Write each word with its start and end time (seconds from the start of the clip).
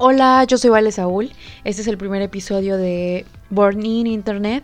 Hola, 0.00 0.44
yo 0.44 0.58
soy 0.58 0.70
Vale 0.70 0.92
Saúl. 0.92 1.32
Este 1.64 1.82
es 1.82 1.88
el 1.88 1.98
primer 1.98 2.22
episodio 2.22 2.76
de 2.76 3.26
Born 3.50 3.84
in 3.84 4.06
Internet. 4.06 4.62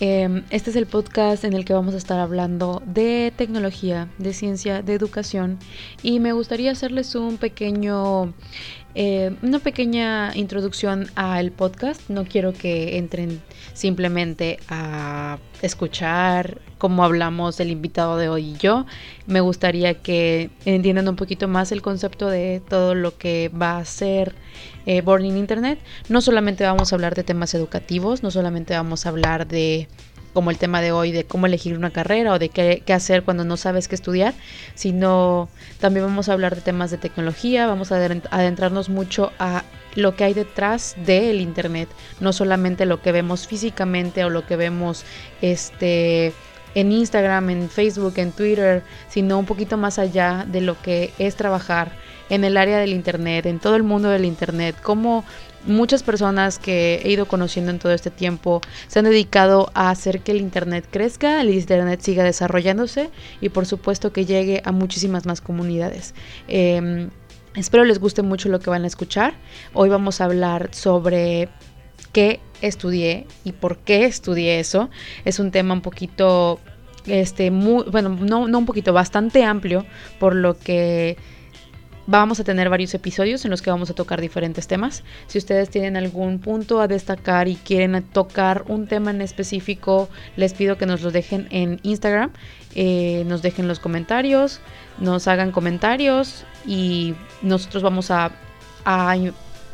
Em, 0.00 0.44
este 0.48 0.70
es 0.70 0.76
el 0.76 0.86
podcast 0.86 1.44
en 1.44 1.52
el 1.52 1.66
que 1.66 1.74
vamos 1.74 1.92
a 1.92 1.98
estar 1.98 2.18
hablando 2.18 2.82
de 2.86 3.34
tecnología, 3.36 4.08
de 4.16 4.32
ciencia, 4.32 4.80
de 4.80 4.94
educación 4.94 5.58
y 6.02 6.20
me 6.20 6.32
gustaría 6.32 6.70
hacerles 6.70 7.14
un 7.14 7.36
pequeño, 7.36 8.32
eh, 8.98 9.36
una 9.42 9.58
pequeña 9.58 10.34
introducción 10.34 11.10
al 11.16 11.52
podcast. 11.52 12.00
No 12.08 12.24
quiero 12.24 12.54
que 12.54 12.96
entren 12.96 13.42
simplemente 13.74 14.58
a 14.70 15.38
escuchar 15.60 16.62
cómo 16.78 17.04
hablamos 17.04 17.60
el 17.60 17.70
invitado 17.70 18.16
de 18.16 18.30
hoy 18.30 18.52
y 18.52 18.56
yo. 18.56 18.86
Me 19.26 19.40
gustaría 19.42 20.00
que 20.00 20.48
entiendan 20.64 21.08
un 21.08 21.16
poquito 21.16 21.46
más 21.46 21.72
el 21.72 21.82
concepto 21.82 22.30
de 22.30 22.62
todo 22.66 22.94
lo 22.94 23.18
que 23.18 23.50
va 23.50 23.76
a 23.76 23.84
ser 23.84 24.34
eh, 24.86 25.02
Born 25.02 25.26
in 25.26 25.36
Internet. 25.36 25.78
No 26.08 26.22
solamente 26.22 26.64
vamos 26.64 26.90
a 26.90 26.96
hablar 26.96 27.14
de 27.14 27.22
temas 27.22 27.52
educativos, 27.52 28.22
no 28.22 28.30
solamente 28.30 28.72
vamos 28.72 29.04
a 29.04 29.10
hablar 29.10 29.46
de 29.46 29.88
como 30.36 30.50
el 30.50 30.58
tema 30.58 30.82
de 30.82 30.92
hoy 30.92 31.12
de 31.12 31.24
cómo 31.24 31.46
elegir 31.46 31.78
una 31.78 31.88
carrera 31.88 32.34
o 32.34 32.38
de 32.38 32.50
qué, 32.50 32.82
hacer 32.92 33.22
cuando 33.22 33.42
no 33.46 33.56
sabes 33.56 33.88
qué 33.88 33.94
estudiar, 33.94 34.34
sino 34.74 35.48
también 35.80 36.04
vamos 36.04 36.28
a 36.28 36.34
hablar 36.34 36.54
de 36.54 36.60
temas 36.60 36.90
de 36.90 36.98
tecnología, 36.98 37.66
vamos 37.66 37.90
a 37.90 37.96
adentrarnos 37.96 38.90
mucho 38.90 39.32
a 39.38 39.64
lo 39.94 40.14
que 40.14 40.24
hay 40.24 40.34
detrás 40.34 40.94
del 41.06 41.40
internet, 41.40 41.88
no 42.20 42.34
solamente 42.34 42.84
lo 42.84 43.00
que 43.00 43.12
vemos 43.12 43.46
físicamente 43.46 44.26
o 44.26 44.28
lo 44.28 44.46
que 44.46 44.56
vemos 44.56 45.06
este 45.40 46.34
en 46.74 46.92
Instagram, 46.92 47.48
en 47.48 47.70
Facebook, 47.70 48.12
en 48.16 48.32
Twitter, 48.32 48.82
sino 49.08 49.38
un 49.38 49.46
poquito 49.46 49.78
más 49.78 49.98
allá 49.98 50.44
de 50.46 50.60
lo 50.60 50.78
que 50.82 51.14
es 51.18 51.34
trabajar 51.34 51.92
en 52.28 52.44
el 52.44 52.56
área 52.56 52.78
del 52.78 52.92
Internet, 52.92 53.46
en 53.46 53.58
todo 53.58 53.76
el 53.76 53.82
mundo 53.82 54.08
del 54.08 54.24
Internet, 54.24 54.76
cómo 54.82 55.24
muchas 55.66 56.02
personas 56.02 56.58
que 56.58 57.00
he 57.04 57.10
ido 57.10 57.26
conociendo 57.26 57.70
en 57.70 57.78
todo 57.78 57.92
este 57.92 58.10
tiempo 58.10 58.60
se 58.86 59.00
han 59.00 59.04
dedicado 59.04 59.70
a 59.74 59.90
hacer 59.90 60.20
que 60.20 60.32
el 60.32 60.38
Internet 60.38 60.86
crezca, 60.90 61.40
el 61.40 61.50
Internet 61.50 62.00
siga 62.00 62.24
desarrollándose 62.24 63.10
y 63.40 63.48
por 63.48 63.66
supuesto 63.66 64.12
que 64.12 64.24
llegue 64.24 64.62
a 64.64 64.72
muchísimas 64.72 65.26
más 65.26 65.40
comunidades. 65.40 66.14
Eh, 66.48 67.08
espero 67.54 67.84
les 67.84 67.98
guste 67.98 68.22
mucho 68.22 68.48
lo 68.48 68.60
que 68.60 68.70
van 68.70 68.84
a 68.84 68.86
escuchar. 68.86 69.34
Hoy 69.72 69.88
vamos 69.88 70.20
a 70.20 70.24
hablar 70.24 70.70
sobre 70.72 71.48
qué 72.12 72.40
estudié 72.62 73.26
y 73.44 73.52
por 73.52 73.78
qué 73.78 74.04
estudié 74.04 74.60
eso. 74.60 74.90
Es 75.24 75.38
un 75.38 75.50
tema 75.50 75.74
un 75.74 75.82
poquito, 75.82 76.60
este, 77.06 77.50
bueno, 77.50 78.08
no, 78.08 78.48
no 78.48 78.58
un 78.58 78.66
poquito, 78.66 78.92
bastante 78.92 79.44
amplio, 79.44 79.84
por 80.18 80.34
lo 80.34 80.58
que 80.58 81.16
vamos 82.06 82.40
a 82.40 82.44
tener 82.44 82.68
varios 82.68 82.94
episodios 82.94 83.44
en 83.44 83.50
los 83.50 83.62
que 83.62 83.70
vamos 83.70 83.90
a 83.90 83.94
tocar 83.94 84.20
diferentes 84.20 84.66
temas. 84.66 85.02
Si 85.26 85.38
ustedes 85.38 85.70
tienen 85.70 85.96
algún 85.96 86.38
punto 86.38 86.80
a 86.80 86.88
destacar 86.88 87.48
y 87.48 87.56
quieren 87.56 88.02
tocar 88.12 88.64
un 88.68 88.86
tema 88.86 89.10
en 89.10 89.20
específico, 89.20 90.08
les 90.36 90.54
pido 90.54 90.78
que 90.78 90.86
nos 90.86 91.02
lo 91.02 91.10
dejen 91.10 91.48
en 91.50 91.80
Instagram, 91.82 92.30
eh, 92.74 93.24
nos 93.26 93.42
dejen 93.42 93.68
los 93.68 93.80
comentarios, 93.80 94.60
nos 94.98 95.26
hagan 95.28 95.50
comentarios 95.50 96.44
y 96.66 97.14
nosotros 97.42 97.82
vamos 97.82 98.10
a, 98.10 98.30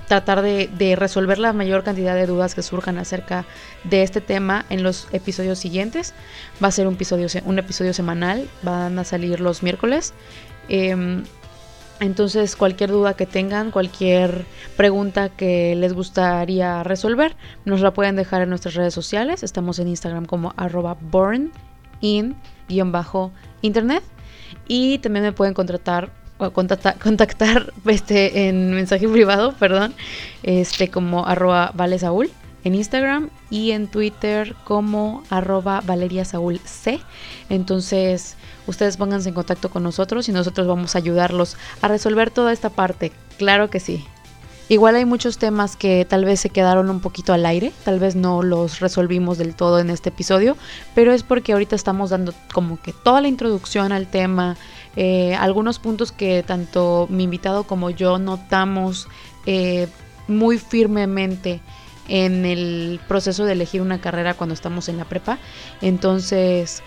tratar 0.08 0.42
de, 0.42 0.96
resolver 0.96 1.38
la 1.38 1.52
mayor 1.52 1.84
cantidad 1.84 2.14
de 2.14 2.26
dudas 2.26 2.54
que 2.54 2.62
surjan 2.62 2.98
acerca 2.98 3.44
de 3.84 4.02
este 4.02 4.20
tema 4.20 4.66
en 4.68 4.82
los 4.82 5.08
episodios 5.12 5.58
siguientes. 5.58 6.12
Va 6.62 6.68
a 6.68 6.70
ser 6.70 6.86
un 6.86 6.94
episodio, 6.94 7.28
un 7.44 7.58
episodio 7.58 7.94
semanal, 7.94 8.48
van 8.62 8.98
a 8.98 9.04
salir 9.04 9.40
los 9.40 9.62
miércoles. 9.62 10.12
Em, 10.68 11.24
entonces, 12.02 12.56
cualquier 12.56 12.90
duda 12.90 13.14
que 13.14 13.26
tengan, 13.26 13.70
cualquier 13.70 14.44
pregunta 14.76 15.28
que 15.28 15.76
les 15.76 15.92
gustaría 15.92 16.82
resolver, 16.82 17.36
nos 17.64 17.80
la 17.80 17.92
pueden 17.92 18.16
dejar 18.16 18.42
en 18.42 18.48
nuestras 18.48 18.74
redes 18.74 18.92
sociales. 18.92 19.42
Estamos 19.42 19.78
en 19.78 19.88
Instagram 19.88 20.26
como 20.26 20.52
arroba 20.56 20.96
born 21.00 21.52
in-internet. 22.00 24.02
Y 24.66 24.98
también 24.98 25.24
me 25.24 25.32
pueden 25.32 25.54
contratar 25.54 26.10
contactar, 26.52 26.98
contactar 27.02 27.72
este, 27.86 28.48
en 28.48 28.72
mensaje 28.72 29.08
privado, 29.08 29.54
perdón, 29.58 29.94
este 30.42 30.88
como 30.88 31.26
arroba 31.26 31.70
valesaúl 31.74 32.30
en 32.64 32.74
Instagram 32.74 33.30
y 33.50 33.72
en 33.72 33.88
Twitter 33.88 34.54
como 34.64 35.22
arroba 35.30 35.82
Valeria 35.84 36.24
Saúl 36.24 36.60
C. 36.64 37.00
Entonces, 37.48 38.36
ustedes 38.66 38.96
pónganse 38.96 39.28
en 39.28 39.34
contacto 39.34 39.70
con 39.70 39.82
nosotros 39.82 40.28
y 40.28 40.32
nosotros 40.32 40.66
vamos 40.66 40.94
a 40.94 40.98
ayudarlos 40.98 41.56
a 41.80 41.88
resolver 41.88 42.30
toda 42.30 42.52
esta 42.52 42.70
parte. 42.70 43.12
Claro 43.38 43.70
que 43.70 43.80
sí. 43.80 44.04
Igual 44.68 44.94
hay 44.94 45.04
muchos 45.04 45.36
temas 45.36 45.76
que 45.76 46.06
tal 46.08 46.24
vez 46.24 46.40
se 46.40 46.48
quedaron 46.48 46.88
un 46.88 47.00
poquito 47.00 47.34
al 47.34 47.44
aire, 47.44 47.72
tal 47.84 47.98
vez 47.98 48.14
no 48.16 48.42
los 48.42 48.80
resolvimos 48.80 49.36
del 49.36 49.54
todo 49.54 49.78
en 49.80 49.90
este 49.90 50.08
episodio, 50.08 50.56
pero 50.94 51.12
es 51.12 51.22
porque 51.22 51.52
ahorita 51.52 51.76
estamos 51.76 52.08
dando 52.08 52.32
como 52.54 52.80
que 52.80 52.94
toda 52.94 53.20
la 53.20 53.28
introducción 53.28 53.92
al 53.92 54.06
tema, 54.06 54.56
eh, 54.96 55.34
algunos 55.34 55.78
puntos 55.78 56.10
que 56.10 56.42
tanto 56.42 57.06
mi 57.10 57.24
invitado 57.24 57.64
como 57.64 57.90
yo 57.90 58.18
notamos 58.18 59.08
eh, 59.44 59.88
muy 60.26 60.56
firmemente 60.56 61.60
en 62.08 62.44
el 62.44 63.00
proceso 63.08 63.44
de 63.44 63.52
elegir 63.52 63.80
una 63.80 64.00
carrera 64.00 64.34
cuando 64.34 64.54
estamos 64.54 64.88
en 64.88 64.96
la 64.96 65.04
prepa. 65.04 65.38
Entonces, 65.80 66.82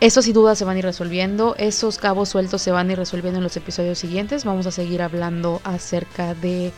eso 0.00 0.20
sin 0.20 0.34
duda 0.34 0.54
se 0.54 0.64
van 0.64 0.76
a 0.76 0.78
ir 0.80 0.84
resolviendo, 0.84 1.54
esos 1.58 1.98
cabos 1.98 2.28
sueltos 2.28 2.60
se 2.60 2.70
van 2.70 2.88
a 2.88 2.92
ir 2.92 2.98
resolviendo 2.98 3.38
en 3.38 3.44
los 3.44 3.56
episodios 3.56 3.98
siguientes. 3.98 4.44
Vamos 4.44 4.66
a 4.66 4.70
seguir 4.70 5.00
hablando 5.00 5.60
acerca 5.64 6.34
de 6.34 6.72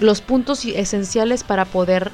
los 0.00 0.20
puntos 0.20 0.64
esenciales 0.64 1.44
para 1.44 1.64
poder 1.64 2.10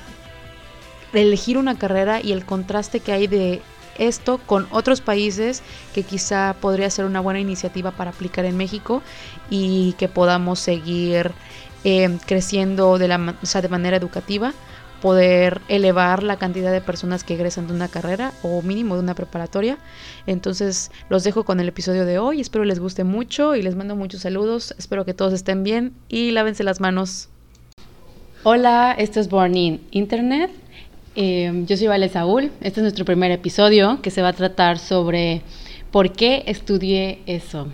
elegir 1.12 1.58
una 1.58 1.78
carrera 1.78 2.20
y 2.22 2.32
el 2.32 2.44
contraste 2.44 3.00
que 3.00 3.12
hay 3.12 3.26
de 3.26 3.62
esto 3.98 4.38
con 4.46 4.68
otros 4.70 5.00
países 5.00 5.62
que 5.92 6.04
quizá 6.04 6.54
podría 6.60 6.88
ser 6.90 7.04
una 7.04 7.20
buena 7.20 7.40
iniciativa 7.40 7.90
para 7.90 8.10
aplicar 8.10 8.44
en 8.44 8.56
México 8.56 9.02
y 9.50 9.94
que 9.94 10.08
podamos 10.08 10.60
seguir 10.60 11.32
eh, 11.84 12.18
creciendo 12.26 12.98
de, 12.98 13.08
la, 13.08 13.18
de 13.18 13.68
manera 13.68 13.96
educativa 13.96 14.52
poder 15.00 15.60
elevar 15.68 16.22
la 16.22 16.36
cantidad 16.36 16.72
de 16.72 16.80
personas 16.80 17.22
que 17.22 17.34
egresan 17.34 17.68
de 17.68 17.72
una 17.72 17.88
carrera 17.88 18.32
o 18.42 18.62
mínimo 18.62 18.94
de 18.96 19.02
una 19.02 19.14
preparatoria. 19.14 19.78
Entonces 20.26 20.90
los 21.08 21.24
dejo 21.24 21.44
con 21.44 21.60
el 21.60 21.68
episodio 21.68 22.04
de 22.04 22.18
hoy, 22.18 22.40
espero 22.40 22.64
les 22.64 22.80
guste 22.80 23.04
mucho 23.04 23.54
y 23.54 23.62
les 23.62 23.76
mando 23.76 23.96
muchos 23.96 24.22
saludos, 24.22 24.74
espero 24.78 25.04
que 25.04 25.14
todos 25.14 25.32
estén 25.32 25.62
bien 25.62 25.92
y 26.08 26.32
lávense 26.32 26.64
las 26.64 26.80
manos. 26.80 27.28
Hola, 28.44 28.94
esto 28.98 29.20
es 29.20 29.28
Born 29.28 29.56
in 29.56 29.80
Internet. 29.90 30.50
Eh, 31.16 31.64
yo 31.66 31.76
soy 31.76 31.88
Vale 31.88 32.08
Saúl. 32.08 32.52
Este 32.60 32.80
es 32.80 32.82
nuestro 32.82 33.04
primer 33.04 33.32
episodio 33.32 34.00
que 34.02 34.10
se 34.10 34.22
va 34.22 34.28
a 34.28 34.32
tratar 34.32 34.78
sobre 34.78 35.42
por 35.90 36.12
qué 36.12 36.44
estudié 36.46 37.20
eso. 37.26 37.68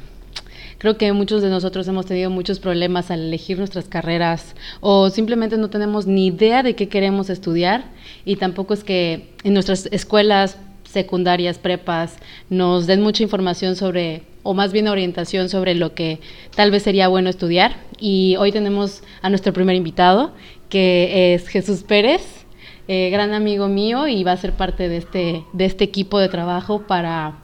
Creo 0.84 0.98
que 0.98 1.10
muchos 1.14 1.40
de 1.40 1.48
nosotros 1.48 1.88
hemos 1.88 2.04
tenido 2.04 2.28
muchos 2.28 2.58
problemas 2.58 3.10
al 3.10 3.20
elegir 3.20 3.56
nuestras 3.56 3.86
carreras 3.86 4.54
o 4.82 5.08
simplemente 5.08 5.56
no 5.56 5.70
tenemos 5.70 6.06
ni 6.06 6.26
idea 6.26 6.62
de 6.62 6.76
qué 6.76 6.90
queremos 6.90 7.30
estudiar 7.30 7.86
y 8.26 8.36
tampoco 8.36 8.74
es 8.74 8.84
que 8.84 9.30
en 9.44 9.54
nuestras 9.54 9.86
escuelas 9.92 10.58
secundarias, 10.84 11.56
prepas, 11.56 12.18
nos 12.50 12.86
den 12.86 13.00
mucha 13.00 13.22
información 13.22 13.76
sobre, 13.76 14.24
o 14.42 14.52
más 14.52 14.74
bien 14.74 14.86
orientación 14.86 15.48
sobre 15.48 15.74
lo 15.74 15.94
que 15.94 16.20
tal 16.54 16.70
vez 16.70 16.82
sería 16.82 17.08
bueno 17.08 17.30
estudiar. 17.30 17.76
Y 17.98 18.36
hoy 18.36 18.52
tenemos 18.52 19.02
a 19.22 19.30
nuestro 19.30 19.54
primer 19.54 19.76
invitado, 19.76 20.34
que 20.68 21.32
es 21.32 21.48
Jesús 21.48 21.82
Pérez. 21.82 22.44
Eh, 22.88 23.08
gran 23.08 23.32
amigo 23.32 23.68
mío 23.68 24.06
y 24.06 24.22
va 24.22 24.32
a 24.32 24.36
ser 24.36 24.52
parte 24.52 24.90
de 24.90 24.98
este, 24.98 25.44
de 25.54 25.64
este 25.64 25.84
equipo 25.84 26.18
de 26.18 26.28
trabajo 26.28 26.82
para, 26.86 27.38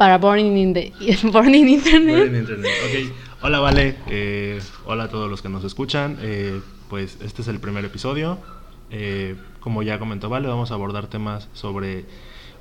para 0.00 0.16
Burning 0.16 0.56
in, 0.56 0.72
the, 0.72 0.92
Burning 1.30 1.68
Internet. 1.68 2.34
Internet. 2.34 2.70
Okay. 2.88 3.12
Hola, 3.42 3.60
Vale. 3.60 3.96
Eh, 4.08 4.58
hola 4.86 5.04
a 5.04 5.08
todos 5.08 5.28
los 5.28 5.42
que 5.42 5.50
nos 5.50 5.62
escuchan. 5.62 6.16
Eh, 6.22 6.58
pues 6.88 7.18
este 7.22 7.42
es 7.42 7.48
el 7.48 7.60
primer 7.60 7.84
episodio. 7.84 8.38
como 9.60 9.82
ya 9.82 9.98
comentó 9.98 10.30
Vale, 10.30 10.48
vamos 10.48 10.70
a 10.70 10.74
abordar 10.74 11.08
temas 11.08 11.50
sobre 11.52 12.06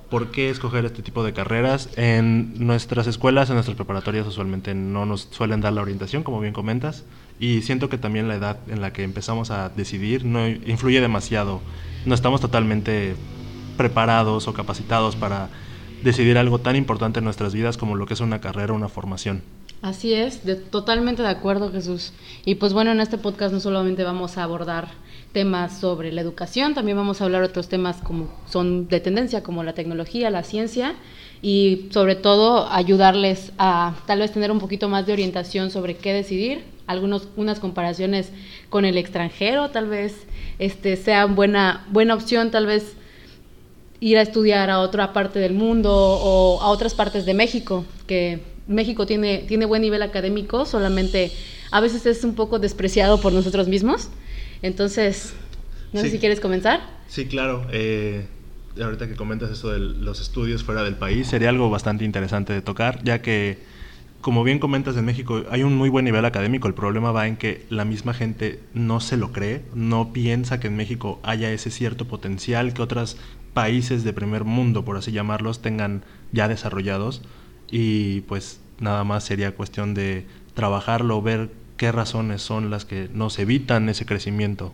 por 0.09 0.31
qué 0.31 0.49
escoger 0.49 0.83
este 0.83 1.01
tipo 1.01 1.23
de 1.23 1.31
carreras. 1.31 1.87
En 1.95 2.67
nuestras 2.67 3.07
escuelas, 3.07 3.47
en 3.47 3.55
nuestras 3.55 3.77
preparatorias, 3.77 4.27
usualmente 4.27 4.75
no 4.75 5.05
nos 5.05 5.29
suelen 5.31 5.61
dar 5.61 5.71
la 5.71 5.81
orientación, 5.81 6.23
como 6.23 6.41
bien 6.41 6.51
comentas. 6.51 7.05
Y 7.39 7.61
siento 7.61 7.87
que 7.87 7.97
también 7.97 8.27
la 8.27 8.35
edad 8.35 8.59
en 8.67 8.81
la 8.81 8.91
que 8.91 9.03
empezamos 9.03 9.49
a 9.49 9.69
decidir 9.69 10.25
no 10.25 10.45
influye 10.45 10.99
demasiado. 10.99 11.61
No 12.05 12.15
estamos 12.15 12.41
totalmente 12.41 13.15
preparados 13.77 14.49
o 14.49 14.53
capacitados 14.53 15.15
para 15.15 15.47
decidir 16.03 16.37
algo 16.37 16.59
tan 16.59 16.75
importante 16.75 17.19
en 17.19 17.25
nuestras 17.25 17.53
vidas 17.53 17.77
como 17.77 17.95
lo 17.95 18.05
que 18.05 18.13
es 18.13 18.19
una 18.19 18.41
carrera, 18.41 18.73
una 18.73 18.89
formación. 18.89 19.41
Así 19.81 20.13
es, 20.13 20.41
totalmente 20.69 21.21
de 21.21 21.29
acuerdo 21.29 21.71
Jesús. 21.71 22.11
Y 22.43 22.55
pues 22.55 22.73
bueno, 22.73 22.91
en 22.91 22.99
este 22.99 23.17
podcast 23.17 23.53
no 23.53 23.61
solamente 23.61 24.03
vamos 24.03 24.37
a 24.37 24.43
abordar 24.43 24.89
temas 25.31 25.79
sobre 25.79 26.11
la 26.11 26.21
educación, 26.21 26.73
también 26.73 26.97
vamos 26.97 27.21
a 27.21 27.25
hablar 27.25 27.43
otros 27.43 27.69
temas 27.69 27.97
como 27.97 28.29
son 28.47 28.87
de 28.87 28.99
tendencia, 28.99 29.43
como 29.43 29.63
la 29.63 29.73
tecnología, 29.73 30.29
la 30.31 30.43
ciencia 30.43 30.95
y 31.41 31.87
sobre 31.91 32.15
todo 32.15 32.69
ayudarles 32.69 33.53
a 33.57 33.95
tal 34.05 34.19
vez 34.19 34.33
tener 34.33 34.51
un 34.51 34.59
poquito 34.59 34.89
más 34.89 35.05
de 35.05 35.13
orientación 35.13 35.71
sobre 35.71 35.95
qué 35.95 36.13
decidir 36.13 36.63
algunos, 36.87 37.29
unas 37.37 37.59
comparaciones 37.59 38.31
con 38.69 38.83
el 38.83 38.97
extranjero, 38.97 39.69
tal 39.69 39.87
vez 39.87 40.25
este, 40.57 40.97
sea 40.97 41.25
buena, 41.25 41.85
buena 41.91 42.15
opción, 42.15 42.51
tal 42.51 42.65
vez 42.65 42.95
ir 44.01 44.17
a 44.17 44.21
estudiar 44.21 44.69
a 44.69 44.79
otra 44.79 45.13
parte 45.13 45.39
del 45.39 45.53
mundo 45.53 45.91
o 45.93 46.61
a 46.61 46.67
otras 46.67 46.93
partes 46.93 47.25
de 47.25 47.33
México, 47.33 47.85
que 48.07 48.39
México 48.67 49.05
tiene, 49.05 49.39
tiene 49.47 49.65
buen 49.65 49.81
nivel 49.81 50.01
académico, 50.01 50.65
solamente 50.65 51.31
a 51.71 51.81
veces 51.81 52.05
es 52.05 52.23
un 52.23 52.35
poco 52.35 52.59
despreciado 52.59 53.19
por 53.19 53.33
nosotros 53.33 53.67
mismos. 53.67 54.09
Entonces, 54.61 55.33
no 55.93 56.01
sé 56.01 56.11
si 56.11 56.19
quieres 56.19 56.39
comenzar. 56.39 56.81
Sí, 57.07 57.25
claro. 57.25 57.65
Eh, 57.71 58.27
ahorita 58.81 59.07
que 59.07 59.15
comentas 59.15 59.51
eso 59.51 59.71
de 59.71 59.79
los 59.79 60.21
estudios 60.21 60.63
fuera 60.63 60.83
del 60.83 60.95
país, 60.95 61.27
sería 61.27 61.49
algo 61.49 61.69
bastante 61.69 62.05
interesante 62.05 62.53
de 62.53 62.61
tocar, 62.61 63.03
ya 63.03 63.21
que, 63.21 63.59
como 64.21 64.43
bien 64.43 64.59
comentas, 64.59 64.95
en 64.97 65.05
México 65.05 65.43
hay 65.49 65.63
un 65.63 65.75
muy 65.75 65.89
buen 65.89 66.05
nivel 66.05 66.25
académico. 66.25 66.67
El 66.67 66.73
problema 66.73 67.11
va 67.11 67.27
en 67.27 67.37
que 67.37 67.65
la 67.69 67.85
misma 67.85 68.13
gente 68.13 68.59
no 68.73 68.99
se 68.99 69.17
lo 69.17 69.31
cree, 69.31 69.63
no 69.73 70.13
piensa 70.13 70.59
que 70.59 70.67
en 70.67 70.75
México 70.75 71.19
haya 71.23 71.51
ese 71.51 71.71
cierto 71.71 72.05
potencial 72.05 72.73
que 72.73 72.81
otros 72.81 73.17
países 73.59 74.05
de 74.05 74.13
primer 74.13 74.45
mundo, 74.45 74.85
por 74.85 74.95
así 74.95 75.11
llamarlos, 75.11 75.59
tengan 75.61 76.05
ya 76.31 76.47
desarrollados. 76.47 77.21
Y 77.69 78.21
pues 78.21 78.61
nada 78.79 79.03
más 79.03 79.25
sería 79.25 79.53
cuestión 79.53 79.93
de 79.93 80.25
trabajarlo, 80.53 81.21
ver 81.21 81.49
qué 81.75 81.91
razones 81.91 82.41
son 82.41 82.69
las 82.69 82.85
que 82.85 83.09
nos 83.13 83.37
evitan 83.37 83.89
ese 83.89 84.05
crecimiento. 84.05 84.71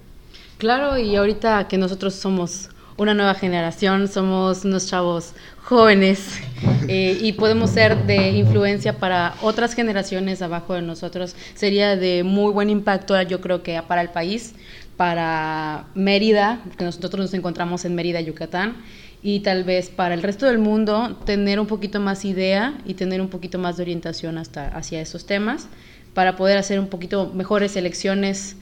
Claro, 0.60 1.00
y 1.00 1.16
ahorita 1.16 1.68
que 1.68 1.80
nosotros 1.80 2.14
somos 2.14 2.70
una 2.96 3.16
nueva 3.16 3.34
generación, 3.34 4.08
somos 4.08 4.64
unos 4.66 4.88
chavos 4.88 5.34
jóvenes 5.64 6.40
eh, 6.88 7.18
y 7.20 7.34
podemos 7.34 7.72
ser 7.72 8.06
de 8.06 8.30
influencia 8.30 9.00
para 9.00 9.34
otras 9.42 9.74
generaciones 9.74 10.44
abajo 10.44 10.76
de 10.76 10.84
nosotros. 10.84 11.36
Sería 11.56 11.96
de 11.96 12.24
muy 12.24 12.54
buen 12.54 12.70
impacto, 12.70 13.20
yo 13.24 13.42
creo 13.42 13.64
que 13.64 13.82
para 13.82 14.02
el 14.02 14.10
país, 14.10 14.54
para 14.98 15.88
Mérida, 15.96 16.62
porque 16.64 16.86
nosotros 16.86 17.20
nos 17.20 17.34
encontramos 17.34 17.86
en 17.86 17.96
Mérida, 17.96 18.22
Yucatán, 18.22 18.78
y 19.22 19.40
tal 19.40 19.64
vez 19.64 19.90
para 19.90 20.14
el 20.14 20.22
resto 20.22 20.46
del 20.46 20.60
mundo 20.60 21.18
tener 21.26 21.60
un 21.60 21.68
poquito 21.68 22.00
más 22.00 22.26
idea 22.26 22.78
y 22.86 22.94
tener 22.94 23.22
un 23.22 23.30
poquito 23.30 23.58
más 23.58 23.78
de 23.78 23.84
orientación 23.84 24.38
hasta 24.38 24.68
hacia 24.68 25.02
esos 25.02 25.26
temas 25.26 25.68
para 26.14 26.36
poder 26.36 26.58
hacer 26.58 26.80
un 26.80 26.88
poquito 26.88 27.32
mejores 27.34 27.76
elecciones 27.76 28.56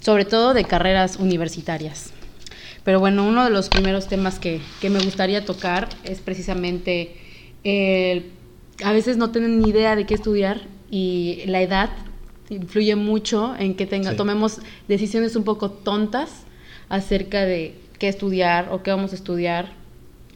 sobre 0.00 0.24
todo 0.24 0.54
de 0.54 0.64
carreras 0.64 1.16
universitarias. 1.16 2.12
Pero 2.84 2.98
bueno, 2.98 3.26
uno 3.26 3.44
de 3.44 3.50
los 3.50 3.68
primeros 3.68 4.08
temas 4.08 4.38
que, 4.38 4.60
me 4.82 5.00
gustaría 5.00 5.44
tocar 5.44 5.88
es 6.04 6.20
precisamente 6.20 7.16
a 8.82 8.92
veces 8.92 9.18
no 9.18 9.30
tienen 9.30 9.60
ni 9.60 9.68
idea 9.68 9.96
de 9.96 10.06
qué 10.06 10.14
estudiar 10.14 10.62
y 10.90 11.42
la 11.46 11.60
edad 11.60 11.90
influye 12.50 12.96
mucho 12.96 13.54
en 13.58 13.74
que 13.74 13.86
tenga, 13.86 14.16
tomemos 14.16 14.60
decisiones 14.88 15.36
un 15.36 15.44
poco 15.44 15.70
tontas 15.70 16.44
acerca 16.88 17.44
de 17.46 17.76
qué 17.98 18.08
estudiar 18.08 18.68
o 18.70 18.82
qué 18.82 18.90
vamos 18.90 19.12
a 19.12 19.14
estudiar. 19.14 19.72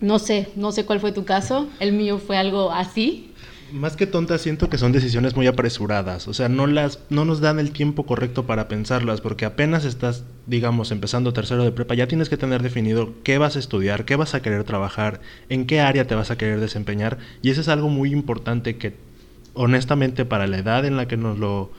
No 0.00 0.18
sé, 0.18 0.48
no 0.56 0.72
sé 0.72 0.86
cuál 0.86 1.00
fue 1.00 1.12
tu 1.12 1.24
caso, 1.24 1.68
el 1.80 1.92
mío 1.92 2.18
fue 2.18 2.36
algo 2.36 2.70
así, 2.70 3.34
más 3.74 3.96
que 3.96 4.06
tontas, 4.06 4.40
siento 4.40 4.70
que 4.70 4.78
son 4.78 4.92
decisiones 4.92 5.34
muy 5.34 5.46
apresuradas. 5.46 6.28
O 6.28 6.34
sea, 6.34 6.48
no, 6.48 6.66
las, 6.66 7.00
no 7.10 7.24
nos 7.24 7.40
dan 7.40 7.58
el 7.58 7.72
tiempo 7.72 8.06
correcto 8.06 8.46
para 8.46 8.68
pensarlas, 8.68 9.20
porque 9.20 9.44
apenas 9.44 9.84
estás, 9.84 10.24
digamos, 10.46 10.92
empezando 10.92 11.32
tercero 11.32 11.64
de 11.64 11.72
prepa, 11.72 11.94
ya 11.94 12.06
tienes 12.06 12.28
que 12.28 12.36
tener 12.36 12.62
definido 12.62 13.12
qué 13.24 13.36
vas 13.38 13.56
a 13.56 13.58
estudiar, 13.58 14.04
qué 14.04 14.16
vas 14.16 14.34
a 14.34 14.42
querer 14.42 14.64
trabajar, 14.64 15.20
en 15.48 15.66
qué 15.66 15.80
área 15.80 16.06
te 16.06 16.14
vas 16.14 16.30
a 16.30 16.38
querer 16.38 16.60
desempeñar. 16.60 17.18
Y 17.42 17.50
eso 17.50 17.60
es 17.60 17.68
algo 17.68 17.88
muy 17.88 18.12
importante 18.12 18.76
que, 18.76 18.94
honestamente, 19.54 20.24
para 20.24 20.46
la 20.46 20.58
edad 20.58 20.84
en 20.84 20.96
la 20.96 21.08
que 21.08 21.16
nos 21.16 21.38
lo 21.38 21.70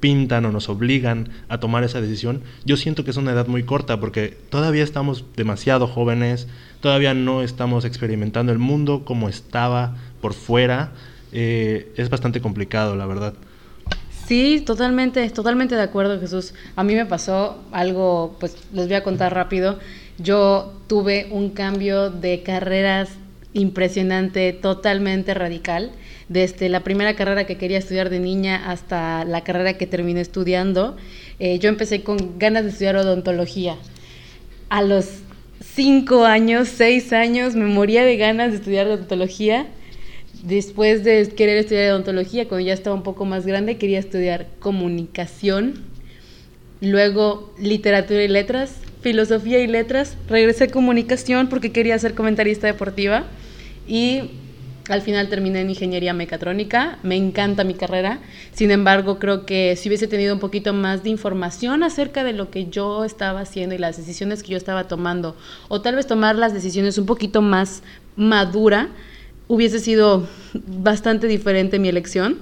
pintan 0.00 0.44
o 0.44 0.52
nos 0.52 0.68
obligan 0.68 1.30
a 1.48 1.58
tomar 1.58 1.84
esa 1.84 2.00
decisión, 2.00 2.42
yo 2.64 2.76
siento 2.76 3.04
que 3.04 3.10
es 3.10 3.16
una 3.16 3.32
edad 3.32 3.46
muy 3.46 3.64
corta 3.64 3.98
porque 4.00 4.36
todavía 4.50 4.84
estamos 4.84 5.24
demasiado 5.36 5.86
jóvenes, 5.86 6.48
todavía 6.80 7.14
no 7.14 7.42
estamos 7.42 7.84
experimentando 7.84 8.52
el 8.52 8.58
mundo 8.58 9.04
como 9.04 9.28
estaba 9.28 9.96
por 10.20 10.34
fuera 10.34 10.92
eh, 11.32 11.92
es 11.96 12.08
bastante 12.10 12.40
complicado, 12.40 12.96
la 12.96 13.06
verdad. 13.06 13.34
Sí, 14.26 14.62
totalmente, 14.64 15.28
totalmente 15.30 15.74
de 15.74 15.82
acuerdo, 15.82 16.20
Jesús. 16.20 16.54
A 16.76 16.84
mí 16.84 16.94
me 16.94 17.06
pasó 17.06 17.62
algo, 17.72 18.36
pues 18.40 18.56
les 18.72 18.86
voy 18.86 18.96
a 18.96 19.02
contar 19.02 19.34
rápido. 19.34 19.78
Yo 20.18 20.74
tuve 20.86 21.28
un 21.30 21.50
cambio 21.50 22.10
de 22.10 22.42
carreras 22.42 23.10
impresionante, 23.54 24.52
totalmente 24.52 25.32
radical. 25.32 25.92
Desde 26.28 26.68
la 26.68 26.80
primera 26.80 27.16
carrera 27.16 27.46
que 27.46 27.56
quería 27.56 27.78
estudiar 27.78 28.10
de 28.10 28.20
niña 28.20 28.70
hasta 28.70 29.24
la 29.24 29.44
carrera 29.44 29.78
que 29.78 29.86
terminé 29.86 30.20
estudiando, 30.20 30.96
eh, 31.38 31.58
yo 31.58 31.70
empecé 31.70 32.02
con 32.02 32.38
ganas 32.38 32.64
de 32.64 32.70
estudiar 32.70 32.96
odontología. 32.96 33.76
A 34.68 34.82
los 34.82 35.08
cinco 35.64 36.26
años, 36.26 36.68
seis 36.68 37.14
años, 37.14 37.54
me 37.54 37.64
moría 37.64 38.04
de 38.04 38.18
ganas 38.18 38.50
de 38.50 38.58
estudiar 38.58 38.86
odontología. 38.88 39.68
Después 40.42 41.02
de 41.02 41.28
querer 41.34 41.56
estudiar 41.56 41.92
odontología, 41.92 42.46
cuando 42.46 42.66
ya 42.66 42.74
estaba 42.74 42.94
un 42.94 43.02
poco 43.02 43.24
más 43.24 43.46
grande, 43.46 43.78
quería 43.78 43.98
estudiar 43.98 44.48
comunicación, 44.60 45.82
luego 46.82 47.54
literatura 47.58 48.22
y 48.22 48.28
letras, 48.28 48.76
filosofía 49.00 49.60
y 49.60 49.66
letras, 49.66 50.16
regresé 50.28 50.64
a 50.64 50.68
comunicación 50.68 51.48
porque 51.48 51.72
quería 51.72 51.98
ser 51.98 52.14
comentarista 52.14 52.66
deportiva. 52.66 53.24
Y 53.88 54.32
al 54.88 55.02
final 55.02 55.28
terminé 55.28 55.60
en 55.60 55.70
ingeniería 55.70 56.12
mecatrónica, 56.14 56.98
me 57.02 57.16
encanta 57.16 57.64
mi 57.64 57.74
carrera, 57.74 58.20
sin 58.52 58.70
embargo 58.70 59.18
creo 59.18 59.46
que 59.46 59.76
si 59.76 59.88
hubiese 59.88 60.08
tenido 60.08 60.34
un 60.34 60.40
poquito 60.40 60.72
más 60.72 61.02
de 61.02 61.10
información 61.10 61.82
acerca 61.82 62.24
de 62.24 62.32
lo 62.32 62.50
que 62.50 62.66
yo 62.66 63.04
estaba 63.04 63.40
haciendo 63.40 63.74
y 63.74 63.78
las 63.78 63.96
decisiones 63.96 64.42
que 64.42 64.50
yo 64.50 64.56
estaba 64.56 64.88
tomando, 64.88 65.36
o 65.68 65.82
tal 65.82 65.96
vez 65.96 66.06
tomar 66.06 66.36
las 66.36 66.54
decisiones 66.54 66.98
un 66.98 67.06
poquito 67.06 67.42
más 67.42 67.82
madura, 68.16 68.88
hubiese 69.48 69.80
sido 69.80 70.28
bastante 70.52 71.26
diferente 71.26 71.78
mi 71.78 71.88
elección. 71.88 72.38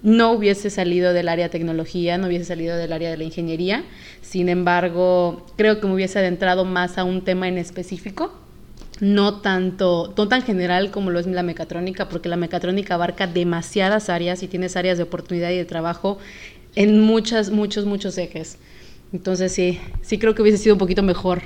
No 0.00 0.30
hubiese 0.30 0.70
salido 0.70 1.12
del 1.12 1.28
área 1.28 1.46
de 1.46 1.50
tecnología, 1.50 2.18
no 2.18 2.28
hubiese 2.28 2.44
salido 2.44 2.76
del 2.76 2.92
área 2.92 3.10
de 3.10 3.16
la 3.16 3.24
ingeniería. 3.24 3.82
Sin 4.22 4.48
embargo, 4.48 5.44
creo 5.56 5.80
que 5.80 5.88
me 5.88 5.94
hubiese 5.94 6.20
adentrado 6.20 6.64
más 6.64 6.98
a 6.98 7.04
un 7.04 7.22
tema 7.22 7.48
en 7.48 7.58
específico, 7.58 8.32
no 9.00 9.40
tanto, 9.40 10.12
no 10.16 10.28
tan 10.28 10.42
general 10.42 10.90
como 10.90 11.10
lo 11.10 11.18
es 11.18 11.26
la 11.26 11.42
mecatrónica, 11.42 12.08
porque 12.08 12.28
la 12.28 12.36
mecatrónica 12.36 12.94
abarca 12.94 13.26
demasiadas 13.26 14.08
áreas 14.08 14.42
y 14.42 14.48
tienes 14.48 14.76
áreas 14.76 14.98
de 14.98 15.04
oportunidad 15.04 15.50
y 15.50 15.56
de 15.56 15.64
trabajo 15.64 16.18
en 16.74 17.00
muchas, 17.00 17.50
muchos, 17.50 17.84
muchos 17.84 18.18
ejes. 18.18 18.58
Entonces 19.12 19.52
sí, 19.52 19.80
sí 20.02 20.18
creo 20.18 20.34
que 20.34 20.42
hubiese 20.42 20.58
sido 20.58 20.74
un 20.74 20.78
poquito 20.78 21.02
mejor 21.02 21.42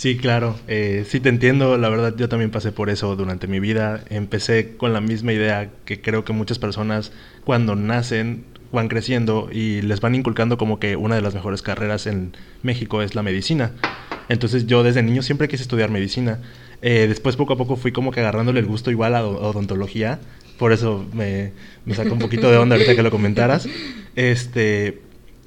Sí, 0.00 0.16
claro, 0.16 0.56
eh, 0.66 1.04
sí 1.06 1.20
te 1.20 1.28
entiendo, 1.28 1.76
la 1.76 1.90
verdad 1.90 2.14
yo 2.16 2.26
también 2.30 2.50
pasé 2.50 2.72
por 2.72 2.88
eso 2.88 3.16
durante 3.16 3.46
mi 3.46 3.60
vida, 3.60 4.02
empecé 4.08 4.78
con 4.78 4.94
la 4.94 5.02
misma 5.02 5.34
idea 5.34 5.72
que 5.84 6.00
creo 6.00 6.24
que 6.24 6.32
muchas 6.32 6.58
personas 6.58 7.12
cuando 7.44 7.76
nacen 7.76 8.46
van 8.72 8.88
creciendo 8.88 9.50
y 9.52 9.82
les 9.82 10.00
van 10.00 10.14
inculcando 10.14 10.56
como 10.56 10.80
que 10.80 10.96
una 10.96 11.16
de 11.16 11.20
las 11.20 11.34
mejores 11.34 11.60
carreras 11.60 12.06
en 12.06 12.34
México 12.62 13.02
es 13.02 13.14
la 13.14 13.22
medicina. 13.22 13.72
Entonces 14.30 14.68
yo 14.68 14.84
desde 14.84 15.02
niño 15.02 15.22
siempre 15.22 15.48
quise 15.48 15.64
estudiar 15.64 15.90
medicina. 15.90 16.38
Eh, 16.82 17.06
después 17.08 17.34
poco 17.34 17.54
a 17.54 17.56
poco 17.56 17.74
fui 17.74 17.90
como 17.90 18.12
que 18.12 18.20
agarrándole 18.20 18.60
el 18.60 18.66
gusto 18.66 18.92
igual 18.92 19.16
a 19.16 19.26
odontología. 19.26 20.20
Por 20.56 20.72
eso 20.72 21.04
me, 21.12 21.50
me 21.84 21.94
sacó 21.94 22.12
un 22.12 22.20
poquito 22.20 22.48
de 22.48 22.56
onda 22.56 22.76
ahorita 22.76 22.94
que 22.94 23.02
lo 23.02 23.10
comentaras. 23.10 23.68
Este, 24.14 25.00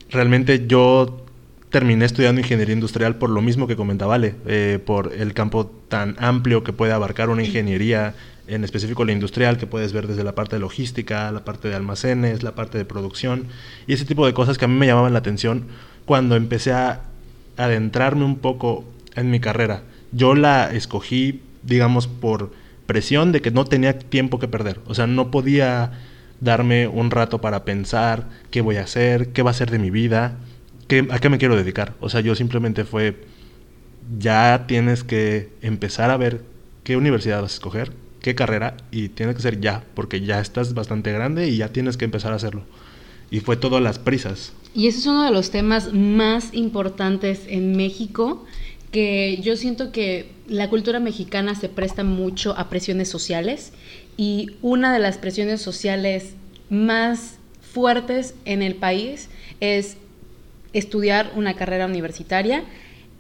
realmente 0.10 0.68
yo 0.68 1.24
terminé 1.70 2.04
estudiando 2.04 2.42
ingeniería 2.42 2.74
industrial 2.74 3.16
por 3.16 3.30
lo 3.30 3.42
mismo 3.42 3.68
que 3.68 3.78
comentaba 3.78 4.16
Ale, 4.16 4.36
eh, 4.48 4.80
por 4.86 5.14
el 5.14 5.34
campo 5.34 5.66
tan 5.88 6.18
amplio 6.20 6.66
que 6.66 6.74
puede 6.74 6.92
abarcar 6.92 7.30
una 7.30 7.42
ingeniería, 7.42 8.16
en 8.48 8.66
específico 8.66 9.06
la 9.06 9.14
industrial, 9.14 9.58
que 9.58 9.66
puedes 9.66 9.94
ver 9.94 10.08
desde 10.08 10.26
la 10.26 10.36
parte 10.36 10.58
de 10.58 10.60
logística, 10.60 11.32
la 11.32 11.46
parte 11.46 11.70
de 11.70 11.76
almacenes, 11.76 12.44
la 12.44 12.54
parte 12.54 12.78
de 12.78 12.84
producción, 12.84 13.48
y 13.88 13.94
ese 13.94 14.04
tipo 14.04 14.26
de 14.26 14.34
cosas 14.34 14.58
que 14.58 14.66
a 14.66 14.68
mí 14.68 14.76
me 14.76 14.88
llamaban 14.88 15.14
la 15.14 15.20
atención 15.20 15.68
cuando 16.06 16.36
empecé 16.36 16.74
a 16.74 17.13
adentrarme 17.58 18.26
un 18.26 18.38
poco 18.38 18.86
en 19.16 19.30
mi 19.30 19.40
carrera. 19.40 19.84
Yo 20.12 20.36
la 20.36 20.72
escogí, 20.72 21.42
digamos, 21.64 22.08
por 22.08 22.52
presión 22.86 23.32
de 23.32 23.42
que 23.42 23.52
no 23.52 23.66
tenía 23.66 23.98
tiempo 23.98 24.40
que 24.40 24.48
perder, 24.48 24.80
o 24.86 24.94
sea, 24.94 25.08
no 25.08 25.32
podía 25.32 25.92
darme 26.42 26.88
un 26.88 27.12
rato 27.12 27.40
para 27.40 27.64
pensar 27.64 28.28
qué 28.52 28.62
voy 28.62 28.76
a 28.76 28.84
hacer, 28.84 29.30
qué 29.30 29.42
va 29.42 29.52
a 29.52 29.56
ser 29.56 29.72
de 29.72 29.80
mi 29.80 29.90
vida, 29.90 30.38
¿a 31.10 31.20
qué 31.20 31.30
me 31.30 31.38
quiero 31.38 31.56
dedicar? 31.56 31.94
O 32.02 32.10
sea, 32.10 32.20
yo 32.20 32.36
simplemente 32.36 32.84
fue, 32.84 33.24
ya 34.20 34.66
tienes 34.68 35.04
que 35.04 35.50
empezar 35.62 36.12
a 36.12 36.18
ver 36.18 36.42
qué 36.84 36.98
universidad 36.98 37.42
vas 37.42 37.54
a 37.54 37.56
escoger, 37.56 37.94
qué 38.22 38.36
carrera, 38.36 38.76
y 38.92 39.10
tiene 39.10 39.34
que 39.34 39.42
ser 39.42 39.62
ya, 39.62 39.84
porque 39.96 40.22
ya 40.22 40.40
estás 40.42 40.74
bastante 40.74 41.12
grande 41.12 41.48
y 41.48 41.58
ya 41.58 41.70
tienes 41.70 41.98
que 41.98 42.06
empezar 42.06 42.34
a 42.34 42.36
hacerlo. 42.36 42.64
Y 43.34 43.40
fue 43.40 43.58
todo 43.58 43.80
las 43.80 43.98
prisas. 43.98 44.54
Y 44.76 44.88
ese 44.88 45.00
es 45.00 45.08
uno 45.08 45.24
de 45.24 45.32
los 45.32 45.50
temas 45.50 45.92
más 45.92 46.54
importantes 46.54 47.42
en 47.48 47.76
México, 47.76 48.46
que 48.92 49.40
yo 49.42 49.58
siento 49.58 49.92
que 49.92 50.30
la 50.48 50.70
cultura 50.70 51.00
mexicana 51.00 51.56
se 51.56 51.68
presta 51.68 52.04
mucho 52.04 52.56
a 52.56 52.70
presiones 52.70 53.10
sociales 53.10 53.74
y 54.18 54.52
una 54.62 54.94
de 54.94 55.00
las 55.00 55.18
presiones 55.18 55.64
sociales 55.64 56.36
más 56.70 57.40
fuertes 57.60 58.36
en 58.46 58.62
el 58.62 58.76
país 58.76 59.30
es 59.62 59.98
estudiar 60.74 61.32
una 61.36 61.56
carrera 61.56 61.88
universitaria 61.88 62.64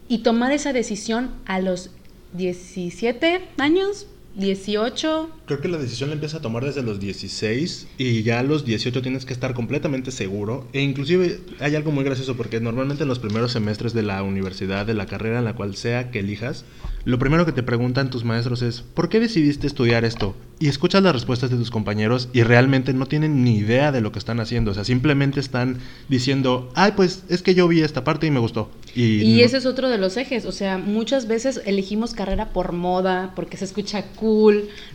y 0.07 0.19
tomar 0.19 0.51
esa 0.51 0.73
decisión 0.73 1.31
a 1.47 1.59
los 1.59 1.89
17 2.33 3.41
años, 3.57 4.05
18. 4.35 5.29
Creo 5.45 5.61
que 5.61 5.67
la 5.67 5.77
decisión 5.77 6.09
la 6.09 6.15
empieza 6.15 6.37
a 6.37 6.41
tomar 6.41 6.65
desde 6.65 6.81
los 6.81 6.99
16 6.99 7.87
y 7.97 8.23
ya 8.23 8.39
a 8.39 8.43
los 8.43 8.65
18 8.65 9.01
tienes 9.01 9.25
que 9.25 9.33
estar 9.33 9.53
completamente 9.53 10.11
seguro. 10.11 10.67
E 10.73 10.81
inclusive 10.81 11.39
hay 11.59 11.75
algo 11.75 11.91
muy 11.91 12.03
gracioso 12.03 12.35
porque 12.35 12.59
normalmente 12.59 13.03
en 13.03 13.09
los 13.09 13.19
primeros 13.19 13.51
semestres 13.51 13.93
de 13.93 14.01
la 14.01 14.23
universidad, 14.23 14.85
de 14.85 14.93
la 14.93 15.05
carrera 15.05 15.39
en 15.39 15.45
la 15.45 15.55
cual 15.55 15.75
sea 15.75 16.09
que 16.09 16.19
elijas, 16.19 16.65
lo 17.05 17.19
primero 17.19 17.45
que 17.45 17.51
te 17.51 17.63
preguntan 17.63 18.09
tus 18.09 18.23
maestros 18.23 18.61
es, 18.61 18.81
¿por 18.81 19.09
qué 19.09 19.19
decidiste 19.19 19.67
estudiar 19.67 20.05
esto? 20.05 20.35
Y 20.59 20.69
escuchas 20.69 21.03
las 21.03 21.11
respuestas 21.11 21.49
de 21.49 21.57
tus 21.57 21.69
compañeros 21.69 22.29
y 22.31 22.43
realmente 22.43 22.93
no 22.93 23.05
tienen 23.05 23.43
ni 23.43 23.57
idea 23.57 23.91
de 23.91 23.99
lo 23.99 24.13
que 24.13 24.19
están 24.19 24.39
haciendo. 24.39 24.71
O 24.71 24.73
sea, 24.73 24.85
simplemente 24.85 25.41
están 25.41 25.79
diciendo, 26.07 26.71
ay, 26.75 26.93
pues 26.95 27.23
es 27.27 27.41
que 27.41 27.55
yo 27.55 27.67
vi 27.67 27.81
esta 27.81 28.05
parte 28.05 28.27
y 28.27 28.31
me 28.31 28.39
gustó. 28.39 28.71
Y, 28.95 29.41
ese 29.41 29.57
es 29.57 29.65
otro 29.65 29.89
de 29.89 29.97
los 29.97 30.15
ejes. 30.15 30.45
O 30.45 30.53
sea, 30.53 30.77
muchas 30.77 31.27
veces 31.27 31.61
elegimos 31.65 32.13
carrera 32.13 32.53
por 32.53 32.71
moda, 32.71 33.33
porque 33.35 33.57
se 33.57 33.65
escucha 33.65 34.05
cool. 34.15 34.22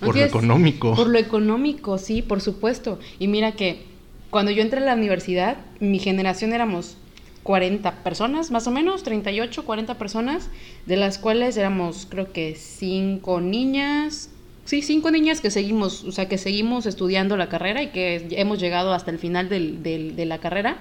Por 0.00 0.16
lo 0.16 0.24
económico. 0.24 0.94
Por 0.94 1.08
lo 1.08 1.18
económico, 1.18 1.98
sí, 1.98 2.22
por 2.22 2.40
supuesto. 2.40 2.98
Y 3.18 3.28
mira 3.28 3.52
que 3.52 3.82
cuando 4.30 4.50
yo 4.50 4.62
entré 4.62 4.80
a 4.80 4.84
la 4.84 4.94
universidad, 4.94 5.58
mi 5.80 5.98
generación 5.98 6.52
éramos 6.52 6.96
40 7.42 8.02
personas, 8.02 8.50
más 8.50 8.66
o 8.66 8.70
menos, 8.70 9.02
38, 9.02 9.64
40 9.64 9.96
personas, 9.96 10.50
de 10.86 10.96
las 10.96 11.18
cuales 11.18 11.56
éramos 11.56 12.06
creo 12.08 12.32
que 12.32 12.54
5 12.54 13.40
niñas, 13.40 14.30
sí, 14.64 14.82
5 14.82 15.10
niñas 15.10 15.40
que 15.40 15.50
seguimos, 15.50 16.04
o 16.04 16.12
sea, 16.12 16.28
que 16.28 16.36
seguimos 16.36 16.84
estudiando 16.86 17.36
la 17.36 17.48
carrera 17.48 17.82
y 17.82 17.88
que 17.88 18.26
hemos 18.32 18.60
llegado 18.60 18.92
hasta 18.92 19.10
el 19.10 19.18
final 19.18 19.48
del, 19.48 19.82
de 19.82 20.26
la 20.26 20.38
carrera. 20.38 20.78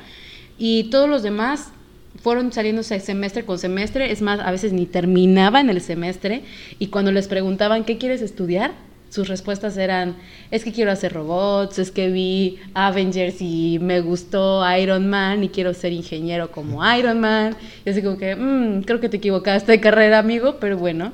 Y 0.58 0.86
todos 0.86 1.08
los 1.08 1.24
demás 1.24 1.72
fueron 2.22 2.52
saliendo 2.52 2.84
semestre 2.84 3.46
con 3.46 3.60
semestre, 3.60 4.12
es 4.12 4.22
más, 4.22 4.40
a 4.40 4.52
veces 4.52 4.74
ni 4.74 4.86
terminaban 4.86 5.70
el 5.70 5.82
semestre 5.82 6.44
y 6.80 6.88
cuando 6.88 7.12
les 7.12 7.28
preguntaban 7.28 7.84
qué 7.84 7.98
quieres 7.98 8.22
estudiar, 8.22 8.72
sus 9.10 9.30
respuestas 9.30 9.78
eran, 9.78 10.16
es 10.52 10.64
que 10.64 10.74
quiero 10.74 10.92
hacer 10.92 11.14
robots, 11.14 11.80
es 11.80 11.92
que 11.92 12.10
vi 12.10 12.60
Avengers 12.74 13.38
y 13.40 13.80
me 13.82 14.02
gustó 14.02 14.62
Iron 14.78 15.08
Man 15.10 15.44
y 15.44 15.50
quiero 15.50 15.74
ser 15.74 15.94
ingeniero 15.94 16.52
como 16.52 16.86
Iron 16.94 17.22
Man. 17.22 17.56
Y 17.86 17.90
así 17.90 18.02
como 18.02 18.18
que, 18.18 18.36
mm, 18.36 18.82
creo 18.82 19.00
que 19.00 19.08
te 19.08 19.18
equivocaste 19.18 19.72
de 19.72 19.80
carrera, 19.80 20.20
amigo, 20.20 20.58
pero 20.60 20.78
bueno, 20.78 21.14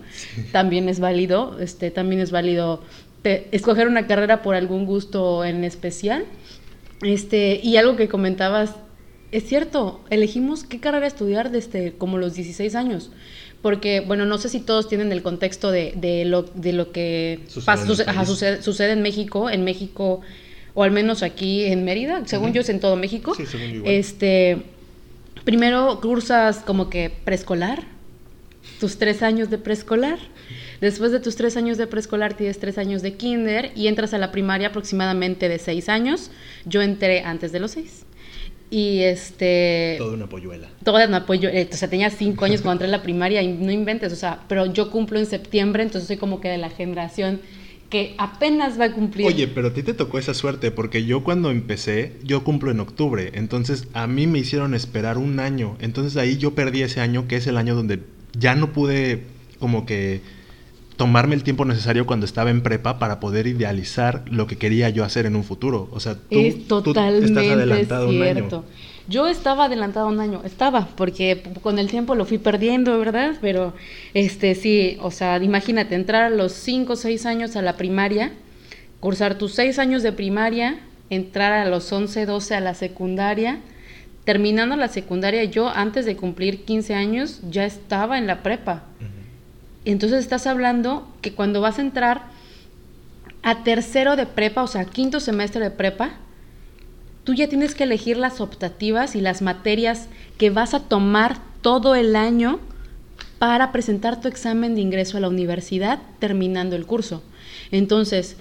también 0.52 0.90
es 0.90 1.00
válido, 1.00 1.58
este, 1.60 1.92
también 1.92 2.20
es 2.20 2.32
válido 2.32 2.82
escoger 3.24 3.88
una 3.88 4.06
carrera 4.06 4.42
por 4.42 4.56
algún 4.56 4.86
gusto 4.86 5.46
en 5.46 5.64
especial. 5.64 6.26
Este, 7.04 7.60
y 7.62 7.78
algo 7.78 7.96
que 7.96 8.08
comentabas, 8.08 8.76
es 9.34 9.46
cierto, 9.46 10.00
elegimos 10.10 10.64
qué 10.64 10.80
carrera 10.80 11.08
estudiar 11.08 11.52
desde 11.52 11.94
como 11.94 12.18
los 12.18 12.34
16 12.36 12.76
años 12.76 13.12
porque, 13.64 14.02
bueno, 14.02 14.26
no 14.26 14.38
sé 14.38 14.50
si 14.50 14.60
todos 14.60 14.90
tienen 14.90 15.14
el 15.14 15.24
contexto 15.24 15.72
de, 15.72 15.94
de, 15.96 16.26
lo, 16.26 16.44
de 16.44 16.74
lo 16.74 16.92
que 16.92 17.40
sucede, 17.48 17.66
pasa, 17.66 18.26
sucede, 18.26 18.62
sucede, 18.62 18.92
en 18.92 19.02
México, 19.02 19.50
en 19.50 19.64
México, 19.64 20.20
o 20.74 20.84
al 20.84 20.92
menos 20.92 21.24
aquí 21.24 21.64
en 21.64 21.86
Mérida, 21.86 22.24
según 22.26 22.52
yo 22.52 22.60
es 22.60 22.68
en 22.68 22.82
todo 22.82 22.98
México. 22.98 23.34
Sí, 23.34 23.46
según 23.46 23.72
yo 23.72 23.84
Este, 23.86 24.64
primero 25.46 26.02
cursas 26.02 26.58
como 26.58 26.90
que 26.90 27.10
preescolar, 27.24 27.86
tus 28.82 28.98
tres 28.98 29.24
años 29.24 29.50
de 29.50 29.58
preescolar. 29.58 30.20
Después 30.82 31.14
de 31.14 31.22
tus 31.22 31.38
tres 31.38 31.56
años 31.56 31.78
de 31.78 31.88
preescolar 31.88 32.34
tienes 32.34 32.60
tres 32.60 32.78
años 32.78 33.02
de 33.02 33.14
kinder 33.14 33.72
y 33.76 33.88
entras 33.88 34.14
a 34.14 34.18
la 34.18 34.34
primaria 34.34 34.68
aproximadamente 34.68 35.48
de 35.48 35.58
seis 35.58 35.88
años. 35.88 36.32
Yo 36.66 36.82
entré 36.82 37.22
antes 37.22 37.54
de 37.54 37.62
los 37.62 37.72
seis. 37.72 38.06
Y 38.74 39.04
este... 39.04 39.98
Toda 40.00 40.16
una 40.16 40.28
polluela. 40.28 40.68
Toda 40.84 41.08
una 41.08 41.28
polluela. 41.28 41.60
Eh, 41.60 41.70
o 41.72 41.76
sea, 41.76 41.92
tenía 41.92 42.10
cinco 42.10 42.46
años 42.46 42.62
cuando 42.62 42.72
entré 42.72 42.86
en 42.88 42.92
la 42.92 43.04
primaria 43.04 43.44
y 43.44 43.50
no 43.50 43.72
inventes, 43.72 44.12
o 44.12 44.16
sea, 44.16 44.40
pero 44.48 44.66
yo 44.66 44.90
cumplo 44.90 45.20
en 45.20 45.28
septiembre, 45.28 45.84
entonces 45.84 46.08
soy 46.08 46.18
como 46.18 46.42
que 46.42 46.50
de 46.50 46.58
la 46.58 46.72
generación 46.72 47.40
que 47.92 48.16
apenas 48.18 48.80
va 48.80 48.86
a 48.86 48.92
cumplir. 48.92 49.28
Oye, 49.28 49.48
pero 49.48 49.68
a 49.68 49.74
ti 49.76 49.84
te 49.84 49.94
tocó 49.94 50.18
esa 50.18 50.34
suerte, 50.34 50.72
porque 50.72 51.06
yo 51.06 51.24
cuando 51.24 51.52
empecé, 51.52 52.14
yo 52.24 52.44
cumplo 52.44 52.72
en 52.72 52.80
octubre, 52.80 53.30
entonces 53.36 53.88
a 53.94 54.08
mí 54.08 54.26
me 54.26 54.40
hicieron 54.40 54.74
esperar 54.74 55.20
un 55.20 55.40
año, 55.40 55.78
entonces 55.80 56.18
ahí 56.18 56.38
yo 56.38 56.56
perdí 56.56 56.82
ese 56.82 57.00
año, 57.00 57.28
que 57.28 57.36
es 57.36 57.46
el 57.46 57.58
año 57.58 57.76
donde 57.76 58.00
ya 58.36 58.56
no 58.56 58.74
pude 58.74 59.22
como 59.60 59.86
que 59.86 60.22
tomarme 60.96 61.36
el 61.36 61.44
tiempo 61.44 61.66
necesario 61.66 62.06
cuando 62.06 62.26
estaba 62.26 62.50
en 62.50 62.62
prepa 62.62 63.00
para 63.00 63.20
poder 63.20 63.48
idealizar 63.48 64.24
lo 64.30 64.48
que 64.48 64.58
quería 64.58 64.90
yo 64.90 65.04
hacer 65.04 65.26
en 65.26 65.36
un 65.36 65.44
futuro. 65.44 65.90
O 65.92 66.00
sea, 66.00 66.16
tú, 66.16 66.40
es 66.40 66.68
totalmente 66.68 67.26
estás 67.26 67.48
adelantado 67.48 68.10
un 68.10 68.22
año. 68.22 68.64
Yo 69.10 69.28
estaba 69.28 69.66
adelantado 69.66 70.08
un 70.08 70.22
año, 70.22 70.42
estaba, 70.46 70.88
porque 70.96 71.44
con 71.62 71.78
el 71.78 71.90
tiempo 71.90 72.16
lo 72.16 72.24
fui 72.24 72.38
perdiendo, 72.38 72.98
¿verdad? 72.98 73.36
Pero 73.42 73.74
este 74.14 74.56
sí, 74.56 74.98
o 75.02 75.12
sea, 75.12 75.44
imagínate, 75.44 75.96
entrar 75.96 76.24
a 76.24 76.30
los 76.30 76.54
5 76.54 76.94
o 76.94 76.96
6 76.96 77.26
años 77.26 77.56
a 77.58 77.62
la 77.62 77.76
primaria, 77.76 78.32
cursar 79.02 79.38
tus 79.38 79.56
6 79.56 79.78
años 79.80 80.04
de 80.04 80.14
primaria, 80.14 80.80
entrar 81.10 81.52
a 81.52 81.66
los 81.70 81.92
11, 81.92 82.26
12 82.26 82.56
a 82.56 82.62
la 82.62 82.76
secundaria, 82.76 83.60
terminando 84.24 84.78
la 84.78 84.88
secundaria, 84.88 85.44
yo 85.44 85.68
antes 85.68 86.06
de 86.06 86.16
cumplir 86.16 86.64
15 86.64 86.96
años 86.96 87.42
ya 87.50 87.66
estaba 87.66 88.18
en 88.18 88.26
la 88.26 88.42
prepa. 88.42 88.84
Entonces 89.86 90.20
estás 90.20 90.48
hablando 90.48 91.08
que 91.22 91.34
cuando 91.34 91.62
vas 91.62 91.80
a 91.80 91.82
entrar 91.82 92.24
a 93.42 93.64
tercero 93.64 94.16
de 94.16 94.26
prepa, 94.26 94.64
o 94.64 94.68
sea, 94.68 94.86
quinto 94.86 95.20
semestre 95.20 95.64
de 95.64 95.72
prepa, 95.72 96.12
tú 97.24 97.34
ya 97.34 97.48
tienes 97.48 97.76
que 97.76 97.84
elegir 97.84 98.18
las 98.18 98.42
optativas 98.42 99.16
y 99.16 99.22
las 99.22 99.42
materias 99.42 100.08
que 100.38 100.50
vas 100.50 100.74
a 100.74 100.82
tomar 100.82 101.38
todo 101.62 101.96
el 101.96 102.16
año 102.16 102.60
para 103.40 103.72
presentar 103.72 104.22
tu 104.22 104.28
examen 104.28 104.76
de 104.76 104.82
ingreso 104.82 105.18
a 105.18 105.20
la 105.20 105.28
universidad 105.28 106.00
terminando 106.20 106.76
el 106.76 106.86
curso. 106.86 107.24
Entonces, 107.72 108.38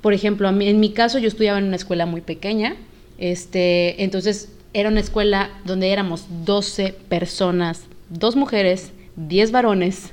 por 0.00 0.14
ejemplo, 0.14 0.48
en 0.48 0.80
mi 0.80 0.92
caso 0.92 1.18
yo 1.18 1.28
estudiaba 1.28 1.58
en 1.58 1.64
una 1.64 1.76
escuela 1.76 2.06
muy 2.06 2.22
pequeña, 2.22 2.76
este, 3.18 4.02
entonces 4.02 4.50
era 4.72 4.88
una 4.88 5.00
escuela 5.00 5.50
donde 5.64 5.90
éramos 5.90 6.26
12 6.44 6.94
personas, 7.08 7.84
dos 8.08 8.36
mujeres, 8.36 8.92
10 9.16 9.50
varones, 9.50 10.12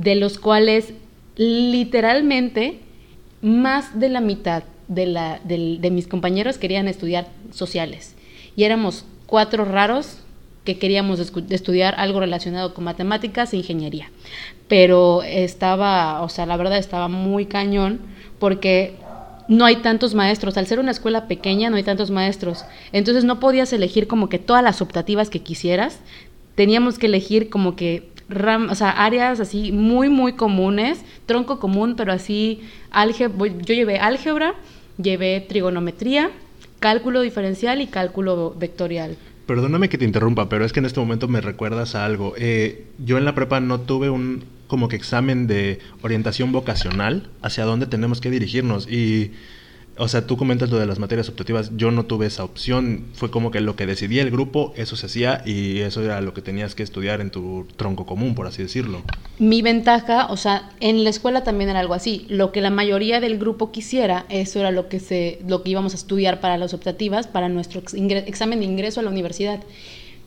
de 0.00 0.14
los 0.14 0.38
cuales 0.38 0.94
literalmente 1.36 2.80
más 3.42 3.98
de 3.98 4.08
la 4.08 4.20
mitad 4.20 4.64
de, 4.88 5.06
la, 5.06 5.40
de, 5.44 5.90
mis 5.90 6.08
compañeros 6.08 6.58
querían 6.58 6.88
estudiar 6.88 7.28
sociales. 7.52 8.16
Y 8.56 8.64
éramos 8.64 9.04
cuatro 9.26 9.64
raros 9.64 10.18
que 10.64 10.78
queríamos 10.78 11.20
estudiar 11.20 11.94
algo 11.98 12.20
relacionado 12.20 12.74
con 12.74 12.84
matemáticas 12.84 13.52
e 13.52 13.58
ingeniería. 13.58 14.10
Pero 14.68 15.22
estaba, 15.22 16.22
o 16.22 16.28
sea, 16.28 16.46
la 16.46 16.56
verdad 16.56 16.78
estaba 16.78 17.08
muy 17.08 17.46
cañón 17.46 18.00
porque 18.38 18.94
no 19.48 19.66
hay 19.66 19.76
tantos 19.76 20.14
maestros. 20.14 20.56
Al 20.56 20.66
ser 20.66 20.80
una 20.80 20.90
escuela 20.92 21.28
pequeña 21.28 21.70
no 21.70 21.76
hay 21.76 21.82
tantos 21.82 22.10
maestros. 22.10 22.64
Entonces 22.92 23.24
no 23.24 23.38
podías 23.38 23.72
elegir 23.72 24.06
como 24.06 24.28
que 24.28 24.38
todas 24.38 24.64
las 24.64 24.80
optativas 24.80 25.28
que 25.28 25.42
quisieras. 25.42 26.00
Teníamos 26.54 26.98
que 26.98 27.06
elegir 27.06 27.48
como 27.48 27.76
que 27.76 28.10
o 28.70 28.74
sea, 28.74 28.90
áreas 28.90 29.40
así 29.40 29.72
muy, 29.72 30.08
muy 30.08 30.34
comunes, 30.34 31.04
tronco 31.26 31.58
común, 31.58 31.94
pero 31.96 32.12
así, 32.12 32.60
álgebra, 32.90 33.52
yo 33.58 33.74
llevé 33.74 33.98
álgebra, 33.98 34.54
llevé 35.02 35.40
trigonometría, 35.40 36.30
cálculo 36.78 37.20
diferencial 37.20 37.80
y 37.80 37.86
cálculo 37.86 38.54
vectorial. 38.58 39.16
Perdóname 39.46 39.88
que 39.88 39.98
te 39.98 40.04
interrumpa, 40.04 40.48
pero 40.48 40.64
es 40.64 40.72
que 40.72 40.78
en 40.78 40.86
este 40.86 41.00
momento 41.00 41.26
me 41.26 41.40
recuerdas 41.40 41.94
a 41.94 42.04
algo. 42.04 42.34
Eh, 42.36 42.86
yo 43.04 43.18
en 43.18 43.24
la 43.24 43.34
prepa 43.34 43.58
no 43.60 43.80
tuve 43.80 44.08
un 44.08 44.44
como 44.68 44.86
que 44.86 44.94
examen 44.94 45.48
de 45.48 45.80
orientación 46.02 46.52
vocacional 46.52 47.28
hacia 47.42 47.64
dónde 47.64 47.86
tenemos 47.86 48.20
que 48.20 48.30
dirigirnos 48.30 48.86
y 48.88 49.32
o 50.00 50.08
sea, 50.08 50.26
tú 50.26 50.38
comentas 50.38 50.70
lo 50.70 50.78
de 50.78 50.86
las 50.86 50.98
materias 50.98 51.28
optativas, 51.28 51.72
yo 51.76 51.90
no 51.90 52.06
tuve 52.06 52.24
esa 52.24 52.42
opción, 52.42 53.04
fue 53.12 53.30
como 53.30 53.50
que 53.50 53.60
lo 53.60 53.76
que 53.76 53.84
decidía 53.84 54.22
el 54.22 54.30
grupo, 54.30 54.72
eso 54.74 54.96
se 54.96 55.04
hacía 55.04 55.42
y 55.44 55.80
eso 55.80 56.02
era 56.02 56.22
lo 56.22 56.32
que 56.32 56.40
tenías 56.40 56.74
que 56.74 56.82
estudiar 56.82 57.20
en 57.20 57.30
tu 57.30 57.66
tronco 57.76 58.06
común, 58.06 58.34
por 58.34 58.46
así 58.46 58.62
decirlo. 58.62 59.02
Mi 59.38 59.60
ventaja, 59.60 60.28
o 60.30 60.38
sea, 60.38 60.70
en 60.80 61.04
la 61.04 61.10
escuela 61.10 61.44
también 61.44 61.68
era 61.68 61.80
algo 61.80 61.92
así, 61.92 62.24
lo 62.30 62.50
que 62.50 62.62
la 62.62 62.70
mayoría 62.70 63.20
del 63.20 63.38
grupo 63.38 63.72
quisiera, 63.72 64.24
eso 64.30 64.58
era 64.58 64.70
lo 64.70 64.88
que 64.88 65.00
se 65.00 65.42
lo 65.46 65.62
que 65.62 65.68
íbamos 65.68 65.92
a 65.92 65.96
estudiar 65.96 66.40
para 66.40 66.56
las 66.56 66.72
optativas, 66.72 67.26
para 67.26 67.50
nuestro 67.50 67.82
examen 67.92 68.60
de 68.60 68.64
ingreso 68.64 69.00
a 69.00 69.02
la 69.02 69.10
universidad. 69.10 69.60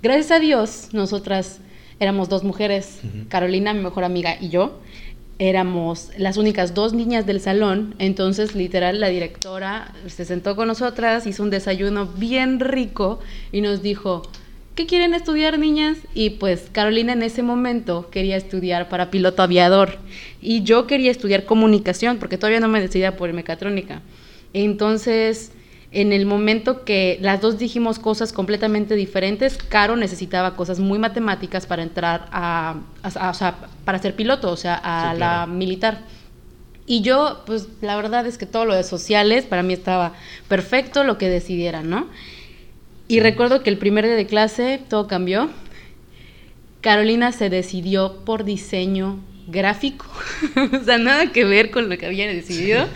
Gracias 0.04 0.30
a 0.30 0.40
Dios, 0.40 0.90
nosotras 0.92 1.62
éramos 2.00 2.30
dos 2.30 2.44
mujeres, 2.44 3.00
Carolina, 3.28 3.74
mi 3.74 3.82
mejor 3.82 4.04
amiga, 4.04 4.38
y 4.40 4.50
yo 4.50 4.80
éramos 5.44 6.10
las 6.18 6.38
únicas 6.38 6.74
dos 6.74 6.94
niñas 6.94 7.26
del 7.26 7.42
salón, 7.42 7.96
entonces 8.00 8.56
literal 8.56 9.02
la 9.02 9.10
directora 9.10 9.94
se 10.08 10.24
sentó 10.24 10.56
con 10.56 10.70
nosotras, 10.70 11.28
hizo 11.28 11.44
un 11.44 11.50
desayuno 11.50 12.08
bien 12.08 12.62
rico 12.62 13.20
y 13.52 13.60
nos 13.60 13.82
dijo, 13.82 14.24
¿qué 14.76 14.86
quieren 14.86 15.14
estudiar 15.14 15.60
niñas? 15.60 15.98
Y 16.14 16.32
pues 16.32 16.70
Carolina 16.72 17.12
en 17.12 17.24
ese 17.24 17.44
momento 17.44 18.10
quería 18.10 18.38
estudiar 18.38 18.88
para 18.88 19.12
piloto 19.12 19.44
aviador 19.44 19.98
y 20.42 20.64
yo 20.64 20.88
quería 20.88 21.12
estudiar 21.12 21.44
comunicación 21.44 22.20
porque 22.20 22.38
todavía 22.38 22.62
no 22.62 22.70
me 22.70 22.80
decidía 22.80 23.18
por 23.18 23.34
mecatrónica. 23.34 24.02
Entonces 24.54 25.52
en 25.94 26.12
el 26.12 26.26
momento 26.26 26.84
que 26.84 27.20
las 27.22 27.40
dos 27.40 27.60
dijimos 27.60 28.00
cosas 28.00 28.34
completamente 28.34 28.96
diferentes, 28.96 29.58
Caro 29.58 29.96
necesitaba 29.96 30.56
cosas 30.56 30.80
muy 30.80 30.98
matemáticas 30.98 31.68
para 31.68 31.84
entrar 31.84 32.28
a, 32.32 32.78
o 33.04 33.34
sea, 33.34 33.56
para 33.86 34.00
ser 34.00 34.16
piloto, 34.16 34.52
o 34.52 34.58
sea, 34.58 34.76
a 34.76 35.14
la 35.14 35.46
militar. 35.46 36.02
Y 36.88 37.02
yo, 37.02 37.44
pues 37.46 37.68
la 37.82 37.96
verdad 37.96 38.26
es 38.26 38.40
que 38.40 38.48
todo 38.48 38.66
lo 38.66 38.74
de 38.74 38.84
sociales 38.84 39.46
para 39.46 39.62
mí 39.62 39.74
estaba 39.74 40.14
perfecto, 40.48 41.04
lo 41.04 41.20
que 41.20 41.30
decidieran, 41.30 41.90
¿no? 41.90 42.08
Y 43.08 43.20
recuerdo 43.20 43.62
que 43.62 43.70
el 43.70 43.78
primer 43.78 44.06
día 44.06 44.16
de 44.16 44.26
clase 44.26 44.82
todo 44.90 45.08
cambió. 45.08 45.50
Carolina 46.82 47.32
se 47.32 47.50
decidió 47.50 48.26
por 48.26 48.44
diseño 48.44 49.20
gráfico, 49.48 50.06
o 50.82 50.84
sea, 50.84 50.98
nada 50.98 51.32
que 51.32 51.46
ver 51.46 51.72
con 51.72 51.90
lo 51.90 51.98
que 51.98 52.06
había 52.06 52.28
decidido. 52.28 52.88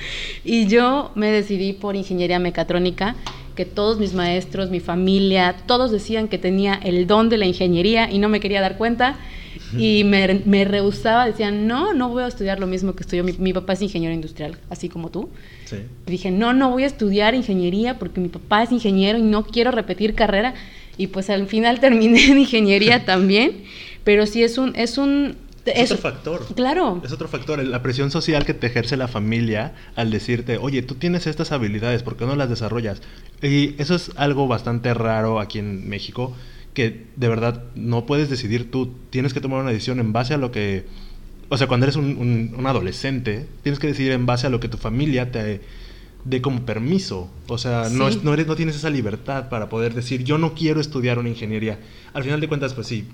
Y 0.44 0.68
yo 0.68 1.12
me 1.16 1.32
decidí 1.32 1.74
por 1.74 1.96
ingeniería 1.96 2.39
mecatrónica, 2.39 3.16
que 3.56 3.66
todos 3.66 4.00
mis 4.00 4.13
maestros, 4.13 4.70
mi 4.70 4.80
familia, 4.80 5.56
todos 5.66 5.92
decían 5.92 6.27
que 6.27 6.38
tenía 6.38 6.75
el 6.75 7.08
don 7.08 7.27
de 7.27 7.38
la 7.38 7.46
ingeniería 7.46 8.10
y 8.10 8.20
no 8.20 8.30
me 8.30 8.39
quería 8.39 8.62
dar 8.62 8.77
cuenta. 8.77 9.18
Y 9.77 10.04
me, 10.06 10.42
me 10.46 10.63
rehusaba, 10.63 11.25
decían, 11.25 11.68
no, 11.68 11.94
no 11.94 12.10
voy 12.10 12.24
a 12.24 12.27
estudiar 12.27 12.60
lo 12.60 12.68
mismo 12.68 12.96
que 12.96 13.01
estudió. 13.01 13.24
Mi, 13.24 13.34
mi 13.34 13.54
papá 13.54 13.74
es 13.74 13.82
ingeniero 13.82 14.13
industrial, 14.13 14.58
así 14.70 14.88
como 14.88 15.10
tú. 15.10 15.30
Sí. 15.66 15.77
Dije, 16.06 16.32
no, 16.32 16.54
no 16.54 16.70
voy 16.70 16.84
a 16.84 16.88
estudiar 16.88 17.36
ingeniería 17.36 18.00
porque 18.00 18.22
mi 18.22 18.30
papá 18.30 18.63
es 18.63 18.72
ingeniero 18.72 19.18
y 19.18 19.24
no 19.24 19.44
quiero 19.46 19.72
repetir 19.72 20.13
carrera. 20.13 20.54
Y 20.98 21.08
pues 21.08 21.30
al 21.30 21.48
final 21.48 21.80
terminé 21.80 22.25
en 22.25 22.39
ingeniería 22.39 23.04
también. 23.04 23.63
Pero 24.04 24.25
sí 24.25 24.44
es 24.44 24.58
un, 24.58 24.74
es 24.75 24.98
un, 24.98 25.36
es, 25.75 25.91
otro 25.91 26.01
factor. 26.01 26.45
Claro. 26.55 27.01
Es 27.03 27.12
otro 27.12 27.27
factor, 27.27 27.63
la 27.63 27.81
presión 27.81 28.12
social 28.12 28.45
que 28.45 28.53
te 28.53 28.67
ejerce 28.67 28.97
la 28.97 29.07
familia 29.07 29.74
al 29.95 30.12
decirte, 30.12 30.57
oye, 30.57 30.81
tú 30.81 30.95
tienes 30.95 31.27
estas 31.27 31.51
habilidades, 31.51 32.03
¿por 32.03 32.17
qué 32.17 32.25
no 32.25 32.36
las 32.36 32.50
desarrollas? 32.50 33.01
Y 33.41 33.75
eso 33.81 33.95
es 33.95 34.12
algo 34.15 34.47
bastante 34.47 34.93
raro 34.93 35.39
aquí 35.39 35.59
en 35.59 35.88
México, 35.88 36.36
que 36.74 37.05
de 37.15 37.27
verdad 37.27 37.63
no 37.75 38.05
puedes 38.05 38.29
decidir 38.29 38.71
tú, 38.71 38.93
tienes 39.09 39.33
que 39.33 39.41
tomar 39.41 39.62
una 39.62 39.71
decisión 39.71 40.00
en 40.00 40.13
base 40.13 40.33
a 40.33 40.38
lo 40.38 40.51
que... 40.51 40.86
O 41.50 41.57
sea, 41.57 41.67
cuando 41.67 41.86
eres 41.86 41.95
un, 41.95 42.62
adolescente, 42.65 43.47
tienes 43.63 43.79
que 43.79 43.88
decidir 43.88 44.12
en 44.12 44.25
base 44.25 44.47
a 44.47 44.50
lo 44.50 44.59
que 44.59 44.67
tu 44.67 44.77
familia 44.77 45.31
te 45.31 45.62
dé 46.25 46.41
como 46.41 46.65
permiso. 46.65 47.29
O 47.47 47.57
sea, 47.57 47.88
no, 47.89 48.09
no, 48.09 48.33
eres, 48.33 48.47
no 48.47 48.55
tienes 48.55 48.75
esa 48.75 48.89
libertad 48.89 49.47
para 49.47 49.69
poder 49.69 49.93
decir, 49.93 50.25
yo 50.25 50.38
no 50.38 50.53
quiero 50.55 50.81
estudiar 50.81 51.19
una 51.19 51.29
ingeniería. 51.29 51.79
Al 52.13 52.24
final 52.24 52.41
de 52.41 52.50
cuentas, 52.50 52.74
pues 52.74 52.88
sí, 52.88 53.07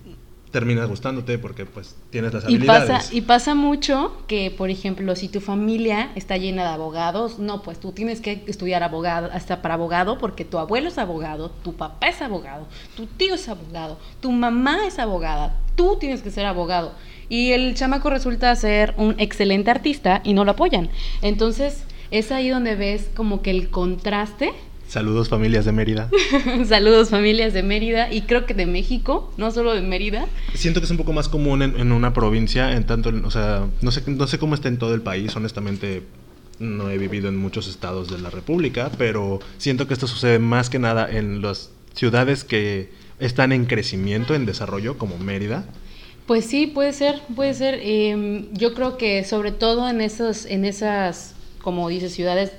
terminas 0.53 0.87
gustándote 0.87 1.39
porque 1.39 1.65
pues 1.65 1.95
tienes 2.11 2.31
las 2.31 2.45
habilidades. 2.45 2.83
Y 2.83 2.87
pasa, 2.93 3.15
y 3.15 3.21
pasa 3.21 3.55
mucho 3.55 4.23
que, 4.27 4.51
por 4.51 4.69
ejemplo, 4.69 5.15
si 5.15 5.27
tu 5.27 5.41
familia 5.41 6.11
está 6.13 6.37
llena 6.37 6.61
de 6.61 6.69
abogados, 6.69 7.39
no, 7.39 7.63
pues 7.63 7.79
tú 7.79 7.91
tienes 7.91 8.21
que 8.21 8.43
estudiar 8.45 8.83
abogado, 8.83 9.29
hasta 9.33 9.63
para 9.63 9.73
abogado, 9.73 10.19
porque 10.19 10.45
tu 10.45 10.59
abuelo 10.59 10.89
es 10.89 10.99
abogado, 10.99 11.49
tu 11.49 11.73
papá 11.73 12.07
es 12.07 12.21
abogado, 12.21 12.67
tu 12.95 13.07
tío 13.07 13.33
es 13.33 13.49
abogado, 13.49 13.97
tu 14.21 14.31
mamá 14.31 14.85
es 14.85 14.99
abogada, 14.99 15.59
tú 15.75 15.97
tienes 15.99 16.21
que 16.21 16.29
ser 16.29 16.45
abogado. 16.45 16.93
Y 17.29 17.53
el 17.53 17.73
chamaco 17.73 18.11
resulta 18.11 18.55
ser 18.55 18.93
un 18.97 19.15
excelente 19.17 19.71
artista 19.71 20.21
y 20.23 20.33
no 20.33 20.45
lo 20.45 20.51
apoyan. 20.51 20.89
Entonces, 21.23 21.83
es 22.11 22.31
ahí 22.31 22.49
donde 22.49 22.75
ves 22.75 23.09
como 23.15 23.41
que 23.41 23.49
el 23.49 23.71
contraste 23.71 24.53
Saludos 24.93 25.27
familias 25.27 25.65
de 25.65 25.71
Mérida. 25.71 26.07
Saludos 26.67 27.09
familias 27.09 27.51
de 27.51 27.63
Mérida 27.63 28.13
y 28.13 28.21
creo 28.21 28.45
que 28.45 28.53
de 28.53 28.67
México, 28.67 29.33
no 29.37 29.49
solo 29.49 29.73
de 29.73 29.81
Mérida. 29.81 30.27
Siento 30.53 30.81
que 30.81 30.85
es 30.85 30.91
un 30.91 30.97
poco 30.97 31.13
más 31.13 31.29
común 31.29 31.63
en, 31.63 31.91
una 31.91 32.13
provincia, 32.13 32.73
en 32.73 32.85
tanto, 32.85 33.11
o 33.25 33.31
sea, 33.31 33.65
no 33.81 33.89
sé, 33.89 34.03
no 34.05 34.27
sé 34.27 34.37
cómo 34.37 34.53
está 34.53 34.67
en 34.67 34.77
todo 34.77 34.93
el 34.93 35.01
país, 35.01 35.35
honestamente 35.35 36.03
no 36.59 36.91
he 36.91 36.99
vivido 36.99 37.27
en 37.27 37.37
muchos 37.37 37.67
estados 37.67 38.11
de 38.11 38.19
la 38.19 38.29
República, 38.29 38.91
pero 38.99 39.39
siento 39.57 39.87
que 39.87 39.95
esto 39.95 40.05
sucede 40.05 40.37
más 40.37 40.69
que 40.69 40.77
nada 40.77 41.09
en 41.09 41.41
las 41.41 41.71
ciudades 41.95 42.43
que 42.43 42.91
están 43.17 43.51
en 43.51 43.65
crecimiento, 43.65 44.35
en 44.35 44.45
desarrollo, 44.45 44.99
como 44.99 45.17
Mérida. 45.17 45.65
Pues 46.27 46.45
sí, 46.45 46.67
puede 46.67 46.93
ser, 46.93 47.19
puede 47.35 47.55
ser. 47.55 47.79
Em, 47.81 48.45
yo 48.53 48.75
creo 48.75 48.99
que 48.99 49.23
sobre 49.23 49.53
todo 49.53 49.89
en 49.89 50.01
esos, 50.01 50.45
en 50.45 50.65
esas, 50.65 51.33
como 51.63 51.89
dices, 51.89 52.13
ciudades 52.13 52.51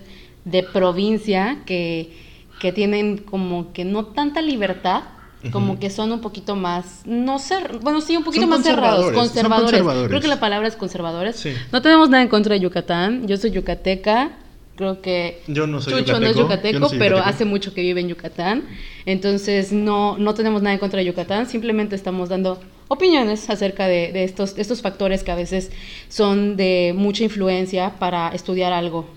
de 0.44 0.64
provincia 0.64 1.62
que 1.64 2.23
que 2.61 2.73
tienen 2.73 3.19
como 3.19 3.73
que 3.73 3.85
no 3.85 4.07
tanta 4.07 4.40
libertad, 4.40 5.03
como 5.51 5.79
que 5.79 5.90
son 5.90 6.11
un 6.11 6.21
poquito 6.21 6.57
más, 6.57 7.03
no 7.05 7.38
ser, 7.38 7.79
bueno, 7.83 8.01
sí, 8.01 8.17
un 8.17 8.25
poquito 8.25 8.47
más 8.47 8.62
cerrados, 8.62 9.12
conservadores. 9.12 9.83
Creo 10.09 10.21
que 10.21 10.29
la 10.29 10.40
palabra 10.40 10.69
es 10.69 10.77
conservadores. 10.77 11.47
No 11.71 11.83
tenemos 11.83 12.09
nada 12.09 12.23
en 12.23 12.29
contra 12.29 12.55
de 12.55 12.61
Yucatán, 12.61 13.27
yo 13.29 13.37
soy 13.37 13.51
yucateca, 13.51 14.33
creo 14.77 15.01
que 15.01 15.43
yo 15.47 15.67
no 15.67 15.81
soy 15.81 15.93
Chucho 16.05 16.19
no 16.19 16.27
es 16.27 16.37
yucateco, 16.37 16.90
pero 16.99 17.19
hace 17.19 17.45
mucho 17.45 17.75
que 17.75 17.83
vive 17.83 18.01
en 18.01 18.09
Yucatán, 18.09 18.64
entonces 19.07 19.73
no, 19.73 20.19
no 20.19 20.35
tenemos 20.35 20.62
nada 20.62 20.75
en 20.75 20.81
contra 20.81 20.99
de 20.99 21.07
Yucatán, 21.07 21.47
simplemente 21.47 21.95
estamos 21.95 22.29
dando 22.29 22.61
opiniones 22.88 23.49
acerca 23.51 23.87
de, 23.87 24.12
de 24.12 24.25
estos, 24.25 24.57
estos 24.59 24.83
factores 24.83 25.23
que 25.23 25.31
a 25.31 25.37
veces 25.37 25.71
son 26.09 26.57
de 26.57 26.95
mucha 26.97 27.25
influencia 27.25 27.95
para 27.99 28.29
estudiar 28.31 28.73
algo. 28.73 29.09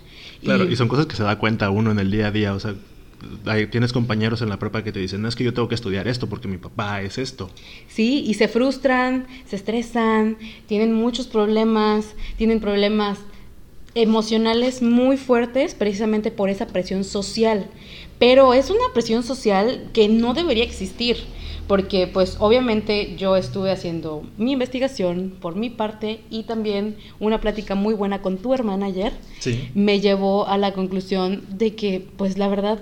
Claro, 0.44 0.66
y, 0.66 0.74
y 0.74 0.76
son 0.76 0.88
cosas 0.88 1.06
que 1.06 1.16
se 1.16 1.24
da 1.24 1.38
cuenta 1.40 1.70
uno 1.70 1.92
en 1.92 2.00
el 2.00 2.12
día 2.12 2.28
a 2.28 2.32
día, 2.32 2.54
o 2.54 2.60
sea, 2.60 2.76
tienes 3.72 3.94
compañeros 3.94 4.42
en 4.42 4.50
la 4.50 4.60
prepa 4.60 4.84
que 4.84 4.92
te 4.92 5.00
dicen, 5.00 5.22
no 5.22 5.28
es 5.28 5.36
que 5.36 5.44
yo 5.44 5.54
tengo 5.54 5.68
que 5.68 5.76
estudiar 5.76 6.08
esto 6.08 6.28
porque 6.28 6.48
mi 6.48 6.58
papá 6.58 7.02
es 7.02 7.18
esto. 7.18 7.50
Sí, 7.88 8.24
y 8.28 8.36
se 8.36 8.48
frustran, 8.48 9.28
se 9.46 9.56
estresan, 9.56 10.38
tienen 10.68 10.94
muchos 10.94 11.28
problemas, 11.28 12.16
tienen 12.38 12.60
problemas 12.60 13.20
emocionales 13.96 14.82
muy 14.82 15.18
fuertes 15.18 15.74
precisamente 15.74 16.30
por 16.32 16.50
esa 16.50 16.68
presión 16.68 17.04
social. 17.04 17.68
Pero 18.20 18.54
es 18.54 18.70
una 18.70 18.94
presión 18.94 19.24
social 19.24 19.90
que 19.94 20.08
no 20.08 20.34
debería 20.34 20.64
existir, 20.64 21.18
porque 21.68 22.08
pues 22.08 22.38
obviamente 22.40 23.16
yo 23.18 23.36
estuve 23.36 23.72
haciendo 23.72 24.24
mi 24.38 24.54
investigación 24.54 25.36
por 25.40 25.56
mi 25.56 25.70
parte 25.70 26.22
y 26.30 26.44
también 26.44 26.96
una 27.20 27.42
plática 27.42 27.76
muy 27.76 27.94
buena 27.94 28.22
con 28.22 28.38
tu 28.38 28.54
hermana 28.54 28.88
ayer 28.88 29.14
me 29.76 30.00
llevó 30.00 30.48
a 30.48 30.58
la 30.58 30.74
conclusión 30.74 31.44
de 31.50 31.76
que 31.76 32.08
pues 32.18 32.38
la 32.38 32.48
verdad 32.48 32.80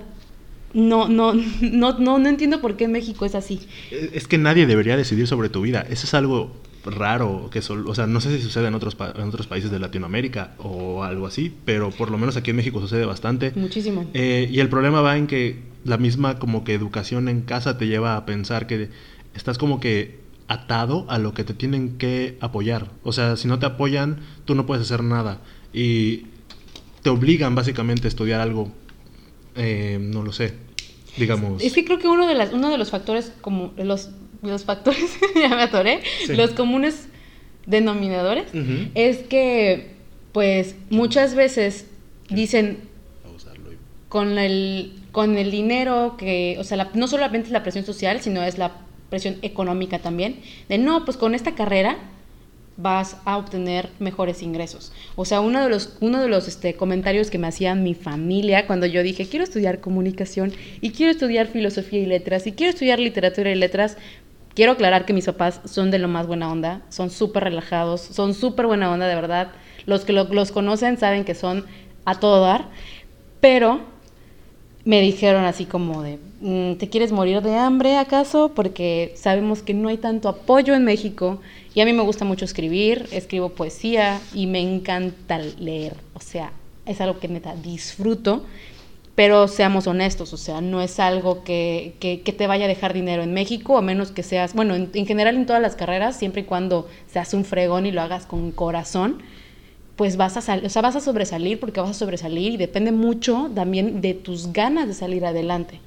no, 0.76 1.08
no, 1.08 1.32
no, 1.60 1.98
no, 1.98 2.18
no 2.18 2.28
entiendo 2.28 2.60
por 2.60 2.76
qué 2.76 2.84
en 2.84 2.92
México 2.92 3.24
es 3.24 3.34
así. 3.34 3.60
Es 3.90 4.28
que 4.28 4.38
nadie 4.38 4.66
debería 4.66 4.96
decidir 4.96 5.26
sobre 5.26 5.48
tu 5.48 5.62
vida. 5.62 5.84
Eso 5.88 6.06
es 6.06 6.14
algo 6.14 6.54
raro, 6.84 7.50
que 7.50 7.58
o 7.58 7.94
sea, 7.96 8.06
no 8.06 8.20
sé 8.20 8.36
si 8.36 8.42
sucede 8.42 8.68
en 8.68 8.74
otros, 8.74 8.96
en 9.16 9.28
otros 9.28 9.48
países 9.48 9.72
de 9.72 9.80
Latinoamérica 9.80 10.54
o 10.58 11.02
algo 11.02 11.26
así, 11.26 11.52
pero 11.64 11.90
por 11.90 12.12
lo 12.12 12.18
menos 12.18 12.36
aquí 12.36 12.50
en 12.50 12.56
México 12.56 12.80
sucede 12.80 13.04
bastante. 13.04 13.52
Muchísimo. 13.56 14.08
Eh, 14.14 14.48
y 14.52 14.60
el 14.60 14.68
problema 14.68 15.00
va 15.00 15.16
en 15.16 15.26
que 15.26 15.62
la 15.84 15.96
misma 15.96 16.38
como 16.38 16.62
que 16.62 16.74
educación 16.74 17.28
en 17.28 17.40
casa 17.40 17.76
te 17.76 17.88
lleva 17.88 18.16
a 18.16 18.24
pensar 18.24 18.68
que 18.68 18.90
estás 19.34 19.58
como 19.58 19.80
que 19.80 20.20
atado 20.46 21.06
a 21.08 21.18
lo 21.18 21.34
que 21.34 21.42
te 21.42 21.54
tienen 21.54 21.98
que 21.98 22.38
apoyar. 22.40 22.92
O 23.02 23.12
sea, 23.12 23.36
si 23.36 23.48
no 23.48 23.58
te 23.58 23.66
apoyan, 23.66 24.20
tú 24.44 24.54
no 24.54 24.64
puedes 24.64 24.84
hacer 24.84 25.02
nada. 25.02 25.40
Y 25.72 26.26
te 27.02 27.10
obligan 27.10 27.56
básicamente 27.56 28.06
a 28.06 28.08
estudiar 28.08 28.40
algo 28.40 28.70
eh, 29.56 29.98
no 30.00 30.22
lo 30.22 30.32
sé, 30.32 30.52
digamos. 31.16 31.62
Es 31.62 31.72
que 31.72 31.84
creo 31.84 31.98
que 31.98 32.08
uno 32.08 32.26
de, 32.26 32.34
las, 32.34 32.52
uno 32.52 32.70
de 32.70 32.78
los 32.78 32.90
factores, 32.90 33.32
como 33.40 33.72
los, 33.76 34.10
los 34.42 34.64
factores, 34.64 35.18
ya 35.34 35.48
me 35.48 35.62
atoré, 35.62 36.02
los 36.28 36.50
comunes 36.50 37.08
denominadores, 37.66 38.46
es 38.94 39.18
que, 39.18 39.90
pues, 40.32 40.76
muchas 40.90 41.34
veces 41.34 41.86
dicen, 42.28 42.78
con 44.08 44.38
el, 44.38 44.92
con 45.12 45.36
el 45.36 45.50
dinero 45.50 46.16
que, 46.16 46.56
o 46.58 46.64
sea, 46.64 46.90
no 46.94 47.08
solamente 47.08 47.48
es 47.48 47.52
la 47.52 47.62
presión 47.62 47.84
social, 47.84 48.20
sino 48.20 48.42
es 48.42 48.56
la 48.58 48.72
presión 49.10 49.36
económica 49.42 49.98
también, 49.98 50.40
de 50.68 50.78
no, 50.78 51.04
pues 51.04 51.16
con 51.16 51.34
esta 51.34 51.54
carrera 51.54 51.98
vas 52.76 53.16
a 53.24 53.38
obtener 53.38 53.88
mejores 53.98 54.42
ingresos. 54.42 54.92
O 55.14 55.24
sea, 55.24 55.40
uno 55.40 55.62
de 55.62 55.68
los, 55.68 55.96
uno 56.00 56.20
de 56.20 56.28
los 56.28 56.48
este, 56.48 56.74
comentarios 56.74 57.30
que 57.30 57.38
me 57.38 57.46
hacían 57.46 57.82
mi 57.82 57.94
familia 57.94 58.66
cuando 58.66 58.86
yo 58.86 59.02
dije, 59.02 59.26
quiero 59.26 59.44
estudiar 59.44 59.80
comunicación 59.80 60.52
y 60.80 60.90
quiero 60.90 61.12
estudiar 61.12 61.46
filosofía 61.46 62.00
y 62.00 62.06
letras 62.06 62.46
y 62.46 62.52
quiero 62.52 62.70
estudiar 62.70 62.98
literatura 62.98 63.50
y 63.50 63.54
letras, 63.54 63.96
quiero 64.54 64.72
aclarar 64.72 65.06
que 65.06 65.12
mis 65.12 65.26
papás 65.26 65.60
son 65.64 65.90
de 65.90 65.98
lo 65.98 66.08
más 66.08 66.26
buena 66.26 66.50
onda, 66.50 66.82
son 66.90 67.10
súper 67.10 67.44
relajados, 67.44 68.00
son 68.00 68.34
súper 68.34 68.66
buena 68.66 68.92
onda, 68.92 69.06
de 69.06 69.14
verdad. 69.14 69.52
Los 69.86 70.04
que 70.04 70.12
los 70.12 70.52
conocen 70.52 70.98
saben 70.98 71.24
que 71.24 71.34
son 71.34 71.64
a 72.04 72.20
todo 72.20 72.40
dar, 72.40 72.68
pero 73.40 73.95
me 74.86 75.00
dijeron 75.00 75.44
así 75.44 75.66
como 75.66 76.02
de, 76.02 76.18
mm, 76.40 76.76
¿te 76.76 76.88
quieres 76.88 77.10
morir 77.10 77.42
de 77.42 77.56
hambre 77.56 77.96
acaso? 77.96 78.52
Porque 78.54 79.12
sabemos 79.16 79.62
que 79.62 79.74
no 79.74 79.88
hay 79.88 79.98
tanto 79.98 80.28
apoyo 80.28 80.74
en 80.74 80.84
México 80.84 81.40
y 81.74 81.80
a 81.80 81.84
mí 81.84 81.92
me 81.92 82.04
gusta 82.04 82.24
mucho 82.24 82.44
escribir, 82.44 83.08
escribo 83.10 83.48
poesía 83.50 84.20
y 84.32 84.46
me 84.46 84.60
encanta 84.60 85.38
leer. 85.38 85.96
O 86.14 86.20
sea, 86.20 86.52
es 86.86 87.00
algo 87.00 87.18
que 87.18 87.26
neta 87.26 87.56
disfruto, 87.56 88.44
pero 89.16 89.48
seamos 89.48 89.88
honestos, 89.88 90.32
o 90.32 90.36
sea, 90.36 90.60
no 90.60 90.80
es 90.80 91.00
algo 91.00 91.42
que, 91.42 91.94
que, 91.98 92.18
te 92.32 92.46
vaya 92.46 92.66
a 92.66 92.68
dejar 92.68 92.92
dinero 92.92 93.24
en 93.24 93.34
México, 93.34 93.78
a 93.78 93.82
menos 93.82 94.12
que 94.12 94.22
seas, 94.22 94.54
bueno, 94.54 94.76
en, 94.76 95.06
general 95.06 95.34
en 95.34 95.46
todas 95.46 95.62
las 95.62 95.74
carreras, 95.74 96.16
siempre 96.16 96.42
y 96.42 96.44
cuando 96.44 96.86
seas 97.10 97.34
un 97.34 97.44
fregón 97.44 97.86
y 97.86 97.92
lo 97.92 98.02
hagas 98.02 98.24
con 98.24 98.52
corazón, 98.52 99.22
pues 99.96 100.16
vas 100.16 100.36
a, 100.36 100.40
sal 100.42 100.62
o 100.64 100.68
sea, 100.68 100.82
vas 100.82 100.96
a 100.96 101.00
sobresalir 101.00 101.58
porque 101.58 101.80
vas 101.80 101.90
a 101.90 101.94
sobresalir 101.94 102.52
y 102.52 102.56
depende 102.56 102.92
mucho 102.92 103.50
también 103.54 104.00
de 104.00 104.14
tus 104.14 104.52
ganas 104.52 104.86
de 104.86 104.94
salir 104.94 105.24
adelante. 105.24 105.80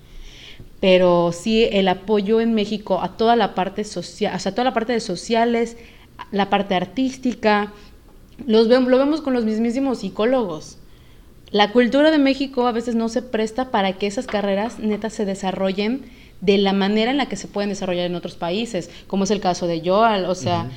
Pero 0.80 1.32
sí, 1.32 1.67
el 1.72 1.88
apoyo 1.88 2.41
en 2.41 2.54
México 2.54 3.02
a 3.02 3.17
toda 3.17 3.36
la 3.36 3.54
parte 3.54 3.84
social, 3.84 4.36
o 4.36 4.39
sea, 4.39 4.54
toda 4.54 4.65
la 4.65 4.74
parte 4.74 4.93
de 4.93 5.00
sociales, 5.00 5.78
la 6.32 6.50
parte 6.50 6.76
artística, 6.76 7.74
los 8.45 8.67
lo 8.67 8.98
vemos 8.98 9.22
con 9.22 9.34
los 9.34 9.45
mismísimos 9.45 10.00
psicólogos. 10.00 10.78
La 11.52 11.72
cultura 11.72 12.12
de 12.12 12.19
México 12.19 12.67
a 12.67 12.72
veces 12.72 12.95
no 12.95 13.10
se 13.10 13.22
presta 13.22 13.72
para 13.72 13.93
que 13.93 14.08
esas 14.08 14.28
carreras 14.28 14.80
netas 14.80 15.13
se 15.13 15.26
desarrollen 15.26 16.06
de 16.41 16.58
la 16.58 16.74
manera 16.74 17.12
en 17.12 17.17
la 17.17 17.28
que 17.28 17.36
se 17.36 17.48
pueden 17.48 17.69
desarrollar 17.69 18.06
en 18.06 18.15
otros 18.15 18.36
países, 18.36 18.89
como 19.08 19.24
es 19.24 19.32
el 19.32 19.41
caso 19.41 19.67
de 19.67 19.82
Joal. 19.84 20.26
O 20.26 20.36
sea, 20.36 20.69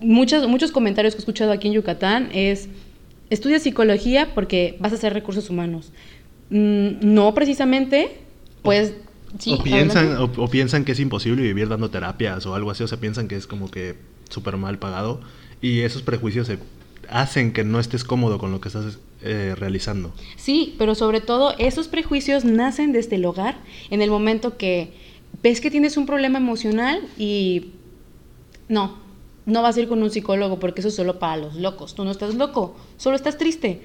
muchos, 0.00 0.46
muchos 0.48 0.72
comentarios 0.72 1.14
que 1.14 1.18
he 1.18 1.22
escuchado 1.22 1.52
aquí 1.52 1.68
en 1.68 1.74
Yucatán 1.74 2.30
es, 2.32 2.68
estudia 3.30 3.58
psicología 3.58 4.34
porque 4.34 4.76
vas 4.80 4.92
a 4.92 4.96
hacer 4.96 5.12
recursos 5.12 5.50
humanos. 5.50 5.92
Mm, 6.50 6.98
no 7.02 7.34
precisamente, 7.34 8.18
pues... 8.62 8.94
Sí, 9.38 9.54
o, 9.54 9.62
piensan, 9.62 10.16
o, 10.18 10.48
piensan 10.48 10.84
que 10.84 10.90
es 10.90 10.98
imposible 10.98 11.40
vivir 11.42 11.68
dando 11.68 11.88
terapias 11.88 12.46
o 12.46 12.56
algo 12.56 12.72
así, 12.72 12.82
o 12.82 12.88
sea, 12.88 12.98
piensan 12.98 13.28
que 13.28 13.36
es 13.36 13.46
como 13.46 13.70
que 13.70 13.94
súper 14.28 14.56
mal 14.56 14.80
pagado 14.80 15.20
y 15.62 15.80
esos 15.80 16.02
prejuicios 16.02 16.48
se 16.48 16.58
hacen 17.08 17.52
que 17.52 17.62
no 17.62 17.78
estés 17.78 18.02
cómodo 18.02 18.38
con 18.38 18.50
lo 18.50 18.60
que 18.60 18.68
estás 18.68 18.98
eh, 19.22 19.54
realizando. 19.56 20.12
Sí, 20.36 20.74
pero 20.78 20.96
sobre 20.96 21.20
todo 21.20 21.54
esos 21.58 21.86
prejuicios 21.86 22.44
nacen 22.44 22.92
desde 22.92 23.16
el 23.16 23.24
hogar 23.24 23.58
en 23.90 24.02
el 24.02 24.10
momento 24.10 24.56
que 24.56 24.94
ves 25.42 25.60
que 25.60 25.70
tienes 25.70 25.96
un 25.96 26.06
problema 26.06 26.38
emocional 26.38 27.00
y 27.16 27.66
no, 28.68 28.98
no 29.50 29.62
vas 29.62 29.76
a 29.76 29.80
ir 29.80 29.88
con 29.88 30.02
un 30.02 30.10
psicólogo 30.10 30.58
porque 30.58 30.80
eso 30.80 30.88
es 30.88 30.94
solo 30.94 31.18
para 31.18 31.36
los 31.36 31.56
locos. 31.56 31.94
Tú 31.94 32.04
no 32.04 32.10
estás 32.10 32.34
loco, 32.34 32.74
solo 32.96 33.16
estás 33.16 33.38
triste. 33.38 33.82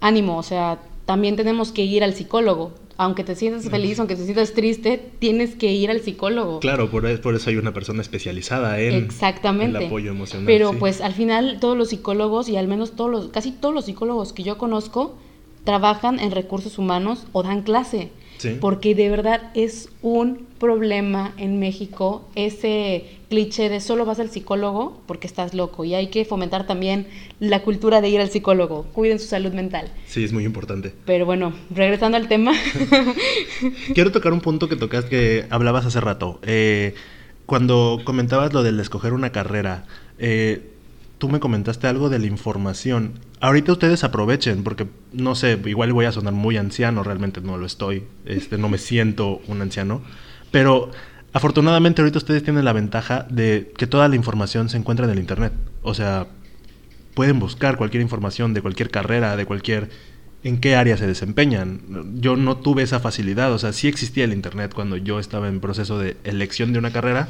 Ánimo, 0.00 0.38
o 0.38 0.42
sea, 0.42 0.80
también 1.06 1.36
tenemos 1.36 1.72
que 1.72 1.84
ir 1.84 2.04
al 2.04 2.14
psicólogo. 2.14 2.72
Aunque 2.96 3.24
te 3.24 3.34
sientas 3.34 3.68
feliz, 3.68 3.98
aunque 3.98 4.14
te 4.14 4.22
sientas 4.22 4.52
triste, 4.52 5.02
tienes 5.18 5.56
que 5.56 5.72
ir 5.72 5.90
al 5.90 6.00
psicólogo. 6.00 6.60
Claro, 6.60 6.90
por, 6.92 7.20
por 7.20 7.34
eso 7.34 7.50
hay 7.50 7.56
una 7.56 7.74
persona 7.74 8.02
especializada 8.02 8.78
en 8.78 8.94
Exactamente. 8.94 9.78
el 9.78 9.86
apoyo 9.86 10.12
emocional. 10.12 10.46
Pero 10.46 10.74
pues 10.74 11.00
al 11.00 11.12
final 11.12 11.58
todos 11.60 11.76
los 11.76 11.88
psicólogos 11.88 12.48
y 12.48 12.56
al 12.56 12.68
menos 12.68 12.92
todos 12.92 13.10
los, 13.10 13.28
casi 13.28 13.50
todos 13.50 13.74
los 13.74 13.86
psicólogos 13.86 14.32
que 14.32 14.44
yo 14.44 14.58
conozco 14.58 15.16
trabajan 15.64 16.20
en 16.20 16.30
recursos 16.30 16.78
humanos 16.78 17.26
o 17.32 17.42
dan 17.42 17.62
clase. 17.62 18.10
Porque 18.60 18.94
de 18.94 19.08
verdad 19.08 19.50
es 19.54 19.88
un 20.02 20.46
problema 20.58 21.32
en 21.38 21.58
México 21.58 22.28
ese 22.34 23.13
cliché 23.28 23.68
de 23.68 23.80
solo 23.80 24.04
vas 24.04 24.20
al 24.20 24.30
psicólogo 24.30 25.02
porque 25.06 25.26
estás 25.26 25.54
loco. 25.54 25.84
Y 25.84 25.94
hay 25.94 26.08
que 26.08 26.24
fomentar 26.24 26.66
también 26.66 27.06
la 27.40 27.62
cultura 27.62 28.00
de 28.00 28.08
ir 28.08 28.20
al 28.20 28.30
psicólogo. 28.30 28.84
Cuiden 28.92 29.18
su 29.18 29.26
salud 29.26 29.52
mental. 29.52 29.90
Sí, 30.06 30.24
es 30.24 30.32
muy 30.32 30.44
importante. 30.44 30.92
Pero 31.04 31.26
bueno, 31.26 31.52
regresando 31.70 32.16
al 32.16 32.28
tema. 32.28 32.52
Quiero 33.94 34.12
tocar 34.12 34.32
un 34.32 34.40
punto 34.40 34.68
que 34.68 34.76
tocas 34.76 35.04
que 35.04 35.46
hablabas 35.50 35.86
hace 35.86 36.00
rato. 36.00 36.40
Eh, 36.42 36.94
cuando 37.46 38.00
comentabas 38.04 38.52
lo 38.52 38.62
del 38.62 38.80
escoger 38.80 39.12
una 39.12 39.30
carrera, 39.30 39.84
eh, 40.18 40.70
tú 41.18 41.28
me 41.28 41.40
comentaste 41.40 41.86
algo 41.86 42.08
de 42.08 42.18
la 42.18 42.26
información. 42.26 43.20
Ahorita 43.40 43.72
ustedes 43.72 44.04
aprovechen, 44.04 44.64
porque 44.64 44.86
no 45.12 45.34
sé, 45.34 45.58
igual 45.66 45.92
voy 45.92 46.06
a 46.06 46.12
sonar 46.12 46.32
muy 46.32 46.56
anciano, 46.56 47.02
realmente 47.02 47.40
no 47.40 47.58
lo 47.58 47.66
estoy, 47.66 48.04
este, 48.24 48.58
no 48.58 48.68
me 48.68 48.78
siento 48.78 49.40
un 49.48 49.60
anciano, 49.60 50.02
pero 50.50 50.90
afortunadamente 51.34 52.00
ahorita 52.00 52.18
ustedes 52.18 52.42
tienen 52.42 52.64
la 52.64 52.72
ventaja 52.72 53.26
de 53.28 53.72
que 53.76 53.86
toda 53.86 54.08
la 54.08 54.16
información 54.16 54.70
se 54.70 54.78
encuentra 54.78 55.04
en 55.04 55.12
el 55.12 55.18
Internet. 55.18 55.52
O 55.82 55.92
sea, 55.92 56.28
pueden 57.12 57.38
buscar 57.38 57.76
cualquier 57.76 58.02
información 58.02 58.54
de 58.54 58.62
cualquier 58.62 58.90
carrera, 58.90 59.36
de 59.36 59.44
cualquier 59.44 59.90
en 60.44 60.60
qué 60.60 60.76
área 60.76 60.96
se 60.96 61.06
desempeñan. 61.06 61.80
Yo 62.20 62.36
no 62.36 62.58
tuve 62.58 62.82
esa 62.82 63.00
facilidad, 63.00 63.52
o 63.52 63.58
sea, 63.58 63.72
sí 63.72 63.88
existía 63.88 64.24
el 64.24 64.32
Internet 64.32 64.72
cuando 64.74 64.96
yo 64.96 65.18
estaba 65.18 65.48
en 65.48 65.58
proceso 65.60 65.98
de 65.98 66.16
elección 66.22 66.72
de 66.72 66.78
una 66.78 66.92
carrera, 66.92 67.28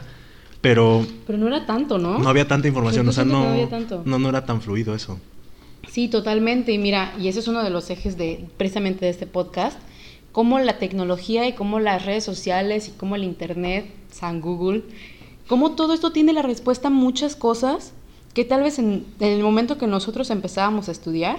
pero... 0.60 1.06
Pero 1.26 1.38
no 1.38 1.46
era 1.46 1.64
tanto, 1.64 1.96
¿no? 1.96 2.18
No 2.18 2.28
había 2.28 2.46
tanta 2.46 2.68
información, 2.68 3.08
o 3.08 3.12
sea, 3.12 3.24
no, 3.24 3.68
no, 4.04 4.18
no, 4.18 4.28
era 4.28 4.44
tan 4.44 4.60
fluido 4.60 4.94
eso. 4.94 5.18
Sí, 5.88 6.08
totalmente. 6.08 6.72
Y 6.72 6.78
mira, 6.78 7.14
y 7.18 7.28
ese 7.28 7.38
es 7.38 7.48
uno 7.48 7.62
de 7.62 7.70
los 7.70 7.88
ejes 7.88 8.18
de 8.18 8.46
precisamente 8.56 9.04
de 9.04 9.12
este 9.12 9.26
podcast, 9.26 9.78
cómo 10.34 10.58
la 10.58 10.78
tecnología 10.78 11.46
y 11.46 11.52
cómo 11.52 11.78
las 11.78 12.04
redes 12.04 12.24
sociales 12.24 12.88
y 12.88 12.90
cómo 12.90 13.14
el 13.14 13.22
Internet, 13.22 13.86
San 14.10 14.40
Google, 14.40 14.82
cómo 15.46 15.76
todo 15.76 15.94
esto 15.94 16.10
tiene 16.10 16.32
la 16.32 16.42
respuesta 16.42 16.88
a 16.88 16.90
muchas 16.90 17.36
cosas 17.36 17.92
que 18.34 18.44
tal 18.44 18.64
vez 18.64 18.80
en, 18.80 19.06
en 19.20 19.28
el 19.28 19.44
momento 19.44 19.78
que 19.78 19.86
nosotros 19.86 20.30
empezábamos 20.30 20.88
a 20.88 20.92
estudiar, 20.92 21.38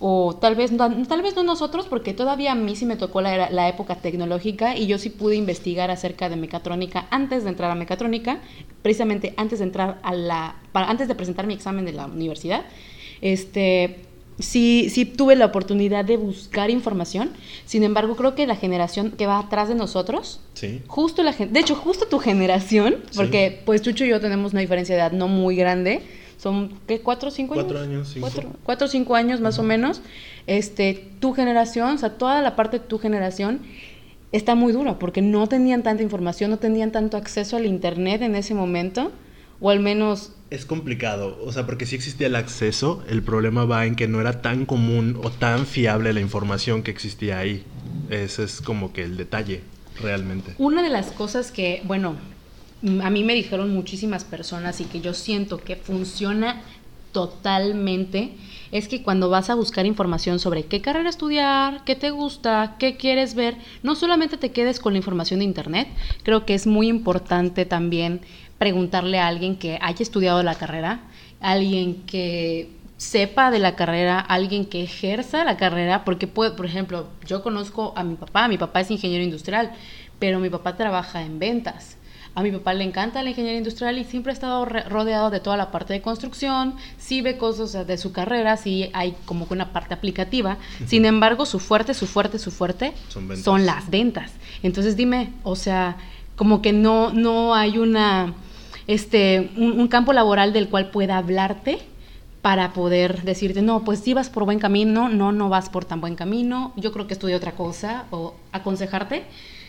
o 0.00 0.34
tal 0.34 0.56
vez, 0.56 0.72
no, 0.72 1.06
tal 1.06 1.22
vez 1.22 1.36
no 1.36 1.44
nosotros, 1.44 1.86
porque 1.86 2.14
todavía 2.14 2.50
a 2.50 2.54
mí 2.56 2.74
sí 2.74 2.84
me 2.84 2.96
tocó 2.96 3.20
la, 3.20 3.48
la, 3.48 3.68
época 3.68 3.94
tecnológica 3.94 4.76
y 4.76 4.88
yo 4.88 4.98
sí 4.98 5.08
pude 5.08 5.36
investigar 5.36 5.92
acerca 5.92 6.28
de 6.28 6.34
mecatrónica 6.34 7.06
antes 7.10 7.44
de 7.44 7.50
entrar 7.50 7.70
a 7.70 7.76
mecatrónica, 7.76 8.40
precisamente 8.82 9.34
antes 9.36 9.60
de 9.60 9.66
entrar 9.66 10.00
a 10.02 10.12
la, 10.12 10.56
antes 10.72 11.06
de 11.06 11.14
presentar 11.14 11.46
mi 11.46 11.54
examen 11.54 11.84
de 11.84 11.92
la 11.92 12.06
universidad, 12.06 12.64
este, 13.20 14.00
sí, 14.38 14.88
sí 14.90 15.04
tuve 15.04 15.36
la 15.36 15.46
oportunidad 15.46 16.04
de 16.04 16.16
buscar 16.16 16.70
información, 16.70 17.30
sin 17.66 17.82
embargo 17.82 18.16
creo 18.16 18.34
que 18.34 18.46
la 18.46 18.56
generación 18.56 19.10
que 19.12 19.26
va 19.26 19.38
atrás 19.38 19.68
de 19.68 19.74
nosotros, 19.74 20.40
sí. 20.54 20.82
justo 20.86 21.22
la 21.22 21.32
de 21.32 21.60
hecho 21.60 21.74
justo 21.74 22.06
tu 22.06 22.18
generación, 22.18 22.96
porque 23.14 23.60
pues 23.64 23.82
Chucho 23.82 24.04
y 24.04 24.08
yo 24.08 24.20
tenemos 24.20 24.52
una 24.52 24.60
diferencia 24.60 24.94
de 24.94 25.00
edad 25.00 25.12
no 25.12 25.28
muy 25.28 25.56
grande, 25.56 26.02
son 26.42 26.72
¿qué? 26.88 27.00
cuatro 27.00 27.28
o 27.28 27.30
cinco 27.30 27.54
años. 27.54 27.66
Cuatro 27.66 27.82
años, 27.82 28.10
cinco. 28.12 28.28
Cuatro, 28.64 28.86
o 28.86 28.90
cinco 28.90 29.14
años 29.14 29.40
más 29.40 29.60
o 29.60 29.62
menos. 29.62 30.02
Este, 30.48 31.08
tu 31.20 31.34
generación, 31.34 31.94
o 31.94 31.98
sea, 31.98 32.18
toda 32.18 32.42
la 32.42 32.56
parte 32.56 32.80
de 32.80 32.84
tu 32.84 32.98
generación 32.98 33.60
está 34.32 34.56
muy 34.56 34.72
dura 34.72 34.98
porque 34.98 35.22
no 35.22 35.46
tenían 35.46 35.84
tanta 35.84 36.02
información, 36.02 36.50
no 36.50 36.56
tenían 36.58 36.90
tanto 36.90 37.16
acceso 37.16 37.56
al 37.56 37.64
internet 37.66 38.22
en 38.22 38.34
ese 38.34 38.54
momento, 38.54 39.12
o 39.60 39.70
al 39.70 39.78
menos... 39.78 40.32
Es 40.52 40.66
complicado, 40.66 41.38
o 41.42 41.50
sea, 41.50 41.64
porque 41.64 41.86
si 41.86 41.96
existía 41.96 42.26
el 42.26 42.36
acceso, 42.36 43.02
el 43.08 43.22
problema 43.22 43.64
va 43.64 43.86
en 43.86 43.94
que 43.94 44.06
no 44.06 44.20
era 44.20 44.42
tan 44.42 44.66
común 44.66 45.18
o 45.22 45.30
tan 45.30 45.64
fiable 45.64 46.12
la 46.12 46.20
información 46.20 46.82
que 46.82 46.90
existía 46.90 47.38
ahí. 47.38 47.64
Ese 48.10 48.44
es 48.44 48.60
como 48.60 48.92
que 48.92 49.02
el 49.02 49.16
detalle, 49.16 49.62
realmente. 49.98 50.54
Una 50.58 50.82
de 50.82 50.90
las 50.90 51.10
cosas 51.10 51.50
que, 51.52 51.80
bueno, 51.84 52.16
a 53.02 53.08
mí 53.08 53.24
me 53.24 53.32
dijeron 53.32 53.72
muchísimas 53.72 54.24
personas 54.24 54.78
y 54.82 54.84
que 54.84 55.00
yo 55.00 55.14
siento 55.14 55.56
que 55.56 55.76
funciona 55.76 56.60
totalmente 57.12 58.32
es 58.72 58.88
que 58.88 59.02
cuando 59.02 59.28
vas 59.28 59.50
a 59.50 59.54
buscar 59.54 59.86
información 59.86 60.38
sobre 60.38 60.64
qué 60.64 60.80
carrera 60.80 61.08
estudiar, 61.08 61.84
qué 61.84 61.94
te 61.94 62.10
gusta, 62.10 62.76
qué 62.78 62.96
quieres 62.96 63.34
ver, 63.34 63.56
no 63.82 63.94
solamente 63.94 64.38
te 64.38 64.50
quedes 64.50 64.80
con 64.80 64.94
la 64.94 64.98
información 64.98 65.40
de 65.40 65.44
internet, 65.44 65.88
creo 66.22 66.46
que 66.46 66.54
es 66.54 66.66
muy 66.66 66.88
importante 66.88 67.66
también 67.66 68.22
preguntarle 68.62 69.18
a 69.18 69.26
alguien 69.26 69.56
que 69.56 69.76
haya 69.82 70.04
estudiado 70.04 70.40
la 70.44 70.54
carrera, 70.54 71.00
alguien 71.40 72.02
que 72.06 72.70
sepa 72.96 73.50
de 73.50 73.58
la 73.58 73.74
carrera, 73.74 74.20
alguien 74.20 74.66
que 74.66 74.84
ejerza 74.84 75.44
la 75.44 75.56
carrera, 75.56 76.04
porque 76.04 76.28
puede, 76.28 76.52
por 76.52 76.64
ejemplo, 76.64 77.08
yo 77.26 77.42
conozco 77.42 77.92
a 77.96 78.04
mi 78.04 78.14
papá, 78.14 78.46
mi 78.46 78.58
papá 78.58 78.82
es 78.82 78.92
ingeniero 78.92 79.24
industrial, 79.24 79.72
pero 80.20 80.38
mi 80.38 80.48
papá 80.48 80.76
trabaja 80.76 81.22
en 81.22 81.40
ventas. 81.40 81.96
A 82.36 82.42
mi 82.44 82.52
papá 82.52 82.72
le 82.72 82.84
encanta 82.84 83.20
la 83.24 83.30
ingeniería 83.30 83.58
industrial 83.58 83.98
y 83.98 84.04
siempre 84.04 84.30
ha 84.30 84.34
estado 84.34 84.64
rodeado 84.64 85.30
de 85.30 85.40
toda 85.40 85.56
la 85.56 85.72
parte 85.72 85.94
de 85.94 86.00
construcción, 86.00 86.76
sí 86.98 87.20
ve 87.20 87.36
cosas 87.38 87.84
de 87.84 87.98
su 87.98 88.12
carrera, 88.12 88.56
sí 88.56 88.90
hay 88.92 89.16
como 89.24 89.48
que 89.48 89.54
una 89.54 89.72
parte 89.72 89.92
aplicativa. 89.94 90.58
Sin 90.86 91.04
embargo, 91.04 91.46
su 91.46 91.58
fuerte, 91.58 91.94
su 91.94 92.06
fuerte, 92.06 92.38
su 92.38 92.52
fuerte 92.52 92.92
son, 93.42 93.66
las 93.66 93.90
ventas. 93.90 94.30
Entonces 94.62 94.96
dime, 94.96 95.32
o 95.42 95.56
sea, 95.56 95.96
como 96.36 96.62
que 96.62 96.72
no, 96.72 97.12
no 97.12 97.56
hay 97.56 97.78
una, 97.78 98.34
este, 98.86 99.50
un, 99.56 99.88
campo 99.88 100.12
laboral 100.12 100.52
del 100.52 100.68
cual 100.68 100.90
pueda 100.90 101.18
hablarte 101.18 101.78
para 102.40 102.72
poder 102.72 103.22
decirte, 103.22 103.62
no, 103.62 103.84
pues 103.84 104.00
si 104.00 104.14
vas 104.14 104.28
por 104.28 104.44
buen 104.44 104.58
camino, 104.58 105.08
no, 105.08 105.32
no 105.32 105.48
vas 105.48 105.68
por 105.68 105.84
tan 105.84 106.00
buen 106.00 106.16
camino, 106.16 106.72
yo 106.76 106.92
creo 106.92 107.06
que 107.06 107.14
estudia 107.14 107.36
otra 107.36 107.52
cosa, 107.52 108.06
o 108.10 108.34
aconsejarte. 108.50 109.24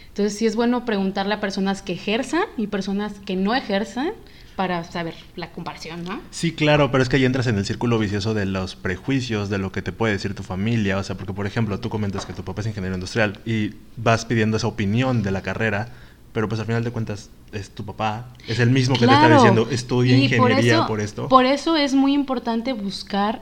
Entonces 0.08 0.38
sí 0.38 0.45
es 0.45 0.56
bueno 0.56 0.86
preguntarle 0.86 1.36
a 1.36 1.39
personas 1.39 1.82
que 1.82 1.93
ejerzan 1.93 2.43
y 2.58 2.67
personas 2.67 3.13
que 3.26 3.36
no 3.36 3.56
ejerzan 3.56 4.13
para 4.56 4.84
saber 4.84 5.15
la 5.36 5.52
comparación, 5.52 6.04
¿no? 6.04 6.21
Sí, 6.32 6.52
claro, 6.52 6.91
pero 6.91 7.02
es 7.02 7.10
que 7.10 7.15
ahí 7.15 7.26
entras 7.26 7.47
en 7.47 7.58
el 7.58 7.65
círculo 7.65 7.97
vicioso 7.97 8.34
de 8.34 8.45
los 8.45 8.76
prejuicios, 8.76 9.49
de 9.49 9.58
lo 9.58 9.71
que 9.71 9.82
te 9.82 9.91
puede 9.91 10.13
decir 10.13 10.36
tu 10.36 10.43
familia, 10.43 10.97
o 10.97 11.04
sea, 11.04 11.17
porque 11.17 11.34
por 11.34 11.47
ejemplo 11.47 11.80
tú 11.80 11.89
comentas 11.89 12.26
que 12.26 12.34
tu 12.34 12.43
papá 12.43 12.62
es 12.62 12.67
ingeniero 12.67 12.95
industrial 12.95 13.39
y 13.45 13.71
vas 13.97 14.26
pidiendo 14.26 14.58
esa 14.58 14.67
opinión 14.67 15.23
de 15.23 15.32
la 15.32 15.41
carrera, 15.41 15.89
pero 16.34 16.50
pues 16.50 16.60
al 16.60 16.65
final 16.65 16.84
de 16.84 16.91
cuentas 16.91 17.30
es 17.52 17.69
tu 17.69 17.86
papá, 17.86 18.34
es 18.48 18.60
el 18.60 18.72
mismo 18.72 18.96
que 18.96 19.06
te 19.06 19.13
está 19.13 19.30
diciendo, 19.30 19.67
estudia 19.69 20.17
ingeniería 20.17 20.88
por, 20.88 21.00
esto. 21.00 21.30
Por 21.30 21.46
eso 21.46 21.76
es 21.78 21.93
muy 21.93 22.13
importante 22.13 22.74
buscar 22.74 23.41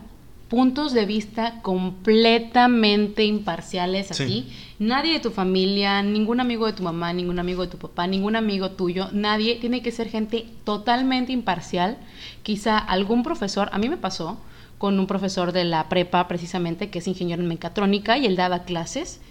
puntos 0.49 0.91
de 0.91 1.05
vista 1.05 1.61
completamente 1.61 3.23
imparciales 3.23 4.11
aquí. 4.11 4.51
Nadie 4.79 5.13
de 5.13 5.19
tu 5.21 5.31
familia, 5.31 6.03
ningún 6.03 6.41
amigo 6.41 6.65
de 6.65 6.73
tu 6.73 6.83
mamá, 6.83 7.13
ningún 7.13 7.39
amigo 7.39 7.61
de 7.61 7.71
tu 7.71 7.77
papá, 7.77 8.05
ningún 8.05 8.35
amigo 8.35 8.71
tuyo, 8.71 9.07
nadie 9.13 9.55
tiene 9.61 9.81
que 9.81 9.93
ser 9.93 10.09
gente 10.09 10.45
totalmente 10.65 11.31
imparcial. 11.31 11.97
Quizá 12.43 12.77
algún 12.77 13.23
profesor, 13.23 13.69
a 13.71 13.77
mí 13.77 13.87
me 13.87 13.95
pasó 13.95 14.41
con 14.77 14.99
un 14.99 15.07
profesor 15.07 15.53
de 15.53 15.63
la 15.63 15.87
prepa 15.87 16.27
precisamente, 16.27 16.89
que 16.89 16.99
es 16.99 17.07
ingeniero 17.07 17.41
en 17.41 17.47
mecatrónica, 17.47 18.17
y 18.17 18.25
él 18.25 18.35
daba 18.35 18.63
clases. 18.63 19.21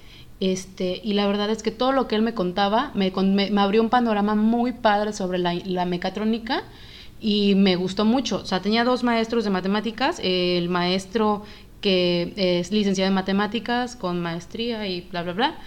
Este, 0.40 1.00
y 1.05 1.12
la 1.12 1.26
verdad 1.26 1.50
es 1.50 1.62
que 1.62 1.70
todo 1.70 1.92
lo 1.92 2.09
que 2.09 2.16
él 2.16 2.22
me 2.22 2.33
contaba 2.33 2.92
me, 2.94 3.12
me, 3.12 3.61
abrió 3.61 3.83
un 3.83 3.90
panorama 3.90 4.35
muy 4.35 4.72
padre 4.72 5.12
sobre 5.12 5.38
la, 5.38 5.55
la, 5.55 5.85
mecatrónica 5.85 6.64
y 7.20 7.55
me 7.57 7.76
gustó 7.76 8.07
mucho. 8.07 8.37
O 8.38 8.46
sea, 8.46 8.62
tenía 8.62 8.85
dos 8.85 9.05
maestros 9.05 9.44
de 9.44 9.50
matemáticas, 9.50 10.18
el 10.22 10.70
maestro 10.70 11.44
que 11.83 12.33
es 12.37 12.72
licenciado 12.72 13.09
en 13.09 13.14
matemáticas 13.14 13.96
con 13.96 14.20
maestría 14.20 14.87
y 14.87 15.03
bla, 15.03 15.22
bla, 15.22 15.33
bla, 15.33 15.59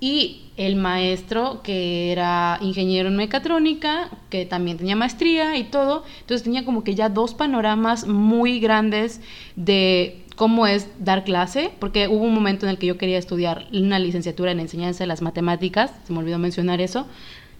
y 0.00 0.46
el 0.56 0.76
maestro 0.76 1.60
que 1.62 2.10
era 2.10 2.58
ingeniero 2.62 3.08
en 3.08 3.16
mecatrónica, 3.16 4.10
que 4.30 4.46
también 4.46 4.78
tenía 4.78 4.96
maestría 4.96 5.58
y 5.58 5.64
todo. 5.64 6.04
Entonces 6.20 6.42
tenía 6.42 6.64
como 6.64 6.84
que 6.84 6.94
ya 6.94 7.10
dos 7.10 7.34
panoramas 7.34 8.06
muy 8.06 8.60
grandes 8.60 9.20
de 9.56 10.19
cómo 10.40 10.66
es 10.66 10.88
dar 10.98 11.24
clase, 11.24 11.70
porque 11.80 12.08
hubo 12.08 12.24
un 12.24 12.32
momento 12.32 12.64
en 12.64 12.70
el 12.70 12.78
que 12.78 12.86
yo 12.86 12.96
quería 12.96 13.18
estudiar 13.18 13.66
una 13.74 13.98
licenciatura 13.98 14.52
en 14.52 14.60
enseñanza 14.60 15.04
de 15.04 15.06
las 15.06 15.20
matemáticas, 15.20 15.92
se 16.06 16.14
me 16.14 16.20
olvidó 16.20 16.38
mencionar 16.38 16.80
eso, 16.80 17.06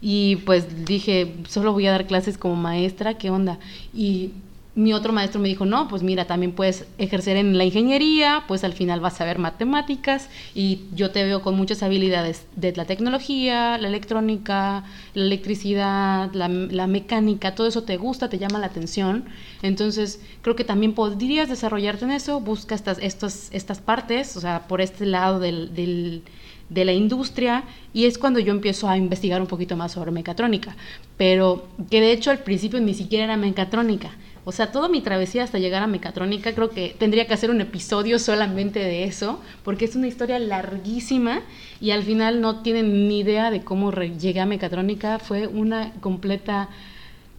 y 0.01 0.37
pues 0.47 0.87
dije, 0.87 1.35
solo 1.47 1.75
voy 1.75 1.87
a 1.89 1.91
dar 1.91 2.07
clases 2.07 2.39
como 2.39 2.57
maestra, 2.57 3.19
¿qué 3.19 3.29
onda? 3.29 3.59
Y 3.93 4.31
mi 4.77 4.93
otro 4.93 5.13
maestro 5.13 5.41
me 5.41 5.49
dijo, 5.49 5.65
no, 5.65 5.89
pues 5.89 6.03
mira, 6.03 6.27
también 6.27 6.53
puedes 6.53 6.87
ejercer 6.99 7.37
en 7.37 7.59
la 7.59 7.65
ingeniería, 7.65 8.45
pues 8.47 8.63
al 8.63 8.73
final 8.73 9.01
vas 9.01 9.21
a 9.21 9.25
ver 9.25 9.39
matemáticas 9.39 10.29
y 10.55 10.83
yo 10.95 11.11
te 11.11 11.25
veo 11.25 11.43
con 11.43 11.57
muchas 11.57 11.83
habilidades 11.83 12.47
de 12.55 12.73
la 12.77 12.85
tecnología, 12.85 13.79
la 13.79 13.89
electrónica, 13.89 14.85
la 15.15 15.25
electricidad, 15.25 16.33
la, 16.35 16.87
mecánica, 16.87 17.55
todo 17.55 17.67
eso 17.67 17.83
te 17.83 17.97
gusta, 17.97 18.29
te 18.29 18.39
llama 18.39 18.61
la 18.61 18.67
atención. 18.67 19.25
Entonces, 19.63 20.21
creo 20.43 20.55
que 20.55 20.65
también 20.65 20.95
podrías 20.95 21.49
desarrollarte 21.49 22.05
en 22.05 22.13
eso, 22.13 22.41
busca 22.41 22.77
estas, 22.77 22.99
estas, 22.99 23.49
estas 23.53 23.81
partes, 23.81 24.37
o 24.37 24.41
sea, 24.41 24.69
por 24.69 24.81
este 24.81 25.05
lado 25.05 25.41
del, 25.41 25.75
del 25.75 26.23
de 26.71 26.85
la 26.85 26.93
industria 26.93 27.65
y 27.93 28.07
es 28.07 28.17
cuando 28.17 28.39
yo 28.39 28.53
empiezo 28.53 28.89
a 28.89 28.97
investigar 28.97 29.41
un 29.41 29.49
poquito 29.49 29.77
más 29.77 29.93
sobre 29.93 30.13
mecatrónica, 30.13 30.77
pero 31.17 31.67
que 31.91 32.01
de 32.01 32.13
hecho 32.13 32.31
al 32.31 32.39
principio 32.39 32.81
ni 32.81 32.95
siquiera 32.95 33.25
era 33.25 33.37
mecatrónica, 33.37 34.13
o 34.45 34.53
sea, 34.53 34.73
toda 34.73 34.89
mi 34.89 35.01
travesía 35.03 35.45
hasta 35.45 35.59
llegar 35.59 35.83
a 35.83 35.87
mecatrónica, 35.87 36.55
creo 36.55 36.71
que 36.71 36.95
tendría 36.99 37.27
que 37.27 37.35
hacer 37.35 37.51
un 37.51 37.61
episodio 37.61 38.19
solamente 38.19 38.79
de 38.79 39.05
eso, 39.05 39.41
porque 39.65 39.85
es 39.85 39.97
una 39.97 40.07
historia 40.07 40.39
larguísima 40.39 41.43
y 41.81 41.91
al 41.91 42.03
final 42.03 42.41
no 42.41 42.63
tienen 42.63 43.09
ni 43.09 43.21
idea 43.21 43.51
de 43.51 43.63
cómo 43.63 43.93
llegué 43.93 44.41
a 44.41 44.47
mecatrónica. 44.47 45.19
Fue 45.19 45.47
una 45.47 45.93
completa 46.01 46.71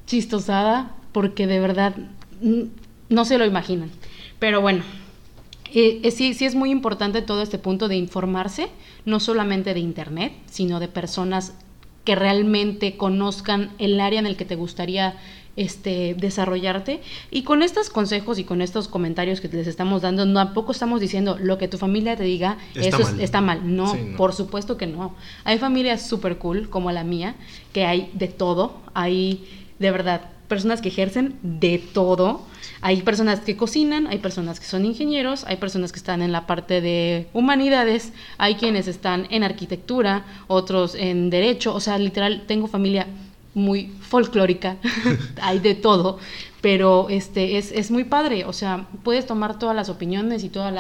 chistosada, 0.06 0.96
porque 1.12 1.48
de 1.48 1.60
verdad 1.60 1.96
no 3.10 3.26
se 3.26 3.38
lo 3.38 3.46
imaginan. 3.46 3.90
Pero 4.40 4.62
bueno, 4.62 4.84
eh, 5.74 6.02
eh, 6.04 6.12
sí, 6.12 6.34
sí 6.34 6.46
es 6.46 6.56
muy 6.56 6.70
importante 6.70 7.22
todo 7.22 7.42
este 7.42 7.58
punto 7.58 7.88
de 7.88 7.96
informarse, 7.96 8.68
no 9.06 9.20
solamente 9.20 9.74
de 9.74 9.80
Internet, 9.80 10.34
sino 10.46 10.80
de 10.80 10.88
personas 10.88 11.54
que 12.04 12.16
realmente 12.16 12.98
conozcan 12.98 13.72
el 13.78 14.00
área 14.00 14.20
en 14.20 14.26
el 14.26 14.36
que 14.36 14.46
te 14.46 14.56
gustaría 14.56 15.16
este, 15.62 16.16
desarrollarte. 16.18 17.02
Y 17.30 17.44
con 17.44 17.62
estos 17.62 17.90
consejos 17.90 18.40
y 18.40 18.44
con 18.44 18.62
estos 18.62 18.88
comentarios 18.88 19.42
que 19.42 19.48
les 19.48 19.68
estamos 19.68 20.02
dando, 20.02 20.32
tampoco 20.34 20.72
estamos 20.72 21.00
diciendo 21.00 21.38
lo 21.40 21.58
que 21.58 21.68
tu 21.68 21.78
familia 21.78 22.16
te 22.16 22.24
diga, 22.24 22.58
está 22.76 22.98
eso 22.98 23.12
mal. 23.12 23.22
está 23.22 23.42
mal. 23.42 23.76
No, 23.76 23.96
por 24.18 24.34
supuesto 24.34 24.78
que 24.78 24.88
no. 24.88 25.16
Hay 25.44 25.60
familias 25.60 26.02
súper 26.08 26.38
cool, 26.38 26.70
como 26.70 26.92
la 26.92 27.04
mía, 27.04 27.36
que 27.74 27.86
hay 27.86 28.10
de 28.14 28.28
todo. 28.28 28.82
Hay, 28.96 29.48
de 29.78 29.92
verdad, 29.92 30.22
personas 30.48 30.82
que 30.82 30.90
ejercen 30.90 31.38
de 31.44 31.78
todo. 31.78 32.42
Hay 32.82 33.04
personas 33.04 33.42
que 33.42 33.56
cocinan, 33.56 34.08
hay 34.08 34.18
personas 34.18 34.60
que 34.60 34.66
son 34.66 34.84
ingenieros, 34.86 35.44
hay 35.46 35.58
personas 35.58 35.92
que 35.92 36.00
están 36.00 36.24
en 36.24 36.32
la 36.32 36.48
parte 36.48 36.82
de 36.82 37.28
humanidades, 37.34 38.12
hay 38.40 38.56
quienes 38.56 38.88
están 38.88 39.28
en 39.30 39.44
arquitectura, 39.44 40.26
otros 40.48 40.96
en 40.96 41.30
derecho, 41.30 41.76
o 41.76 41.80
sea, 41.80 42.00
literal, 42.00 42.44
tengo 42.48 42.68
familia 42.68 43.06
muy 43.54 43.92
folclórica, 44.02 44.78
hay 45.42 45.60
de 45.60 45.76
todo, 45.76 46.20
pero 46.62 47.08
este 47.10 47.58
es, 47.58 47.72
es, 47.72 47.92
muy 47.92 48.04
padre, 48.04 48.46
o 48.46 48.54
sea, 48.54 48.88
puedes 49.04 49.26
tomar 49.26 49.60
todas 49.60 49.76
las 49.76 49.90
opiniones 49.90 50.44
y 50.44 50.50
todos 50.50 50.72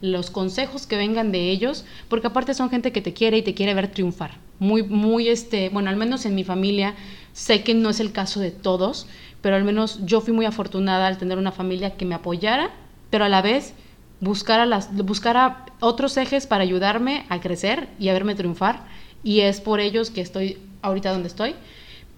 los 0.00 0.30
consejos 0.30 0.86
que 0.86 0.96
vengan 0.96 1.32
de 1.32 1.50
ellos, 1.50 1.84
porque 2.08 2.26
aparte 2.26 2.54
son 2.54 2.70
gente 2.70 2.92
que 2.92 3.00
te 3.00 3.14
quiere 3.14 3.38
y 3.38 3.42
te 3.42 3.54
quiere 3.54 3.74
ver 3.74 3.88
triunfar. 3.88 4.36
Muy, 4.58 4.82
muy, 4.82 5.28
este, 5.28 5.68
bueno, 5.68 5.90
al 5.90 5.96
menos 5.96 6.26
en 6.26 6.34
mi 6.34 6.44
familia, 6.44 6.94
sé 7.32 7.62
que 7.62 7.74
no 7.74 7.90
es 7.90 8.00
el 8.00 8.12
caso 8.12 8.40
de 8.40 8.50
todos, 8.50 9.06
pero 9.40 9.54
al 9.54 9.64
menos 9.64 10.04
yo 10.04 10.20
fui 10.20 10.34
muy 10.34 10.44
afortunada 10.44 11.06
al 11.06 11.18
tener 11.18 11.38
una 11.38 11.52
familia 11.52 11.96
que 11.96 12.04
me 12.04 12.16
apoyara, 12.16 12.70
pero 13.08 13.24
a 13.24 13.28
la 13.28 13.40
vez 13.40 13.74
buscara, 14.20 14.66
las, 14.66 14.94
buscara 14.94 15.66
otros 15.78 16.16
ejes 16.16 16.48
para 16.48 16.64
ayudarme 16.64 17.24
a 17.28 17.40
crecer 17.40 17.88
y 18.00 18.08
a 18.08 18.12
verme 18.12 18.34
triunfar, 18.34 18.84
y 19.22 19.40
es 19.40 19.60
por 19.60 19.78
ellos 19.78 20.10
que 20.10 20.20
estoy 20.20 20.58
ahorita 20.82 21.12
donde 21.12 21.28
estoy 21.28 21.54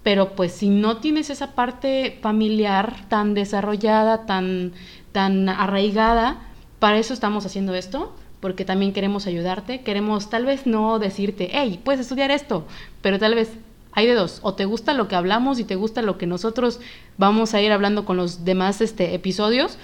pero 0.03 0.35
pues 0.35 0.51
si 0.51 0.69
no 0.69 0.97
tienes 0.97 1.29
esa 1.29 1.53
parte 1.53 2.17
familiar 2.21 3.07
tan 3.07 3.33
desarrollada, 3.33 4.25
tan, 4.25 4.73
tan 5.11 5.47
arraigada, 5.49 6.41
para 6.79 6.97
eso 6.97 7.13
estamos 7.13 7.45
haciendo 7.45 7.75
esto, 7.75 8.13
porque 8.39 8.65
también 8.65 8.93
queremos 8.93 9.27
ayudarte, 9.27 9.81
queremos 9.81 10.29
tal 10.29 10.45
vez 10.45 10.65
no 10.65 10.97
decirte, 10.97 11.49
hey, 11.53 11.79
puedes 11.83 12.01
estudiar 12.01 12.31
esto, 12.31 12.65
pero 13.01 13.19
tal 13.19 13.35
vez 13.35 13.51
hay 13.93 14.07
de 14.07 14.15
dos, 14.15 14.39
o 14.41 14.55
te 14.55 14.65
gusta 14.65 14.93
lo 14.93 15.07
que 15.07 15.15
hablamos 15.15 15.59
y 15.59 15.63
te 15.63 15.75
gusta 15.75 16.01
lo 16.01 16.17
que 16.17 16.25
nosotros 16.25 16.79
vamos 17.17 17.53
a 17.53 17.61
ir 17.61 17.71
hablando 17.71 18.05
con 18.05 18.17
los 18.17 18.43
demás 18.43 18.81
este, 18.81 19.13
episodios, 19.13 19.77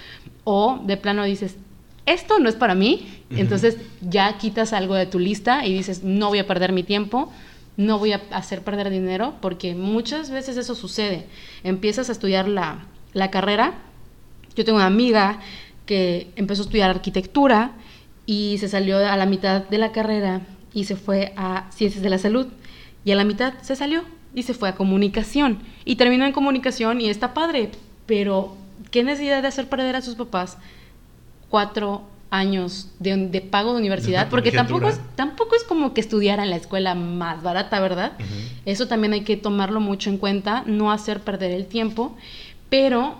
o 0.44 0.80
de 0.84 0.96
plano 0.96 1.22
dices, 1.24 1.56
esto 2.06 2.38
no 2.40 2.48
es 2.48 2.56
para 2.56 2.74
mí, 2.74 3.06
entonces 3.30 3.76
ya 4.00 4.38
quitas 4.38 4.72
algo 4.72 4.94
de 4.94 5.06
tu 5.06 5.18
lista 5.18 5.66
y 5.66 5.74
dices, 5.74 6.02
no 6.02 6.28
voy 6.28 6.38
a 6.38 6.46
perder 6.46 6.72
mi 6.72 6.82
tiempo, 6.82 7.30
no 7.78 7.96
voy 7.96 8.12
a 8.12 8.20
hacer 8.32 8.62
perder 8.62 8.90
dinero, 8.90 9.36
porque 9.40 9.76
muchas 9.76 10.30
veces 10.30 10.56
eso 10.56 10.74
sucede. 10.74 11.26
Empiezas 11.62 12.08
a 12.08 12.12
estudiar 12.12 12.48
la, 12.48 12.84
carrera. 13.30 13.74
Yo 14.56 14.64
tengo 14.64 14.78
una 14.78 14.86
amiga 14.86 15.38
que 15.86 16.32
empezó 16.34 16.62
a 16.62 16.64
estudiar 16.64 16.90
arquitectura 16.90 17.70
y 18.26 18.58
se 18.58 18.68
salió 18.68 18.98
a 18.98 19.16
la 19.16 19.26
mitad 19.26 19.62
de 19.62 19.78
la 19.78 19.92
carrera 19.92 20.40
y 20.74 20.84
se 20.84 20.96
fue 20.96 21.32
a 21.36 21.70
ciencias 21.70 22.02
de 22.02 22.10
la 22.10 22.18
salud. 22.18 22.48
Y 23.04 23.12
a 23.12 23.14
la 23.14 23.24
mitad 23.24 23.54
se 23.62 23.76
salió 23.76 24.02
y 24.34 24.42
se 24.42 24.54
fue 24.54 24.68
a 24.68 24.74
comunicación. 24.74 25.60
Y 25.84 25.94
terminó 25.94 26.26
en 26.26 26.32
comunicación 26.32 27.00
y 27.00 27.08
está 27.08 27.32
padre, 27.32 27.70
pero 28.06 28.56
¿qué 28.90 29.04
necesidad 29.04 29.40
de 29.40 29.48
hacer 29.48 29.68
perder 29.68 29.94
a 29.94 30.02
sus 30.02 30.16
papás 30.16 30.58
cuatro 31.48 32.02
años 32.30 32.88
de, 32.98 33.40
pago 33.40 33.72
de 33.72 33.78
universidad, 33.78 34.28
porque 34.28 34.52
tampoco 34.52 34.88
es, 34.88 35.00
tampoco 35.16 35.56
es 35.56 35.64
como 35.64 35.94
que 35.94 36.00
estudiara 36.00 36.44
en 36.44 36.50
la 36.50 36.56
escuela 36.56 36.94
más 36.94 37.42
barata, 37.42 37.80
¿verdad? 37.80 38.12
Eso 38.66 38.86
también 38.86 39.14
hay 39.14 39.22
que 39.22 39.36
tomarlo 39.36 39.80
mucho 39.80 40.10
en 40.10 40.18
cuenta, 40.18 40.62
no 40.66 40.92
hacer 40.92 41.20
perder 41.20 41.52
el 41.52 41.66
tiempo, 41.66 42.16
pero 42.68 43.16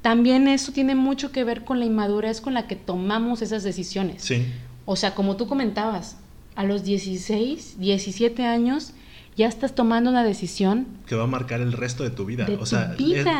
también 0.00 0.48
eso 0.48 0.72
tiene 0.72 0.94
mucho 0.94 1.32
que 1.32 1.44
ver 1.44 1.64
con 1.64 1.80
la 1.80 1.84
inmadurez 1.84 2.40
con 2.40 2.54
la 2.54 2.66
que 2.66 2.76
tomamos 2.76 3.42
esas 3.42 3.62
decisiones. 3.62 4.22
Sí. 4.22 4.46
O 4.86 4.96
sea, 4.96 5.14
como 5.14 5.36
tú 5.36 5.48
comentabas, 5.48 6.16
a 6.54 6.64
los 6.64 6.84
16, 6.84 7.78
17 7.78 8.44
años 8.44 8.92
ya 9.36 9.46
estás 9.46 9.74
tomando 9.74 10.08
una 10.10 10.24
decisión 10.24 10.86
que 11.06 11.14
va 11.14 11.24
a 11.24 11.26
marcar 11.26 11.60
el 11.60 11.72
resto 11.72 12.02
de 12.02 12.10
tu 12.10 12.24
vida. 12.24 12.46
o 12.58 12.66
sea, 12.66 12.94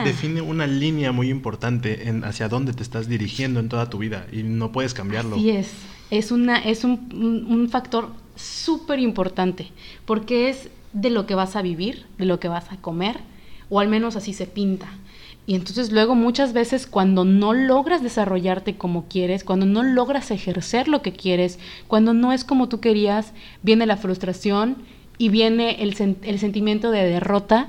define 0.04 0.42
una 0.42 0.66
línea 0.66 1.10
muy 1.12 1.30
importante 1.30 2.08
en 2.08 2.24
hacia 2.24 2.48
dónde 2.48 2.74
te 2.74 2.82
estás 2.82 3.08
dirigiendo 3.08 3.60
en 3.60 3.68
toda 3.68 3.88
tu 3.88 3.98
vida 3.98 4.26
y 4.30 4.42
no 4.42 4.72
puedes 4.72 4.94
cambiarlo. 4.94 5.36
Así 5.36 5.50
es. 5.50 5.72
Es, 6.10 6.30
una, 6.30 6.58
es 6.58 6.84
un, 6.84 7.46
un 7.48 7.68
factor 7.68 8.10
súper 8.36 9.00
importante 9.00 9.72
porque 10.04 10.50
es 10.50 10.68
de 10.92 11.10
lo 11.10 11.26
que 11.26 11.34
vas 11.34 11.56
a 11.56 11.62
vivir, 11.62 12.06
de 12.18 12.26
lo 12.26 12.38
que 12.38 12.48
vas 12.48 12.70
a 12.70 12.76
comer, 12.76 13.18
o 13.68 13.80
al 13.80 13.88
menos 13.88 14.16
así 14.16 14.32
se 14.32 14.46
pinta. 14.46 14.88
Y 15.46 15.54
entonces 15.54 15.92
luego 15.92 16.14
muchas 16.14 16.52
veces 16.52 16.86
cuando 16.86 17.24
no 17.24 17.54
logras 17.54 18.02
desarrollarte 18.02 18.76
como 18.76 19.06
quieres, 19.08 19.44
cuando 19.44 19.64
no 19.64 19.82
logras 19.82 20.30
ejercer 20.30 20.88
lo 20.88 21.02
que 21.02 21.12
quieres, 21.12 21.58
cuando 21.86 22.14
no 22.14 22.32
es 22.32 22.44
como 22.44 22.68
tú 22.68 22.80
querías, 22.80 23.32
viene 23.62 23.86
la 23.86 23.96
frustración 23.96 24.76
y 25.18 25.28
viene 25.28 25.82
el, 25.82 25.94
sentimiento 25.94 26.90
de 26.90 27.04
derrota 27.04 27.68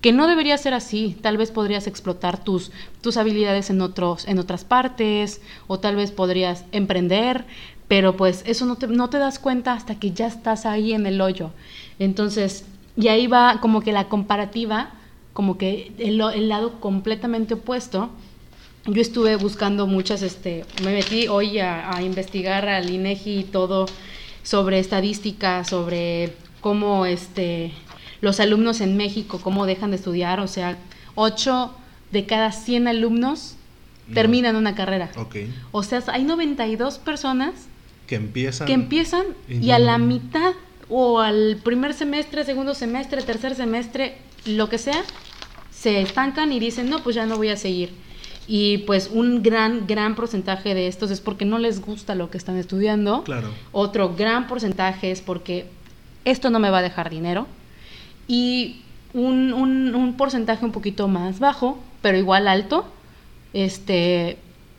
que 0.00 0.12
no 0.12 0.26
debería 0.26 0.56
ser 0.58 0.74
así. 0.74 1.16
Tal 1.20 1.36
vez 1.36 1.50
podrías 1.50 1.86
explotar 1.86 2.42
tus, 2.42 2.70
tus 3.00 3.16
habilidades 3.16 3.70
en, 3.70 3.80
otros, 3.80 4.26
en 4.28 4.38
otras 4.38 4.64
partes 4.64 5.40
o 5.66 5.80
tal 5.80 5.96
vez 5.96 6.10
podrías 6.10 6.64
emprender, 6.72 7.44
pero 7.88 8.16
pues 8.16 8.42
eso 8.46 8.66
no 8.66 8.76
te, 8.76 8.86
no 8.86 9.10
te 9.10 9.18
das 9.18 9.38
cuenta 9.38 9.72
hasta 9.72 9.98
que 9.98 10.12
ya 10.12 10.26
estás 10.26 10.66
ahí 10.66 10.92
en 10.92 11.06
el 11.06 11.20
hoyo. 11.20 11.50
Entonces, 11.98 12.64
y 12.96 13.08
ahí 13.08 13.26
va 13.28 13.60
como 13.60 13.80
que 13.80 13.92
la 13.92 14.08
comparativa, 14.08 14.90
como 15.32 15.56
que 15.56 15.92
el, 15.98 16.18
lado 16.48 16.80
completamente 16.80 17.54
opuesto. 17.54 18.10
Yo 18.86 19.00
estuve 19.00 19.36
buscando 19.36 19.86
muchas, 19.86 20.22
este, 20.22 20.64
me 20.82 20.92
metí 20.92 21.28
hoy 21.28 21.60
a, 21.60 22.00
investigar 22.02 22.68
al 22.68 22.90
INEGI 22.90 23.38
y 23.38 23.44
todo 23.44 23.86
sobre 24.42 24.80
estadística, 24.80 25.62
sobre 25.62 26.34
cómo 26.68 27.06
este, 27.06 27.72
los 28.20 28.40
alumnos 28.40 28.82
en 28.82 28.94
México, 28.98 29.40
cómo 29.42 29.64
dejan 29.64 29.90
de 29.90 29.96
estudiar, 29.96 30.38
o 30.38 30.46
sea, 30.48 30.76
8 31.14 31.74
de 32.12 32.26
cada 32.26 32.52
100 32.52 32.88
alumnos 32.88 33.54
terminan 34.12 34.54
una 34.54 34.74
carrera. 34.74 35.08
Ok. 35.16 35.36
O 35.72 35.82
sea, 35.82 36.02
hay 36.08 36.24
92 36.24 36.98
personas 36.98 37.54
Que 38.06 38.16
empiezan. 38.16 38.66
que 38.66 38.74
empiezan 38.74 39.24
y 39.48 39.64
y 39.64 39.70
a 39.70 39.78
la 39.78 39.96
mitad 39.96 40.52
o 40.90 41.20
al 41.20 41.58
primer 41.64 41.94
semestre, 41.94 42.44
segundo 42.44 42.74
semestre, 42.74 43.22
tercer 43.22 43.54
semestre, 43.54 44.18
lo 44.44 44.68
que 44.68 44.76
sea, 44.76 45.02
se 45.70 46.02
estancan 46.02 46.52
y 46.52 46.60
dicen, 46.60 46.90
no, 46.90 47.02
pues 47.02 47.16
ya 47.16 47.24
no 47.24 47.38
voy 47.38 47.48
a 47.48 47.56
seguir. 47.56 47.92
Y 48.46 48.78
pues 48.86 49.08
un 49.10 49.42
gran, 49.42 49.86
gran 49.86 50.14
porcentaje 50.14 50.74
de 50.74 50.86
estos 50.86 51.10
es 51.10 51.22
porque 51.22 51.46
no 51.46 51.58
les 51.58 51.80
gusta 51.80 52.14
lo 52.14 52.28
que 52.28 52.36
están 52.36 52.58
estudiando. 52.58 53.24
Claro. 53.24 53.48
Otro 53.72 54.14
gran 54.14 54.46
porcentaje 54.48 55.10
es 55.10 55.22
porque 55.22 55.66
esto 56.30 56.50
no 56.50 56.58
me 56.58 56.70
va 56.70 56.78
a 56.78 56.82
dejar 56.82 57.10
dinero. 57.10 57.46
Y 58.26 58.82
un, 59.14 59.52
un- 59.52 59.94
un 59.94 60.16
porcentaje 60.16 60.64
un 60.64 60.72
poquito 60.72 61.08
más 61.08 61.38
bajo, 61.40 61.78
pero 62.02 62.18
igual 62.18 62.46
alto, 62.48 62.86
este, 63.52 64.38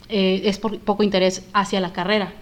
eh, 0.09 0.41
es 0.45 0.57
por 0.59 0.79
poco 0.79 1.03
interés 1.03 1.43
hacia 1.53 1.79
la 1.79 1.93
carrera. 1.93 2.33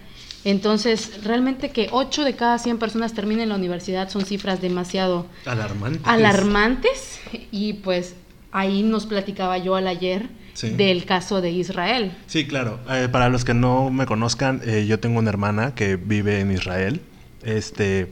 Entonces, 0.43 1.23
realmente 1.23 1.71
que 1.71 1.89
8 1.91 2.23
de 2.23 2.35
cada 2.35 2.57
100 2.59 2.77
personas 2.77 3.13
terminen 3.13 3.49
la 3.49 3.55
universidad 3.55 4.09
son 4.09 4.23
cifras 4.25 4.61
demasiado 4.61 5.25
Alarmantes. 5.45 6.01
alarmantes. 6.05 7.19
Y 7.51 7.73
pues 7.73 8.15
ahí 8.51 8.83
nos 8.83 9.05
platicaba 9.05 9.57
yo 9.57 9.75
al 9.75 9.87
ayer 9.87 10.29
Sí. 10.53 10.69
del 10.71 11.05
caso 11.05 11.39
de 11.41 11.51
Israel. 11.51 12.13
Sí, 12.25 12.47
claro. 12.47 12.79
Eh, 12.89 13.09
para 13.11 13.29
los 13.29 13.45
que 13.45 13.53
no 13.53 13.91
me 13.91 14.05
conozcan, 14.07 14.61
eh, 14.65 14.85
yo 14.87 14.99
tengo 14.99 15.19
una 15.19 15.29
hermana 15.29 15.75
que 15.75 15.97
vive 15.97 16.39
en 16.39 16.51
Israel. 16.51 17.01
Este, 17.43 18.11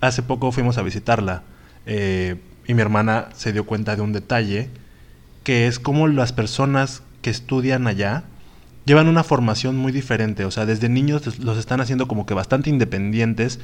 hace 0.00 0.22
poco 0.22 0.52
fuimos 0.52 0.78
a 0.78 0.82
visitarla 0.82 1.42
eh, 1.86 2.36
y 2.66 2.74
mi 2.74 2.82
hermana 2.82 3.28
se 3.34 3.52
dio 3.52 3.64
cuenta 3.64 3.96
de 3.96 4.02
un 4.02 4.12
detalle 4.12 4.70
que 5.44 5.66
es 5.66 5.78
cómo 5.78 6.08
las 6.08 6.32
personas 6.32 7.02
que 7.22 7.30
estudian 7.30 7.86
allá 7.86 8.24
llevan 8.84 9.08
una 9.08 9.24
formación 9.24 9.76
muy 9.76 9.92
diferente. 9.92 10.44
O 10.44 10.50
sea, 10.50 10.66
desde 10.66 10.88
niños 10.88 11.38
los 11.38 11.58
están 11.58 11.80
haciendo 11.80 12.08
como 12.08 12.26
que 12.26 12.34
bastante 12.34 12.70
independientes 12.70 13.60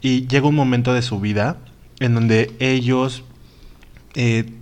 y 0.00 0.26
llega 0.26 0.48
un 0.48 0.54
momento 0.54 0.94
de 0.94 1.02
su 1.02 1.20
vida 1.20 1.58
en 2.00 2.14
donde 2.14 2.54
ellos 2.60 3.24
eh, 4.14 4.52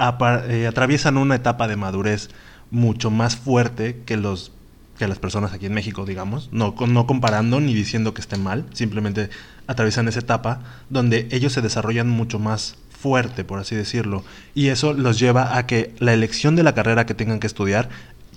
eh, 0.00 0.66
atraviesan 0.66 1.16
una 1.16 1.34
etapa 1.34 1.68
de 1.68 1.76
madurez 1.76 2.30
mucho 2.70 3.10
más 3.10 3.36
fuerte 3.36 4.02
que 4.06 4.16
los 4.16 4.52
que 4.98 5.06
las 5.08 5.18
personas 5.18 5.52
aquí 5.52 5.66
en 5.66 5.74
México, 5.74 6.04
digamos, 6.04 6.48
no, 6.52 6.74
no 6.86 7.06
comparando 7.06 7.60
ni 7.60 7.72
diciendo 7.72 8.12
que 8.14 8.20
esté 8.20 8.36
mal, 8.36 8.66
simplemente 8.72 9.30
atraviesan 9.66 10.08
esa 10.08 10.18
etapa 10.18 10.60
donde 10.90 11.28
ellos 11.30 11.52
se 11.52 11.62
desarrollan 11.62 12.08
mucho 12.08 12.38
más 12.38 12.74
fuerte, 12.90 13.44
por 13.44 13.60
así 13.60 13.76
decirlo, 13.76 14.24
y 14.54 14.68
eso 14.68 14.92
los 14.92 15.18
lleva 15.20 15.56
a 15.56 15.66
que 15.66 15.94
la 16.00 16.12
elección 16.12 16.56
de 16.56 16.64
la 16.64 16.74
carrera 16.74 17.06
que 17.06 17.14
tengan 17.14 17.38
que 17.38 17.46
estudiar 17.46 17.88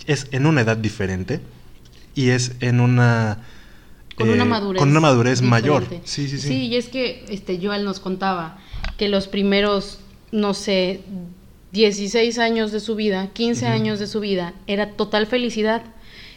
es 0.06 0.28
en 0.32 0.46
una 0.46 0.62
edad 0.62 0.78
diferente 0.78 1.40
y 2.14 2.30
es 2.30 2.54
en 2.60 2.80
una 2.80 3.40
Con 4.16 4.30
eh, 4.30 4.34
una 4.34 4.46
madurez. 4.46 4.80
con 4.80 4.90
una 4.92 5.00
madurez 5.00 5.42
mayor. 5.42 5.86
Sí, 6.04 6.28
sí, 6.28 6.38
sí. 6.38 6.48
Sí, 6.48 6.68
y 6.68 6.76
es 6.76 6.90
que 6.90 7.26
este, 7.30 7.60
Joel 7.62 7.84
nos 7.86 8.00
contaba 8.00 8.60
que 8.98 9.10
los 9.10 9.28
primeros, 9.28 10.00
no 10.32 10.54
sé, 10.54 11.02
16 11.72 12.38
años 12.38 12.72
de 12.72 12.80
su 12.82 12.96
vida, 12.96 13.30
15 13.34 13.66
Ujú. 13.66 13.74
años 13.74 14.00
de 14.00 14.06
su 14.06 14.20
vida, 14.20 14.54
era 14.68 14.92
total 14.92 15.26
felicidad. 15.26 15.82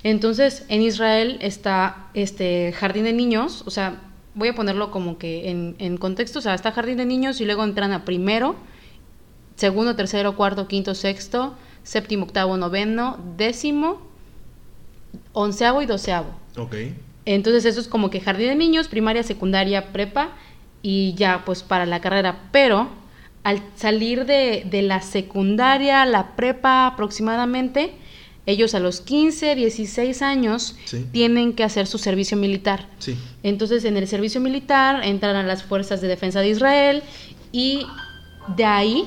Entonces, 0.05 0.65
en 0.69 0.83
Israel 0.83 1.39
está 1.41 2.09
este 2.15 2.73
jardín 2.73 3.05
de 3.05 3.13
niños, 3.13 3.65
o 3.67 3.71
sea, 3.71 4.03
voy 4.35 4.49
a 4.49 4.55
ponerlo 4.55 4.91
como 4.91 5.19
que 5.19 5.51
en, 5.51 5.75
en 5.79 5.97
contexto, 5.97 6.39
o 6.39 6.43
sea, 6.43 6.55
está 6.55 6.73
jardín 6.73 6.99
de 6.99 7.07
niños 7.07 7.41
y 7.41 7.47
luego 7.47 7.65
entran 7.65 7.91
a 7.93 8.05
primero, 8.05 8.55
segundo, 9.57 9.97
tercero, 9.97 10.37
cuarto, 10.37 10.69
quinto, 10.69 10.95
sexto, 10.95 11.55
séptimo, 11.83 12.27
octavo, 12.27 12.57
noveno, 12.57 13.19
décimo, 13.37 14.03
onceavo 15.33 15.81
y 15.83 15.87
doceavo. 15.87 16.29
Ok. 16.59 16.77
Entonces 17.25 17.65
eso 17.65 17.81
es 17.81 17.89
como 17.89 18.11
que 18.11 18.21
jardín 18.21 18.49
de 18.49 18.57
niños, 18.57 18.89
primaria, 18.89 19.23
secundaria, 19.23 19.93
prepa 19.93 20.33
y 20.83 21.15
ya 21.15 21.45
pues 21.47 21.63
para 21.63 21.87
la 21.87 22.01
carrera. 22.01 22.51
Pero 22.53 22.89
al 23.43 23.63
salir 23.77 24.27
de, 24.27 24.67
de 24.71 24.83
la 24.83 25.01
secundaria, 25.01 26.05
la 26.05 26.37
prepa 26.37 26.87
aproximadamente, 26.87 27.95
ellos 28.47 28.75
a 28.75 28.81
los 28.81 29.01
15, 29.01 29.55
16 29.55 30.21
años 30.23 30.77
Sí. 30.85 31.07
tienen 31.13 31.55
que 31.55 31.65
hacer 31.65 31.87
su 31.87 31.99
servicio 31.99 32.37
militar. 32.37 32.87
Sí. 32.99 33.17
Entonces 33.43 33.85
en 33.85 33.97
el 33.97 34.07
servicio 34.07 34.41
militar 34.41 35.03
entran 35.05 35.37
a 35.37 35.43
las 35.43 35.63
fuerzas 35.63 36.01
de 36.01 36.09
defensa 36.09 36.41
de 36.41 36.49
Israel 36.51 37.03
y 37.53 37.87
de 38.57 38.65
ahí, 38.65 39.05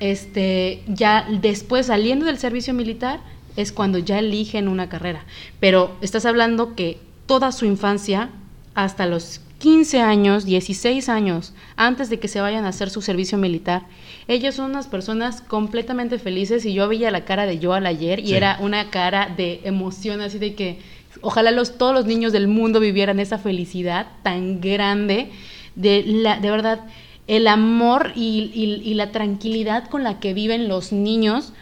este, 0.00 0.82
ya 0.88 1.26
después 1.40 1.86
saliendo 1.86 2.26
del 2.26 2.38
servicio 2.38 2.74
militar 2.74 3.20
es 3.56 3.72
cuando 3.72 3.98
ya 3.98 4.18
eligen 4.18 4.68
una 4.68 4.88
carrera. 4.88 5.24
Pero 5.60 5.96
estás 6.00 6.26
hablando 6.26 6.74
que 6.74 6.98
toda 7.26 7.52
su 7.52 7.64
infancia, 7.66 8.30
hasta 8.74 9.06
los 9.06 9.40
15 9.58 10.00
años, 10.00 10.44
16 10.44 11.08
años, 11.08 11.54
antes 11.76 12.10
de 12.10 12.18
que 12.18 12.28
se 12.28 12.40
vayan 12.40 12.64
a 12.64 12.68
hacer 12.68 12.90
su 12.90 13.00
servicio 13.00 13.38
militar, 13.38 13.86
ellos 14.28 14.54
son 14.54 14.70
unas 14.70 14.86
personas 14.86 15.40
completamente 15.40 16.18
felices 16.18 16.64
y 16.66 16.74
yo 16.74 16.86
veía 16.88 17.10
la 17.10 17.24
cara 17.24 17.46
de 17.46 17.58
Joel 17.62 17.86
ayer 17.86 18.18
y 18.20 18.26
Sí. 18.28 18.34
era 18.34 18.58
una 18.60 18.90
cara 18.90 19.32
de 19.34 19.60
emoción, 19.64 20.20
así 20.20 20.38
de 20.38 20.54
que 20.54 20.78
ojalá 21.22 21.50
los, 21.52 21.78
todos 21.78 21.94
los 21.94 22.04
niños 22.04 22.32
del 22.32 22.48
mundo 22.48 22.80
vivieran 22.80 23.18
esa 23.18 23.38
felicidad 23.38 24.08
tan 24.22 24.60
grande, 24.60 25.30
de, 25.74 26.02
la, 26.06 26.38
de 26.38 26.50
verdad, 26.50 26.80
el 27.26 27.46
amor 27.48 28.12
y, 28.14 28.50
y- 28.54 28.88
y 28.88 28.94
la 28.94 29.10
tranquilidad 29.10 29.88
con 29.88 30.04
la 30.04 30.20
que 30.20 30.34
viven 30.34 30.68
los 30.68 30.92
niños 30.92 31.52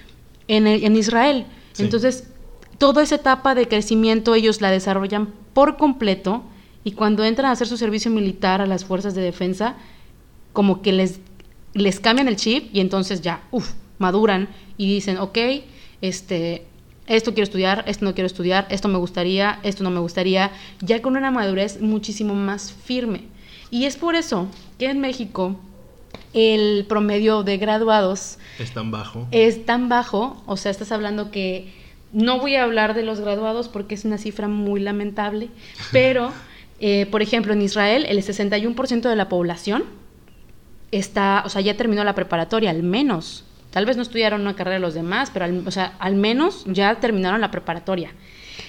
en, 0.48 0.66
el- 0.66 0.84
en 0.84 0.96
Israel. 0.96 1.46
Sí. 1.72 1.84
Entonces, 1.84 2.28
toda 2.78 3.02
esa 3.02 3.14
etapa 3.16 3.54
de 3.54 3.68
crecimiento 3.68 4.34
ellos 4.34 4.60
la 4.60 4.70
desarrollan 4.70 5.28
por 5.52 5.76
completo 5.76 6.42
y 6.84 6.92
cuando 6.92 7.24
entran 7.24 7.48
a 7.48 7.52
hacer 7.52 7.66
su 7.66 7.76
servicio 7.76 8.10
militar 8.10 8.60
a 8.60 8.66
las 8.66 8.84
fuerzas 8.84 9.14
de 9.14 9.22
defensa, 9.22 9.74
como 10.52 10.82
que 10.82 10.92
les, 10.92 11.20
les 11.72 11.98
cambian 11.98 12.28
el 12.28 12.36
chip 12.36 12.68
y 12.74 12.80
entonces 12.80 13.22
ya, 13.22 13.42
uff, 13.50 13.72
maduran 13.98 14.48
y 14.76 14.92
dicen, 14.92 15.18
ok, 15.18 15.38
este, 16.00 16.66
esto 17.06 17.32
quiero 17.32 17.44
estudiar, 17.44 17.84
esto 17.86 18.04
no 18.04 18.14
quiero 18.14 18.26
estudiar, 18.26 18.66
esto 18.70 18.88
me 18.88 18.98
gustaría, 18.98 19.60
esto 19.62 19.82
no 19.82 19.90
me 19.90 20.00
gustaría, 20.00 20.50
ya 20.80 21.02
con 21.02 21.16
una 21.16 21.30
madurez 21.30 21.80
muchísimo 21.80 22.34
más 22.34 22.72
firme. 22.72 23.22
Y 23.70 23.86
es 23.86 23.96
por 23.96 24.14
eso 24.14 24.46
que 24.78 24.90
en 24.90 25.00
México 25.00 25.56
el 26.32 26.84
promedio 26.88 27.42
de 27.42 27.58
graduados 27.58 28.38
Es 28.58 28.72
tan 28.72 28.90
bajo. 28.90 29.26
es 29.30 29.64
tan 29.64 29.88
bajo, 29.88 30.42
o 30.46 30.56
sea, 30.56 30.70
estás 30.70 30.92
hablando 30.92 31.30
que 31.30 31.72
no 32.12 32.38
voy 32.38 32.56
a 32.56 32.64
hablar 32.64 32.94
de 32.94 33.02
los 33.02 33.20
graduados 33.20 33.68
porque 33.68 33.94
es 33.94 34.04
una 34.04 34.18
cifra 34.18 34.46
muy 34.48 34.80
lamentable, 34.80 35.48
pero, 35.90 36.32
eh, 36.80 37.06
por 37.06 37.22
ejemplo, 37.22 37.52
en 37.52 37.62
Israel 37.62 38.04
el 38.08 38.18
61% 38.18 39.08
de 39.08 39.16
la 39.16 39.28
población 39.28 39.84
está, 40.90 41.42
o 41.44 41.48
sea, 41.48 41.60
ya 41.60 41.76
terminó 41.76 42.02
la 42.04 42.14
preparatoria, 42.14 42.70
al 42.70 42.82
menos. 42.82 43.44
Tal 43.70 43.86
vez 43.86 43.96
no 43.96 44.02
estudiaron 44.02 44.42
una 44.42 44.54
carrera 44.54 44.78
los 44.78 44.94
demás, 44.94 45.30
pero 45.32 45.46
o 45.66 45.70
sea, 45.70 45.94
al 45.98 46.14
menos 46.14 46.64
ya 46.66 46.94
terminaron 46.96 47.40
la 47.40 47.50
preparatoria. 47.50 48.12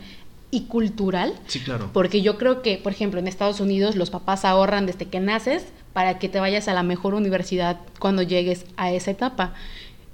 y 0.56 0.62
cultural. 0.62 1.34
Sí, 1.48 1.60
claro. 1.60 1.90
Porque 1.92 2.22
yo 2.22 2.38
creo 2.38 2.62
que, 2.62 2.78
por 2.78 2.92
ejemplo, 2.92 3.20
en 3.20 3.28
Estados 3.28 3.60
Unidos 3.60 3.94
los 3.94 4.08
papás 4.08 4.46
ahorran 4.46 4.86
desde 4.86 5.04
que 5.04 5.20
naces 5.20 5.66
para 5.92 6.18
que 6.18 6.30
te 6.30 6.40
vayas 6.40 6.66
a 6.66 6.72
la 6.72 6.82
mejor 6.82 7.12
universidad 7.12 7.78
cuando 7.98 8.22
llegues 8.22 8.64
a 8.78 8.90
esa 8.90 9.10
etapa. 9.10 9.52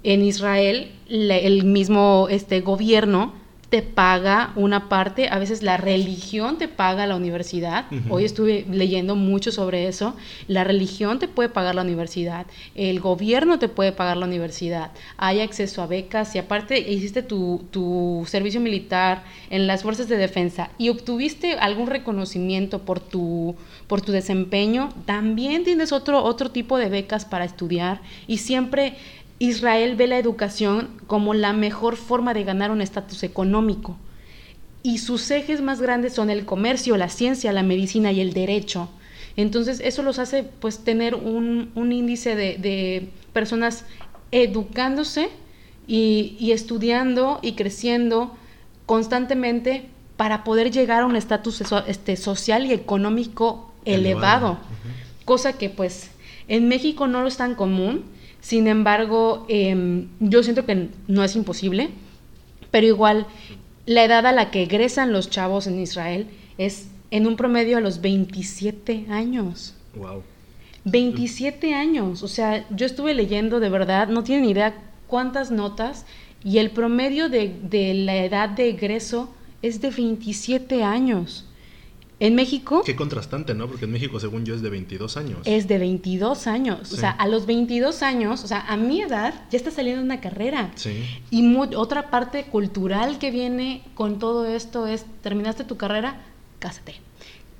En 0.03 0.21
Israel, 0.21 0.91
el 1.07 1.63
mismo 1.63 2.27
este, 2.29 2.59
gobierno 2.59 3.33
te 3.73 3.81
paga 3.81 4.53
una 4.55 4.87
parte, 4.87 5.29
a 5.29 5.39
veces 5.39 5.63
la 5.63 5.77
religión 5.77 6.59
te 6.59 6.67
paga 6.67 7.07
la 7.07 7.15
universidad. 7.15 7.85
Hoy 8.11 8.23
estuve 8.23 8.67
leyendo 8.69 9.15
mucho 9.15 9.51
sobre 9.51 9.87
eso. 9.87 10.15
La 10.47 10.63
religión 10.63 11.17
te 11.17 11.27
puede 11.27 11.49
pagar 11.49 11.73
la 11.73 11.81
universidad, 11.81 12.45
el 12.75 12.99
gobierno 12.99 13.57
te 13.57 13.69
puede 13.69 13.91
pagar 13.91 14.17
la 14.17 14.27
universidad, 14.27 14.91
hay 15.17 15.41
acceso 15.41 15.81
a 15.81 15.87
becas 15.87 16.35
y 16.35 16.37
aparte 16.37 16.77
hiciste 16.77 17.23
tu, 17.23 17.65
tu 17.71 18.27
servicio 18.27 18.61
militar 18.61 19.23
en 19.49 19.65
las 19.65 19.81
fuerzas 19.81 20.07
de 20.07 20.17
defensa 20.17 20.69
y 20.77 20.89
obtuviste 20.89 21.53
algún 21.53 21.87
reconocimiento 21.87 22.83
por 22.83 22.99
tu, 22.99 23.55
por 23.87 24.01
tu 24.01 24.11
desempeño, 24.11 24.89
también 25.07 25.63
tienes 25.63 25.93
otro, 25.93 26.23
otro 26.23 26.51
tipo 26.51 26.77
de 26.77 26.89
becas 26.89 27.25
para 27.25 27.43
estudiar 27.43 28.01
y 28.27 28.37
siempre 28.37 28.97
Israel 29.43 29.97
ve 29.97 30.07
la 30.07 30.17
educación 30.17 30.89
como 31.05 31.33
la 31.33 31.51
mejor 31.51 31.97
forma 31.97 32.33
de 32.33 32.45
ganar 32.45 32.71
un 32.71 32.81
estatus 32.81 33.23
económico. 33.23 33.97
Y 34.83 34.99
sus 34.99 35.29
ejes 35.31 35.61
más 35.61 35.81
grandes 35.81 36.13
son 36.13 36.29
el 36.29 36.45
comercio, 36.45 36.95
la 36.95 37.09
ciencia, 37.09 37.51
la 37.51 37.61
medicina 37.61 38.13
y 38.13 38.21
el 38.21 38.31
derecho. 38.31 38.87
Entonces 39.35 39.81
eso 39.83 40.01
los 40.01 40.17
hace 40.17 40.43
pues 40.43 40.85
tener 40.85 41.15
un, 41.15 41.73
índice 41.75 42.37
de, 42.37 43.09
personas 43.33 43.83
educándose 44.31 45.29
y, 45.87 46.51
estudiando 46.53 47.39
y 47.41 47.53
creciendo 47.53 48.37
constantemente 48.85 49.89
para 50.15 50.45
poder 50.45 50.71
llegar 50.71 51.01
a 51.01 51.05
un 51.05 51.17
estatus 51.17 51.61
este, 51.87 52.15
social 52.15 52.65
y 52.65 52.71
económico 52.71 53.73
elevado. 53.83 54.57
Cosa 55.25 55.51
que 55.51 55.69
pues 55.69 56.11
en 56.47 56.69
México 56.69 57.07
no 57.07 57.27
es 57.27 57.35
tan 57.35 57.55
común, 57.55 58.05
sin 58.43 58.67
embargo 58.67 59.45
em, 59.47 60.09
yo 60.19 60.43
siento 60.43 60.65
que 60.65 60.89
no 61.07 61.23
es 61.23 61.35
imposible, 61.37 61.91
pero 62.71 62.85
igual 62.85 63.25
la 63.85 64.03
edad 64.03 64.25
a 64.25 64.33
la 64.33 64.51
que 64.51 64.63
egresan 64.63 65.13
los 65.13 65.29
chavos 65.29 65.65
en 65.65 65.79
Israel 65.79 66.27
es 66.57 66.89
en 67.09 67.25
un 67.25 67.37
promedio 67.37 67.77
a 67.77 67.81
los 67.81 68.01
27 68.01 69.05
años. 69.09 69.75
Wow. 69.95 70.23
27 70.83 71.73
años, 71.73 72.21
o 72.21 72.27
sea, 72.27 72.67
yo 72.69 72.85
estuve 72.85 73.13
leyendo 73.13 73.61
de 73.61 73.69
verdad, 73.69 74.09
no 74.09 74.25
tienen 74.25 74.43
idea 74.43 74.75
cuántas 75.07 75.49
notas 75.49 76.05
y 76.43 76.57
el 76.57 76.71
promedio 76.71 77.29
de, 77.29 77.55
de 77.63 77.93
la 77.93 78.17
edad 78.17 78.49
de 78.49 78.67
egreso 78.67 79.33
es 79.61 79.79
de 79.79 79.89
27 79.89 80.83
años. 80.83 81.47
En 82.23 82.35
México... 82.35 82.83
Qué 82.85 82.95
contrastante, 82.95 83.53
¿no? 83.53 83.67
Porque 83.67 83.83
en 83.83 83.91
México, 83.91 84.17
según 84.17 84.45
yo, 84.45 84.55
es 84.55 84.61
de 84.61 84.69
22 84.69 85.17
años. 85.17 85.39
Es 85.43 85.67
de 85.67 85.77
22 85.77 86.47
años. 86.47 86.93
O 86.93 86.95
sea, 86.95 87.09
a 87.09 87.27
los 87.27 87.45
22 87.45 88.01
años, 88.01 88.45
o 88.45 88.47
sea, 88.47 88.61
a 88.61 88.77
mi 88.77 89.01
edad 89.01 89.33
ya 89.51 89.57
está 89.57 89.71
saliendo 89.71 90.01
una 90.01 90.21
carrera. 90.21 90.71
Sí. 90.75 91.03
Y 91.31 91.53
otra 91.75 92.09
parte 92.09 92.45
cultural 92.45 93.19
que 93.19 93.29
viene 93.29 93.83
con 93.93 94.19
todo 94.19 94.45
esto 94.45 94.87
es, 94.87 95.05
terminaste 95.21 95.65
tu 95.65 95.75
carrera, 95.75 96.21
cásate 96.59 96.95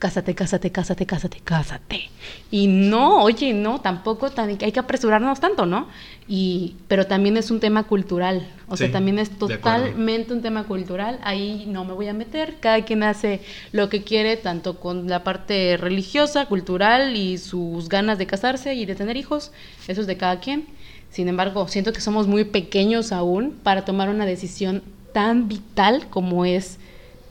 cásate, 0.03 0.35
cásate, 0.35 0.69
cásate, 0.69 1.05
cásate, 1.05 1.39
cásate. 1.45 2.09
Y 2.51 2.67
no, 2.67 3.23
oye, 3.23 3.53
no, 3.53 3.79
tampoco 3.79 4.29
hay 4.35 4.71
que 4.73 4.79
apresurarnos 4.79 5.39
tanto, 5.39 5.65
¿no? 5.65 5.87
Y, 6.27 6.75
pero 6.89 7.07
también 7.07 7.37
es 7.37 7.49
un 7.51 7.61
tema 7.61 7.83
cultural, 7.83 8.45
o 8.67 8.75
sea, 8.75 8.91
también 8.91 9.17
es 9.17 9.29
totalmente 9.29 10.33
un 10.33 10.41
tema 10.41 10.65
cultural, 10.65 11.21
ahí 11.23 11.65
no 11.69 11.85
me 11.85 11.93
voy 11.93 12.09
a 12.09 12.13
meter, 12.13 12.55
cada 12.59 12.83
quien 12.83 13.01
hace 13.01 13.39
lo 13.71 13.87
que 13.87 14.03
quiere, 14.03 14.35
tanto 14.35 14.77
con 14.77 15.07
la 15.07 15.23
parte 15.23 15.77
religiosa, 15.77 16.47
cultural 16.47 17.15
y 17.15 17.37
sus 17.37 17.87
ganas 17.87 18.17
de 18.17 18.25
casarse 18.25 18.75
y 18.75 18.85
de 18.85 18.95
tener 18.95 19.15
hijos, 19.15 19.53
eso 19.87 20.01
es 20.01 20.07
de 20.07 20.17
cada 20.17 20.41
quien. 20.41 20.65
Sin 21.11 21.29
embargo, 21.29 21.69
siento 21.69 21.93
que 21.93 22.01
somos 22.01 22.27
muy 22.27 22.43
pequeños 22.43 23.13
aún 23.13 23.51
para 23.63 23.85
tomar 23.85 24.09
una 24.09 24.25
decisión 24.25 24.83
tan 25.13 25.47
vital 25.47 26.07
como 26.09 26.43
es 26.43 26.77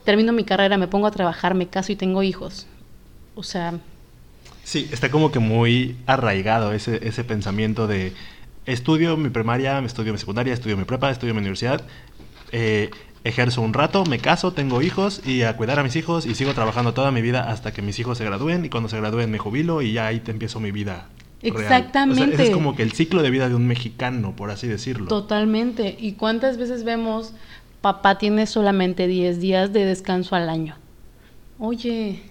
termino 0.03 0.33
mi 0.33 0.43
carrera, 0.43 0.77
me 0.77 0.87
pongo 0.87 1.07
a 1.07 1.11
trabajar, 1.11 1.55
me 1.55 1.67
caso 1.67 1.91
y 1.91 1.95
tengo 1.95 2.23
hijos. 2.23 2.67
O 3.35 3.43
sea... 3.43 3.73
Sí, 4.63 4.87
está 4.91 5.11
como 5.11 5.31
que 5.31 5.39
muy 5.39 5.97
arraigado 6.05 6.71
ese, 6.73 7.05
ese 7.05 7.23
pensamiento 7.23 7.85
de 7.85 8.13
estudio 8.65 9.17
mi 9.17 9.29
primaria, 9.29 9.79
estudio 9.79 10.13
mi 10.13 10.19
secundaria, 10.19 10.53
estudio 10.53 10.77
mi 10.77 10.85
prepa, 10.85 11.09
estudio 11.11 11.33
mi 11.33 11.39
universidad, 11.39 11.81
eh, 12.51 12.89
ejerzo 13.23 13.61
un 13.61 13.73
rato, 13.73 14.05
me 14.05 14.19
caso, 14.19 14.53
tengo 14.53 14.81
hijos 14.81 15.21
y 15.25 15.43
a 15.43 15.57
cuidar 15.57 15.79
a 15.79 15.83
mis 15.83 15.95
hijos 15.95 16.25
y 16.25 16.35
sigo 16.35 16.53
trabajando 16.53 16.93
toda 16.93 17.11
mi 17.11 17.21
vida 17.21 17.49
hasta 17.49 17.73
que 17.73 17.81
mis 17.81 17.99
hijos 17.99 18.17
se 18.17 18.25
gradúen 18.25 18.65
y 18.65 18.69
cuando 18.69 18.89
se 18.89 18.97
gradúen 18.97 19.31
me 19.31 19.37
jubilo 19.37 19.81
y 19.81 19.93
ya 19.93 20.07
ahí 20.07 20.19
te 20.19 20.31
empiezo 20.31 20.59
mi 20.59 20.71
vida. 20.71 21.07
Exactamente. 21.41 22.41
es 22.41 22.49
como 22.51 22.75
que 22.75 22.83
el 22.83 22.93
ciclo 22.93 23.21
de 23.21 23.29
vida 23.29 23.49
de 23.49 23.55
un 23.55 23.67
mexicano, 23.67 24.33
por 24.35 24.49
así 24.49 24.67
decirlo. 24.67 25.07
Totalmente. 25.07 25.97
¿Y 25.99 26.13
cuántas 26.13 26.57
veces 26.57 26.85
vemos 26.85 27.33
papá 27.83 28.17
tiene 28.17 28.47
solamente 28.47 29.07
10 29.07 29.41
días 29.41 29.73
de 29.73 29.83
descanso 29.83 30.37
al 30.37 30.47
año. 30.47 30.77
Oye, 31.59 32.21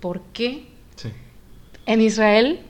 ¿por 0.00 0.20
qué? 0.34 0.66
Sí. 0.96 1.08
En 1.86 2.02
Israel, 2.02 2.60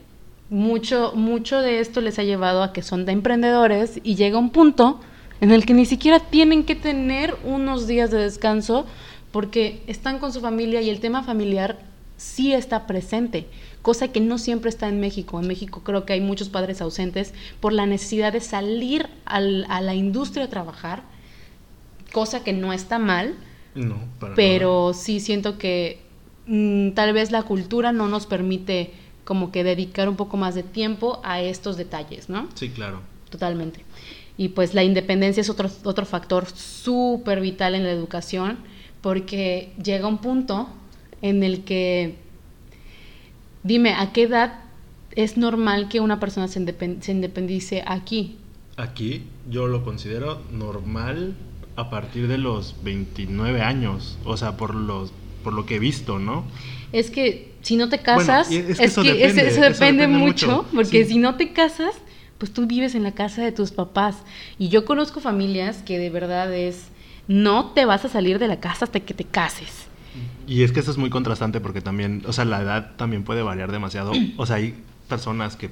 mucho, 0.49 1.11
mucho 1.15 1.59
de 1.59 1.81
esto 1.81 1.99
les 1.99 2.17
ha 2.19 2.23
llevado 2.23 2.63
a 2.63 2.71
que 2.71 2.81
son 2.81 3.05
de 3.05 3.11
emprendedores 3.11 3.99
y 4.03 4.15
llega 4.15 4.37
un 4.37 4.51
punto 4.51 5.01
en 5.41 5.51
el 5.51 5.65
que 5.65 5.73
ni 5.73 5.85
siquiera 5.85 6.21
tienen 6.21 6.63
que 6.63 6.75
tener 6.75 7.35
unos 7.43 7.87
días 7.87 8.09
de 8.09 8.19
descanso 8.19 8.85
porque 9.33 9.83
están 9.87 10.19
con 10.19 10.31
su 10.31 10.39
familia 10.39 10.81
y 10.81 10.89
el 10.89 11.01
tema 11.01 11.23
familiar 11.23 11.77
sí 12.15 12.53
está 12.53 12.87
presente, 12.87 13.47
cosa 13.81 14.13
que 14.13 14.21
no 14.21 14.37
siempre 14.37 14.69
está 14.69 14.87
en 14.87 15.01
México. 15.01 15.41
En 15.41 15.47
México 15.47 15.81
creo 15.83 16.05
que 16.05 16.13
hay 16.13 16.21
muchos 16.21 16.47
padres 16.47 16.79
ausentes 16.79 17.33
por 17.59 17.73
la 17.73 17.85
necesidad 17.85 18.31
de 18.31 18.39
salir 18.39 19.09
a 19.25 19.41
la 19.41 19.93
industria 19.93 20.45
a 20.45 20.49
trabajar 20.49 21.11
cosa 22.13 22.45
que 22.45 22.53
no 22.53 22.71
está 22.71 22.97
mal. 22.97 23.35
No, 23.75 23.97
pero 24.35 24.93
sí 24.93 25.19
siento 25.19 25.57
que 25.57 25.99
mm, 26.45 26.91
tal 26.91 27.11
vez 27.11 27.31
la 27.31 27.41
cultura 27.41 27.91
no 27.91 28.07
nos 28.07 28.27
permite 28.27 28.93
como 29.25 29.51
que 29.51 29.63
dedicar 29.63 30.07
un 30.07 30.15
poco 30.15 30.37
más 30.37 30.53
de 30.53 30.63
tiempo 30.63 31.19
a 31.23 31.41
estos 31.41 31.75
detalles, 31.75 32.29
¿no? 32.29 32.47
Sí, 32.53 32.69
claro. 32.69 33.01
Totalmente. 33.29 33.83
Y 34.37 34.49
pues 34.49 34.73
la 34.73 34.83
independencia 34.83 35.41
es 35.41 35.49
otro, 35.49 35.69
otro 35.83 36.05
factor 36.05 36.45
súper 36.47 37.41
vital 37.41 37.73
en 37.73 37.83
la 37.83 37.91
educación 37.91 38.59
porque 39.01 39.73
llega 39.83 40.07
un 40.07 40.19
punto 40.19 40.69
en 41.21 41.41
el 41.41 41.63
que, 41.63 42.17
dime, 43.63 43.93
¿a 43.93 44.13
qué 44.13 44.23
edad 44.23 44.61
es 45.15 45.35
normal 45.37 45.89
que 45.89 45.99
una 45.99 46.19
persona 46.19 46.47
se, 46.47 46.63
se 47.01 47.11
independice 47.11 47.83
aquí? 47.87 48.37
Aquí 48.77 49.23
yo 49.49 49.67
lo 49.67 49.83
considero 49.83 50.41
normal 50.51 51.35
a 51.75 51.89
partir 51.89 52.27
de 52.27 52.37
los 52.37 52.75
29 52.83 53.61
años, 53.61 54.17
o 54.25 54.37
sea, 54.37 54.57
por 54.57 54.75
los 54.75 55.11
por 55.43 55.53
lo 55.53 55.65
que 55.65 55.75
he 55.75 55.79
visto, 55.79 56.19
¿no? 56.19 56.45
Es 56.93 57.11
que 57.11 57.53
si 57.61 57.75
no 57.75 57.89
te 57.89 57.99
casas, 57.99 58.49
es 58.49 58.77
que, 58.77 58.83
eso, 58.83 59.03
depende, 59.03 60.07
mucho, 60.07 60.65
porque 60.73 61.05
si 61.05 61.17
no 61.17 61.35
te 61.35 61.51
casas, 61.51 61.93
pues 62.37 62.53
tú 62.53 62.65
vives 62.65 62.95
en 62.95 63.03
la 63.03 63.13
casa 63.13 63.43
de 63.43 63.51
tus 63.51 63.71
papás. 63.71 64.17
Y 64.57 64.69
yo 64.69 64.85
conozco 64.85 65.19
familias 65.19 65.83
que 65.83 65.97
de 65.97 66.09
verdad 66.09 66.53
es, 66.53 66.87
no 67.27 67.71
te 67.71 67.85
vas 67.85 68.05
a 68.05 68.09
salir 68.09 68.39
de 68.39 68.47
la 68.47 68.59
casa 68.59 68.85
hasta 68.85 68.99
que 68.99 69.13
te 69.13 69.25
cases. 69.25 69.87
Y 70.45 70.63
es 70.63 70.71
que 70.71 70.81
eso 70.81 70.91
es 70.91 70.97
muy 70.97 71.09
contrastante 71.09 71.59
porque 71.59 71.81
también, 71.81 72.23
o 72.27 72.33
sea, 72.33 72.45
la 72.45 72.61
edad 72.61 72.91
también 72.95 73.23
puede 73.23 73.43
variar 73.43 73.71
demasiado. 73.71 74.11
O 74.37 74.45
sea, 74.45 74.57
hay 74.57 74.75
personas 75.07 75.55
que 75.55 75.69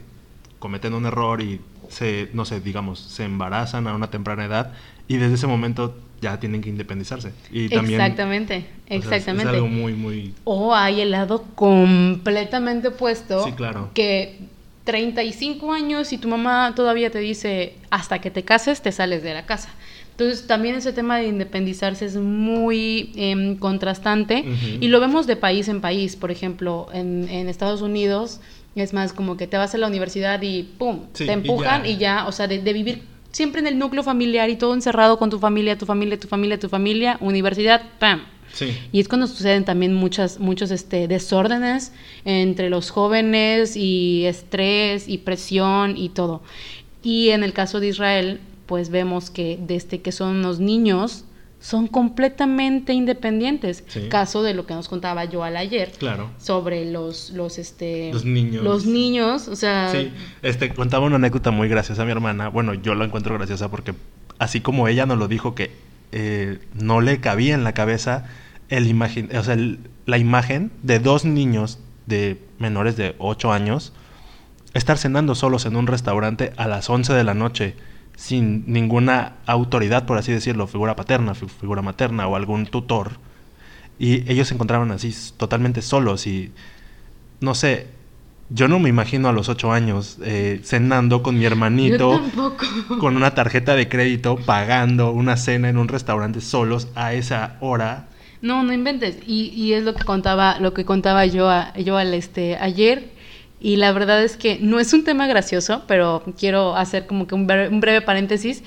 cometen 0.59 0.93
un 0.93 1.05
error 1.05 1.41
y 1.41 1.59
se, 1.89 2.29
no 2.33 2.45
sé, 2.45 2.61
digamos, 2.61 2.99
se 2.99 3.25
embarazan 3.25 3.87
a 3.87 3.93
una 3.93 4.09
temprana 4.09 4.45
edad 4.45 4.73
y 5.11 5.17
desde 5.17 5.35
ese 5.35 5.47
momento 5.47 5.93
ya 6.21 6.39
tienen 6.39 6.61
que 6.61 6.69
independizarse. 6.69 7.33
Y 7.51 7.67
también, 7.67 7.99
exactamente, 7.99 8.65
exactamente. 8.87 9.49
es 9.49 9.55
algo 9.55 9.67
muy, 9.67 9.91
muy... 9.91 10.33
O 10.45 10.73
hay 10.73 11.01
el 11.01 11.11
lado 11.11 11.43
completamente 11.53 12.87
opuesto. 12.87 13.43
Sí, 13.43 13.51
claro. 13.51 13.89
Que 13.93 14.39
35 14.85 15.73
años 15.73 16.13
y 16.13 16.17
tu 16.17 16.29
mamá 16.29 16.71
todavía 16.77 17.11
te 17.11 17.19
dice, 17.19 17.73
hasta 17.89 18.19
que 18.19 18.31
te 18.31 18.43
cases 18.43 18.81
te 18.81 18.93
sales 18.93 19.21
de 19.21 19.33
la 19.33 19.45
casa. 19.45 19.67
Entonces 20.11 20.47
también 20.47 20.75
ese 20.75 20.93
tema 20.93 21.17
de 21.17 21.27
independizarse 21.27 22.05
es 22.05 22.15
muy 22.15 23.11
em, 23.15 23.57
contrastante 23.57 24.45
y 24.79 24.87
lo 24.87 25.01
vemos 25.01 25.27
de 25.27 25.35
país 25.35 25.67
en 25.67 25.81
país. 25.81 26.15
Por 26.15 26.31
ejemplo, 26.31 26.87
en, 26.93 27.27
en 27.27 27.49
Estados 27.49 27.81
Unidos 27.81 28.39
es 28.75 28.93
más 28.93 29.13
como 29.13 29.37
que 29.37 29.47
te 29.47 29.57
vas 29.57 29.75
a 29.75 29.77
la 29.77 29.87
universidad 29.87 30.41
y 30.41 30.63
¡pum! 30.63 31.07
te 31.13 31.31
empujan 31.31 31.85
y 31.85 31.97
ya, 31.97 32.25
o 32.27 32.31
sea, 32.31 32.47
de, 32.47 32.59
vivir 32.73 33.03
siempre 33.31 33.61
en 33.61 33.67
el 33.67 33.79
núcleo 33.79 34.03
familiar 34.03 34.49
y 34.49 34.55
todo 34.55 34.73
encerrado 34.73 35.17
con 35.17 35.29
tu 35.29 35.39
familia, 35.39 35.77
tu 35.77 35.85
familia, 35.85 36.19
tu 36.19 36.27
familia, 36.27 36.59
tu 36.59 36.69
familia, 36.69 37.17
universidad, 37.21 37.81
¡pam! 37.99 38.21
Sí. 38.53 38.77
Y 38.91 38.99
es 38.99 39.07
cuando 39.07 39.27
suceden 39.27 39.63
también 39.63 39.93
muchas, 39.93 40.39
muchos 40.39 40.71
este, 40.71 41.07
desórdenes 41.07 41.93
entre 42.25 42.69
los 42.69 42.89
jóvenes 42.89 43.77
y 43.77 44.25
estrés 44.25 45.07
y 45.07 45.19
presión 45.19 45.95
y 45.95 46.09
todo. 46.09 46.41
Y 47.01 47.29
en 47.29 47.43
el 47.43 47.53
caso 47.53 47.79
de 47.79 47.87
Israel, 47.87 48.39
pues 48.65 48.89
vemos 48.89 49.29
que 49.29 49.57
desde 49.61 50.01
que 50.01 50.11
son 50.11 50.41
los 50.41 50.59
niños, 50.59 51.25
son 51.61 51.87
completamente 51.87 52.91
independientes. 52.91 53.83
Caso 54.09 54.41
de 54.41 54.55
lo 54.55 54.65
que 54.65 54.73
nos 54.73 54.89
contaba 54.89 55.27
Joal 55.31 55.55
ayer. 55.55 55.91
Claro. 55.97 56.31
Sobre 56.39 56.91
los, 56.91 57.29
los, 57.29 57.59
este... 57.59 58.11
Los 58.11 58.25
niños. 58.25 58.63
Los 58.63 58.85
niños, 58.87 59.47
o 59.47 59.55
sea... 59.55 59.91
Sí, 59.91 60.11
este, 60.41 60.73
contaba 60.73 61.05
una 61.05 61.17
anécdota 61.17 61.51
muy 61.51 61.69
graciosa 61.69 62.01
a 62.01 62.05
mi 62.05 62.11
hermana. 62.11 62.49
Bueno, 62.49 62.73
yo 62.73 62.95
la 62.95 63.05
encuentro 63.05 63.35
graciosa 63.35 63.69
porque 63.69 63.93
así 64.39 64.59
como 64.59 64.87
ella 64.87 65.05
nos 65.05 65.19
lo 65.19 65.27
dijo 65.27 65.53
que 65.53 65.71
eh, 66.11 66.57
no 66.73 66.99
le 66.99 67.19
cabía 67.19 67.53
en 67.53 67.63
la 67.63 67.73
cabeza 67.73 68.25
el 68.69 68.87
imagen, 68.87 69.29
o 69.35 69.43
sea, 69.43 69.55
la 70.07 70.17
imagen 70.17 70.71
de 70.81 70.97
dos 70.97 71.25
niños 71.25 71.77
de 72.07 72.41
menores 72.57 72.97
de 72.97 73.15
8 73.19 73.53
años 73.53 73.93
estar 74.73 74.97
cenando 74.97 75.35
solos 75.35 75.65
en 75.65 75.75
un 75.75 75.85
restaurante 75.85 76.53
a 76.57 76.67
las 76.67 76.89
11 76.89 77.13
de 77.13 77.23
la 77.23 77.33
noche 77.35 77.75
sin 78.21 78.63
ninguna 78.71 79.33
autoridad, 79.47 80.05
por 80.05 80.19
así 80.19 80.31
decirlo, 80.31 80.67
figura 80.67 80.95
paterna, 80.95 81.33
figura 81.33 81.81
materna 81.81 82.27
o 82.27 82.35
algún 82.35 82.67
tutor. 82.67 83.13
Y 83.97 84.29
ellos 84.31 84.47
se 84.47 84.53
encontraban 84.53 84.91
así 84.91 85.11
totalmente 85.37 85.81
solos 85.81 86.27
y, 86.27 86.51
no 87.39 87.55
sé, 87.55 87.87
yo 88.49 88.67
no 88.67 88.77
me 88.79 88.89
imagino 88.89 89.27
a 89.29 89.31
los 89.31 89.49
ocho 89.49 89.71
años 89.71 90.17
eh, 90.23 90.59
cenando 90.63 91.23
con 91.23 91.37
mi 91.39 91.45
hermanito, 91.45 92.21
con 92.99 93.15
una 93.15 93.33
tarjeta 93.33 93.75
de 93.75 93.87
crédito, 93.89 94.35
pagando 94.35 95.11
una 95.11 95.35
cena 95.35 95.69
en 95.69 95.77
un 95.79 95.87
restaurante 95.87 96.41
solos 96.41 96.89
a 96.93 97.13
esa 97.13 97.57
hora. 97.59 98.07
No, 98.43 98.63
no 98.63 98.71
inventes. 98.73 99.17
Y, 99.25 99.45
y 99.55 99.73
es 99.73 99.83
lo 99.83 99.95
que 99.95 100.03
contaba, 100.03 100.59
lo 100.59 100.73
que 100.73 100.85
contaba 100.85 101.25
yo, 101.25 101.49
a- 101.49 101.73
yo 101.77 101.97
al 101.97 102.13
este 102.13 102.55
ayer. 102.57 103.10
Y 103.61 103.75
la 103.75 103.91
verdad 103.91 104.23
es 104.23 104.37
que 104.37 104.57
no 104.59 104.79
es 104.79 104.91
un 104.93 105.03
tema 105.03 105.27
gracioso, 105.27 105.83
pero 105.87 106.23
quiero 106.37 106.75
hacer 106.75 107.05
como 107.05 107.27
que 107.27 107.35
un 107.35 107.45
breve, 107.47 107.69
un 107.69 107.79
breve 107.79 108.01
paréntesis. 108.01 108.63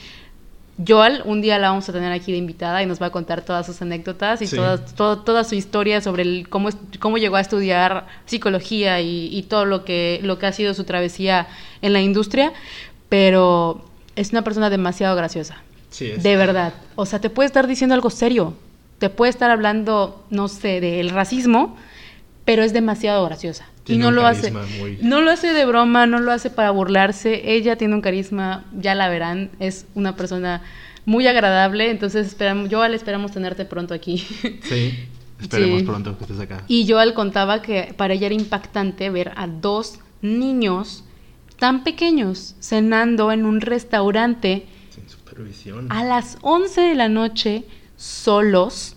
Joal, 0.86 1.22
un 1.24 1.40
día 1.40 1.59
la 1.59 1.68
vamos 1.70 1.88
a 1.88 1.92
tener 1.92 2.12
aquí 2.12 2.32
de 2.32 2.38
invitada 2.38 2.82
y 2.82 2.86
nos 2.86 3.01
va 3.01 3.07
a 3.07 3.11
contar 3.11 3.42
todas 3.42 3.64
sus 3.66 3.80
anécdotas 3.82 4.42
y 4.42 4.47
Sí. 4.49 4.57
todo- 4.57 5.18
toda 5.20 5.45
su 5.45 5.55
historia 5.55 6.01
sobre 6.01 6.22
el, 6.22 6.49
cómo, 6.49 6.68
es- 6.68 6.76
cómo 7.01 7.18
llegó 7.18 7.36
a 7.36 7.40
estudiar 7.40 8.07
psicología 8.26 9.01
y, 9.01 9.28
y 9.36 9.42
todo 9.45 9.64
lo 9.66 9.84
que, 9.84 10.18
lo 10.22 10.38
que 10.38 10.47
ha 10.47 10.53
sido 10.53 10.74
su 10.74 10.84
travesía 10.84 11.47
en 11.82 11.92
la 11.92 12.01
industria. 12.01 12.53
Pero 13.09 13.84
es 14.16 14.30
una 14.32 14.42
persona 14.42 14.70
demasiado 14.70 15.14
graciosa. 15.16 15.57
Sí, 15.90 16.11
De 16.11 16.36
verdad. 16.36 16.72
O 16.97 17.07
sea, 17.07 17.20
te 17.20 17.30
puede 17.30 17.47
estar 17.47 17.66
diciendo 17.68 17.95
algo 17.95 18.11
serio. 18.11 18.55
Te 18.99 19.11
puede 19.11 19.30
estar 19.30 19.51
hablando, 19.51 20.24
no 20.30 20.49
sé, 20.49 20.80
del 20.80 21.11
racismo, 21.11 21.76
pero 22.45 22.62
es 22.62 22.72
demasiado 22.72 23.24
graciosa. 23.26 23.66
Tiene 23.85 24.01
y 24.01 24.03
no 24.03 24.09
un 24.09 24.14
lo 24.16 24.26
hace. 24.26 24.51
muy- 24.51 24.99
No 25.03 25.20
lo 25.20 25.30
hace 25.30 25.53
de 25.53 25.66
broma, 25.66 26.07
no 26.07 26.18
lo 26.20 26.32
hace 26.32 26.51
para 26.51 26.70
burlarse. 26.70 27.53
Ella 27.55 27.76
tiene 27.76 27.95
un 27.95 28.01
carisma, 28.01 28.64
ya 28.76 28.95
la 28.95 29.09
verán. 29.09 29.51
Es 29.61 29.87
una 29.95 30.16
persona 30.16 30.62
muy 31.05 31.26
agradable. 31.26 31.91
Entonces, 31.91 32.26
esperamos, 32.26 32.70
yo 32.70 32.87
le 32.89 32.97
esperamos 32.97 33.32
tenerte 33.32 33.64
pronto 33.66 33.93
aquí. 33.95 34.18
Sí, 34.62 34.95
esperemos 35.41 35.80
Sí. 35.80 35.87
pronto 35.87 36.16
que 36.16 36.24
estés 36.24 36.41
acá. 36.41 36.64
Y 36.66 36.89
Joel 36.91 37.12
contaba 37.12 37.61
que 37.61 37.93
para 37.97 38.14
ella 38.14 38.26
era 38.26 38.35
impactante 38.35 39.11
ver 39.11 39.32
a 39.37 39.47
dos 39.47 39.99
niños 40.22 41.05
tan 41.59 41.85
pequeños 41.85 42.57
cenando 42.61 43.30
en 43.32 43.45
un 43.45 43.61
restaurante 43.61 44.66
Sin 44.95 45.09
supervisión. 45.09 45.87
a 45.93 46.03
las 46.05 46.39
11 46.41 46.80
de 46.80 46.95
la 46.95 47.09
noche 47.11 47.64
solos 47.97 48.97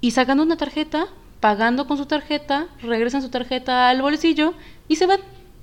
y 0.00 0.10
sacando 0.10 0.42
una 0.42 0.56
tarjeta, 0.56 1.06
pagando 1.44 1.86
con 1.86 1.98
su 1.98 2.06
tarjeta, 2.06 2.68
regresan 2.80 3.20
su 3.20 3.28
tarjeta 3.28 3.90
al 3.90 4.00
bolsillo 4.00 4.54
y 4.88 4.96
se 4.96 5.04
van 5.04 5.20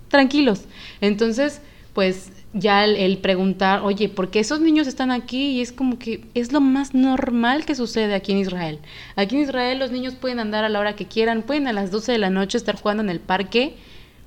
tranquilos. 0.10 0.66
Entonces, 1.02 1.60
pues 1.94 2.32
ya 2.54 2.86
el, 2.86 3.18
preguntar, 3.18 3.82
oye, 3.82 4.08
¿por 4.08 4.30
qué 4.30 4.42
esos 4.42 4.62
niños 4.62 4.86
están 4.86 5.10
aquí? 5.10 5.54
Y 5.54 5.62
es 5.62 5.72
como 5.72 5.98
que 5.98 6.24
es 6.36 6.52
lo 6.52 6.62
más 6.62 6.94
normal 6.94 7.66
que 7.66 7.74
sucede 7.74 8.14
aquí 8.14 8.32
en 8.32 8.38
Israel. 8.38 8.78
Aquí 9.16 9.36
en 9.36 9.42
Israel 9.42 9.80
los 9.80 9.90
niños 9.90 10.14
pueden 10.14 10.38
andar 10.38 10.64
a 10.64 10.70
la 10.70 10.80
hora 10.80 10.96
que 10.96 11.08
quieran, 11.08 11.42
pueden 11.42 11.68
a 11.68 11.74
las 11.74 11.90
12 11.90 12.12
de 12.12 12.20
la 12.20 12.30
noche 12.30 12.60
estar 12.60 12.80
jugando 12.80 13.02
en 13.02 13.10
el 13.10 13.20
parque, 13.20 13.74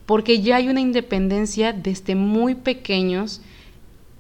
porque 0.07 0.41
ya 0.41 0.57
hay 0.57 0.67
una 0.67 0.81
independencia 0.81 1.73
desde 1.73 2.17
muy 2.17 2.57
pequeños, 2.57 3.43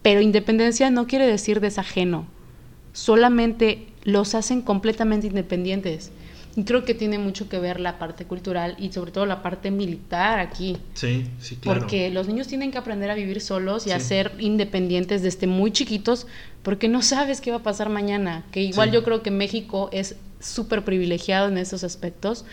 pero 0.02 0.20
independencia 0.20 0.88
no 0.88 1.08
quiere 1.08 1.26
decir 1.26 1.58
desajeno 1.58 2.28
solamente 2.94 3.88
los 4.04 4.34
hacen 4.34 4.62
completamente 4.62 5.26
independientes. 5.26 6.10
Creo 6.64 6.84
que 6.84 6.94
tiene 6.94 7.18
mucho 7.18 7.48
que 7.48 7.58
ver 7.58 7.80
la 7.80 7.98
parte 7.98 8.26
cultural 8.26 8.76
y 8.78 8.92
sobre 8.92 9.10
todo 9.10 9.26
la 9.26 9.42
parte 9.42 9.70
militar 9.72 10.38
aquí. 10.38 10.76
Sí, 10.94 11.26
sí, 11.40 11.56
claro. 11.56 11.80
Porque 11.80 12.10
los 12.10 12.28
niños 12.28 12.46
tienen 12.46 12.70
que 12.70 12.78
aprender 12.78 13.10
a 13.10 13.14
vivir 13.14 13.40
solos 13.40 13.86
y 13.86 13.90
a 13.90 13.98
ser 13.98 14.32
independientes 14.38 15.22
desde 15.22 15.46
muy 15.48 15.72
chiquitos 15.72 16.26
porque 16.62 16.88
no 16.88 17.02
sabes 17.02 17.40
qué 17.40 17.50
va 17.50 17.56
a 17.58 17.62
pasar 17.62 17.88
mañana. 17.88 18.44
Que 18.52 18.62
igual 18.62 18.90
Sí. 18.90 18.94
yo 18.94 19.02
creo 19.04 19.22
que 19.22 19.30
México 19.32 19.88
es 19.92 20.16
súper 20.40 20.84
privilegiado 20.84 21.48
en 21.48 21.58
esos 21.58 21.82
aspectos. 21.82 22.44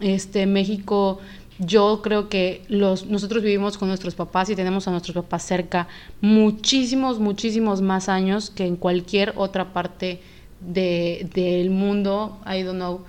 Este, 0.00 0.46
México, 0.46 1.18
yo 1.58 2.00
creo 2.02 2.28
que 2.28 2.62
los, 2.68 3.06
nosotros 3.06 3.42
vivimos 3.42 3.76
con 3.78 3.88
nuestros 3.88 4.14
papás 4.14 4.48
y 4.50 4.54
tenemos 4.56 4.86
a 4.86 4.92
nuestros 4.92 5.14
papás 5.14 5.42
cerca 5.42 5.88
muchísimos, 6.20 7.18
muchísimos 7.18 7.82
más 7.82 8.08
años 8.08 8.50
que 8.50 8.64
en 8.66 8.76
cualquier 8.76 9.32
otra 9.36 9.72
parte 9.72 10.20
de, 10.60 11.28
del 11.34 11.70
mundo. 11.70 12.38
I 12.46 12.62
don't 12.62 12.76
know. 12.78 13.00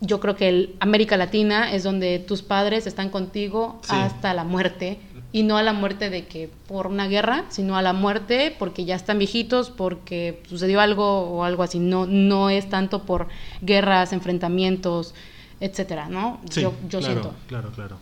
Yo 0.00 0.20
creo 0.20 0.36
que 0.36 0.48
el 0.48 0.76
América 0.80 1.16
Latina 1.16 1.72
es 1.72 1.82
donde 1.82 2.18
tus 2.20 2.42
padres 2.42 2.86
están 2.86 3.10
contigo 3.10 3.80
Sí. 3.82 3.90
hasta 3.94 4.32
la 4.34 4.44
muerte. 4.44 4.98
Y 5.30 5.42
no 5.42 5.58
a 5.58 5.62
la 5.62 5.74
muerte 5.74 6.08
de 6.08 6.24
que 6.26 6.48
por 6.68 6.86
una 6.86 7.06
guerra, 7.06 7.44
sino 7.50 7.76
a 7.76 7.82
la 7.82 7.92
muerte 7.92 8.54
porque 8.58 8.86
ya 8.86 8.94
están 8.94 9.18
viejitos, 9.18 9.68
porque 9.68 10.42
sucedió 10.48 10.80
algo 10.80 11.04
o 11.22 11.44
algo 11.44 11.62
así. 11.62 11.78
No, 11.78 12.06
no 12.06 12.48
es 12.48 12.70
tanto 12.70 13.02
por 13.02 13.28
guerras, 13.60 14.12
enfrentamientos, 14.14 15.14
etcétera, 15.60 16.08
¿no? 16.08 16.40
Sí, 16.48 16.62
yo 16.62 16.72
yo 16.88 17.00
claro, 17.00 17.04
siento. 17.04 17.34
Claro, 17.46 17.70
claro. 17.72 17.98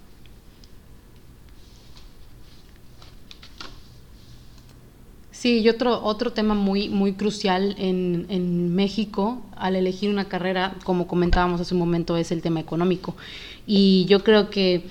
Sí, 5.38 5.58
y 5.58 5.68
otro, 5.68 6.02
otro 6.02 6.32
tema 6.32 6.54
muy, 6.54 6.88
muy 6.88 7.12
crucial 7.12 7.74
en, 7.78 8.24
en 8.30 8.74
México 8.74 9.42
al 9.54 9.76
elegir 9.76 10.08
una 10.08 10.24
carrera, 10.24 10.74
como 10.82 11.06
comentábamos 11.06 11.60
hace 11.60 11.74
un 11.74 11.80
momento, 11.80 12.16
es 12.16 12.32
el 12.32 12.40
tema 12.40 12.58
económico. 12.58 13.14
Y 13.66 14.06
yo 14.08 14.24
creo 14.24 14.48
que, 14.48 14.84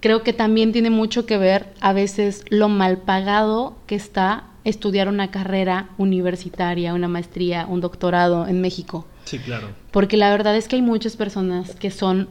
creo 0.00 0.22
que 0.22 0.32
también 0.32 0.72
tiene 0.72 0.88
mucho 0.88 1.26
que 1.26 1.36
ver 1.36 1.74
a 1.80 1.92
veces 1.92 2.42
lo 2.48 2.70
mal 2.70 2.96
pagado 2.96 3.76
que 3.86 3.96
está 3.96 4.44
estudiar 4.64 5.08
una 5.08 5.30
carrera 5.30 5.90
universitaria, 5.98 6.94
una 6.94 7.08
maestría, 7.08 7.66
un 7.66 7.82
doctorado 7.82 8.48
en 8.48 8.62
México. 8.62 9.04
Sí, 9.24 9.38
claro. 9.38 9.68
Porque 9.90 10.16
la 10.16 10.30
verdad 10.30 10.56
es 10.56 10.68
que 10.68 10.76
hay 10.76 10.82
muchas 10.82 11.16
personas 11.16 11.74
que 11.74 11.90
son 11.90 12.28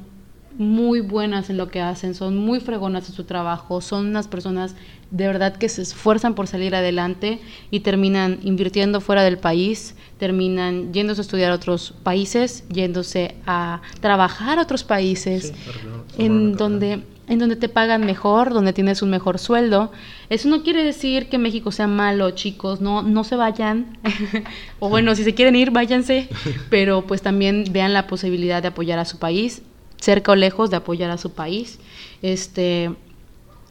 muy 0.57 1.01
buenas 1.01 1.49
en 1.49 1.57
lo 1.57 1.69
que 1.69 1.81
hacen, 1.81 2.15
son 2.15 2.37
muy 2.37 2.59
fregonas 2.59 3.09
en 3.09 3.15
su 3.15 3.23
trabajo, 3.23 3.81
son 3.81 4.07
unas 4.07 4.27
personas 4.27 4.75
de 5.11 5.27
verdad 5.27 5.55
que 5.55 5.69
se 5.69 5.81
esfuerzan 5.81 6.35
por 6.35 6.47
salir 6.47 6.75
adelante 6.75 7.39
y 7.71 7.81
terminan 7.81 8.39
invirtiendo 8.43 9.01
fuera 9.01 9.23
del 9.23 9.37
país, 9.37 9.95
terminan 10.17 10.93
yéndose 10.93 11.21
a 11.21 11.23
estudiar 11.23 11.51
a 11.51 11.55
otros 11.55 11.93
países, 12.03 12.63
yéndose 12.69 13.35
a 13.45 13.81
trabajar 14.01 14.59
a 14.59 14.63
otros 14.63 14.83
países, 14.83 15.53
Sí, 15.53 16.23
en 16.23 16.55
donde 16.55 17.03
en 17.27 17.39
donde 17.39 17.55
te 17.55 17.69
pagan 17.69 18.05
mejor, 18.05 18.53
donde 18.53 18.73
tienes 18.73 19.01
un 19.01 19.09
mejor 19.09 19.39
sueldo. 19.39 19.91
Eso 20.29 20.47
no 20.49 20.63
quiere 20.63 20.83
decir 20.83 21.27
que 21.27 21.37
México 21.37 21.71
sea 21.71 21.87
malo, 21.87 22.31
chicos, 22.31 22.81
no, 22.81 23.01
no 23.01 23.23
se 23.23 23.35
vayan. 23.35 23.97
o 24.79 24.89
bueno, 24.89 25.15
si 25.15 25.23
se 25.23 25.33
quieren 25.33 25.55
ir, 25.55 25.71
váyanse. 25.71 26.29
Pero 26.69 27.05
pues 27.07 27.21
también 27.21 27.65
vean 27.71 27.93
la 27.93 28.07
posibilidad 28.07 28.61
de 28.61 28.67
apoyar 28.67 28.99
a 28.99 29.05
su 29.05 29.17
país, 29.17 29.63
cerca 30.05 30.31
o 30.33 30.35
lejos 30.35 30.69
de 30.69 30.77
apoyar 30.77 31.09
a 31.09 31.17
su 31.17 31.31
país. 31.31 31.79
Este, 32.21 32.91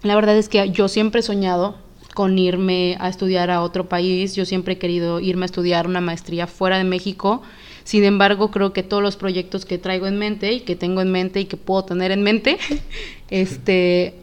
la 0.03 0.15
verdad 0.17 0.37
es 0.37 0.49
que 0.49 0.69
yo 0.71 0.89
siempre 0.89 1.21
he 1.21 1.23
soñado 1.23 1.77
con 2.15 2.39
irme 2.39 2.97
a 3.01 3.09
estudiar 3.09 3.51
a 3.51 3.63
otro 3.63 3.89
país. 3.89 4.35
Yo 4.35 4.45
siempre 4.45 4.75
he 4.75 4.79
querido 4.79 5.21
irme 5.21 5.45
a 5.45 5.47
estudiar 5.47 5.87
una 5.87 6.01
maestría 6.01 6.47
fuera 6.47 6.77
de 6.79 6.85
México. 6.85 7.43
Sin 7.85 8.03
embargo, 8.05 8.51
creo 8.51 8.73
que 8.73 8.83
todos 8.83 9.03
los 9.03 9.17
proyectos 9.17 9.65
que 9.65 9.79
traigo 9.79 10.07
en 10.07 10.19
mente 10.19 10.53
y 10.53 10.61
que 10.61 10.75
tengo 10.75 11.01
en 11.03 11.11
mente 11.13 11.41
y 11.41 11.45
que 11.45 11.57
puedo 11.57 11.85
tener 11.85 12.11
en 12.11 12.23
mente, 12.23 12.59
este, 13.31 14.15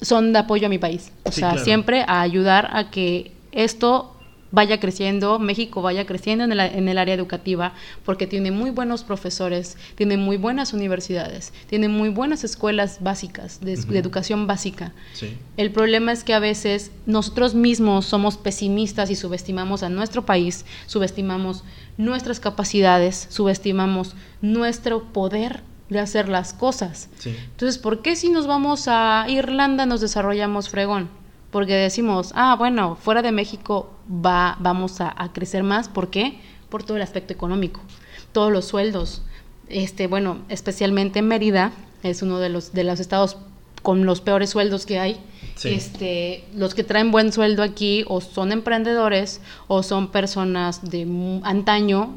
son 0.00 0.32
de 0.32 0.38
apoyo 0.40 0.66
a 0.66 0.70
mi 0.70 0.78
país. 0.78 1.12
O 1.24 1.30
Sí, 1.32 1.40
sea, 1.40 1.50
claro. 1.50 1.64
siempre 1.64 2.04
a 2.06 2.20
ayudar 2.20 2.70
a 2.72 2.90
que 2.90 3.32
esto 3.52 4.16
vaya 4.52 4.80
creciendo, 4.80 5.38
México 5.38 5.82
vaya 5.82 6.06
creciendo 6.06 6.44
en 6.44 6.52
el, 6.52 6.60
en 6.60 6.88
el 6.88 6.98
área 6.98 7.14
educativa, 7.14 7.74
porque 8.04 8.26
tiene 8.26 8.50
muy 8.50 8.70
buenos 8.70 9.04
profesores, 9.04 9.76
tiene 9.94 10.16
muy 10.16 10.36
buenas 10.36 10.72
universidades, 10.72 11.52
tiene 11.68 11.88
muy 11.88 12.08
buenas 12.08 12.44
escuelas 12.44 12.98
básicas, 13.00 13.60
de, 13.60 13.74
educación 13.98 14.46
básica. 14.46 14.92
Sí. 15.12 15.36
El 15.56 15.70
problema 15.72 16.12
es 16.12 16.24
que 16.24 16.34
a 16.34 16.38
veces 16.38 16.90
nosotros 17.06 17.54
mismos 17.54 18.06
somos 18.06 18.36
pesimistas 18.36 19.10
y 19.10 19.16
subestimamos 19.16 19.82
a 19.82 19.88
nuestro 19.88 20.24
país, 20.24 20.64
subestimamos 20.86 21.64
nuestras 21.96 22.40
capacidades, 22.40 23.26
subestimamos 23.30 24.14
nuestro 24.40 25.04
poder 25.12 25.62
de 25.88 25.98
hacer 25.98 26.28
las 26.28 26.52
cosas. 26.54 27.08
Sí. 27.18 27.36
Entonces, 27.50 27.78
¿por 27.78 28.00
qué 28.00 28.16
si 28.16 28.30
nos 28.30 28.46
vamos 28.46 28.86
a 28.86 29.26
Irlanda 29.28 29.86
nos 29.86 30.00
desarrollamos 30.00 30.68
fregón? 30.68 31.08
Porque 31.50 31.74
decimos, 31.74 32.32
ah, 32.36 32.54
bueno, 32.56 32.96
fuera 32.96 33.22
de 33.22 33.32
México 33.32 33.90
va, 34.10 34.56
vamos 34.60 35.00
a, 35.00 35.14
a 35.16 35.32
crecer 35.32 35.62
más. 35.62 35.88
¿Por 35.88 36.10
qué? 36.10 36.40
Por 36.68 36.82
todo 36.82 36.96
el 36.96 37.02
aspecto 37.02 37.32
económico, 37.32 37.80
todos 38.32 38.52
los 38.52 38.64
sueldos. 38.66 39.22
Este, 39.68 40.06
bueno, 40.06 40.38
especialmente 40.48 41.22
Mérida 41.22 41.72
es 42.02 42.22
uno 42.22 42.38
de 42.38 42.48
los, 42.48 42.72
de 42.72 42.84
los 42.84 42.98
estados 43.00 43.36
con 43.82 44.04
los 44.04 44.20
peores 44.20 44.50
sueldos 44.50 44.84
que 44.84 44.98
hay. 44.98 45.20
Sí. 45.54 45.68
Este, 45.68 46.44
los 46.54 46.74
que 46.74 46.84
traen 46.84 47.10
buen 47.10 47.32
sueldo 47.32 47.62
aquí 47.62 48.04
o 48.08 48.20
son 48.22 48.50
emprendedores 48.52 49.40
o 49.68 49.82
son 49.82 50.10
personas 50.10 50.90
de 50.90 51.06
antaño 51.44 52.14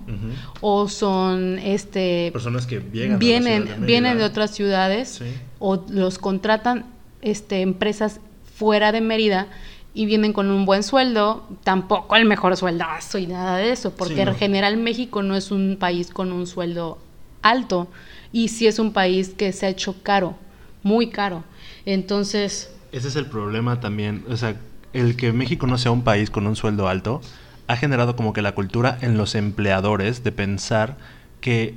o 0.61 0.87
son 0.87 1.59
este 1.59 2.29
Personas 2.31 2.65
que 2.65 2.79
llegan 2.93 3.19
vienen 3.19 3.65
de 3.65 3.75
vienen 3.85 4.17
de 4.17 4.23
otras 4.23 4.51
ciudades 4.51 5.09
Sí. 5.19 5.25
o 5.59 5.83
los 5.89 6.19
contratan 6.19 6.85
este 7.21 7.61
empresas 7.61 8.19
fuera 8.55 8.91
de 8.93 9.01
Mérida 9.01 9.47
y 9.93 10.05
vienen 10.05 10.33
con 10.33 10.49
un 10.49 10.65
buen 10.65 10.81
sueldo, 10.83 11.47
tampoco 11.63 12.15
el 12.15 12.25
mejor 12.25 12.57
sueldazo 12.57 13.19
y 13.19 13.27
nada 13.27 13.57
de 13.57 13.71
eso, 13.71 13.91
porque 13.95 14.15
Sí, 14.15 14.25
no. 14.25 14.31
en 14.31 14.37
general 14.37 14.77
México 14.77 15.21
no 15.21 15.35
es 15.35 15.51
un 15.51 15.77
país 15.79 16.09
con 16.09 16.31
un 16.31 16.47
sueldo 16.47 16.97
alto 17.41 17.87
y 18.31 18.47
sí 18.47 18.65
es 18.67 18.79
un 18.79 18.91
país 18.93 19.29
que 19.37 19.51
se 19.53 19.67
ha 19.67 19.69
hecho 19.69 19.95
caro, 20.01 20.35
muy 20.81 21.09
caro. 21.09 21.43
Entonces, 21.85 22.71
Ese 22.91 23.07
es 23.07 23.15
el 23.15 23.25
problema 23.27 23.79
también. 23.79 24.23
O 24.29 24.37
sea, 24.37 24.55
el 24.93 25.15
que 25.15 25.31
México 25.33 25.67
no 25.67 25.77
sea 25.77 25.91
un 25.91 26.03
país 26.03 26.29
con 26.29 26.47
un 26.47 26.55
sueldo 26.55 26.87
alto 26.87 27.21
ha 27.67 27.75
generado 27.77 28.15
como 28.15 28.33
que 28.33 28.41
la 28.41 28.53
cultura 28.55 28.97
en 29.01 29.17
los 29.17 29.35
empleadores 29.35 30.23
de 30.23 30.31
pensar 30.31 30.97
que 31.41 31.75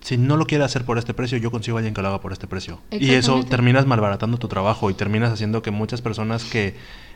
si 0.00 0.16
no 0.18 0.36
lo 0.36 0.46
quiere 0.46 0.64
hacer 0.64 0.84
por 0.84 0.98
este 0.98 1.14
precio, 1.14 1.38
yo 1.38 1.50
consigo 1.50 1.76
a 1.76 1.80
alguien 1.80 1.94
que 1.94 2.02
lo 2.02 2.08
haga 2.08 2.20
por 2.20 2.32
este 2.32 2.46
precio. 2.48 2.80
Y 2.90 3.12
eso 3.12 3.44
terminas 3.44 3.86
malbaratando 3.86 4.36
tu 4.38 4.48
trabajo 4.48 4.90
y 4.90 4.94
terminas 4.94 5.32
haciendo 5.32 5.62
que 5.62 5.70
muchas 5.70 6.02
personas 6.02 6.44
que 6.44 6.74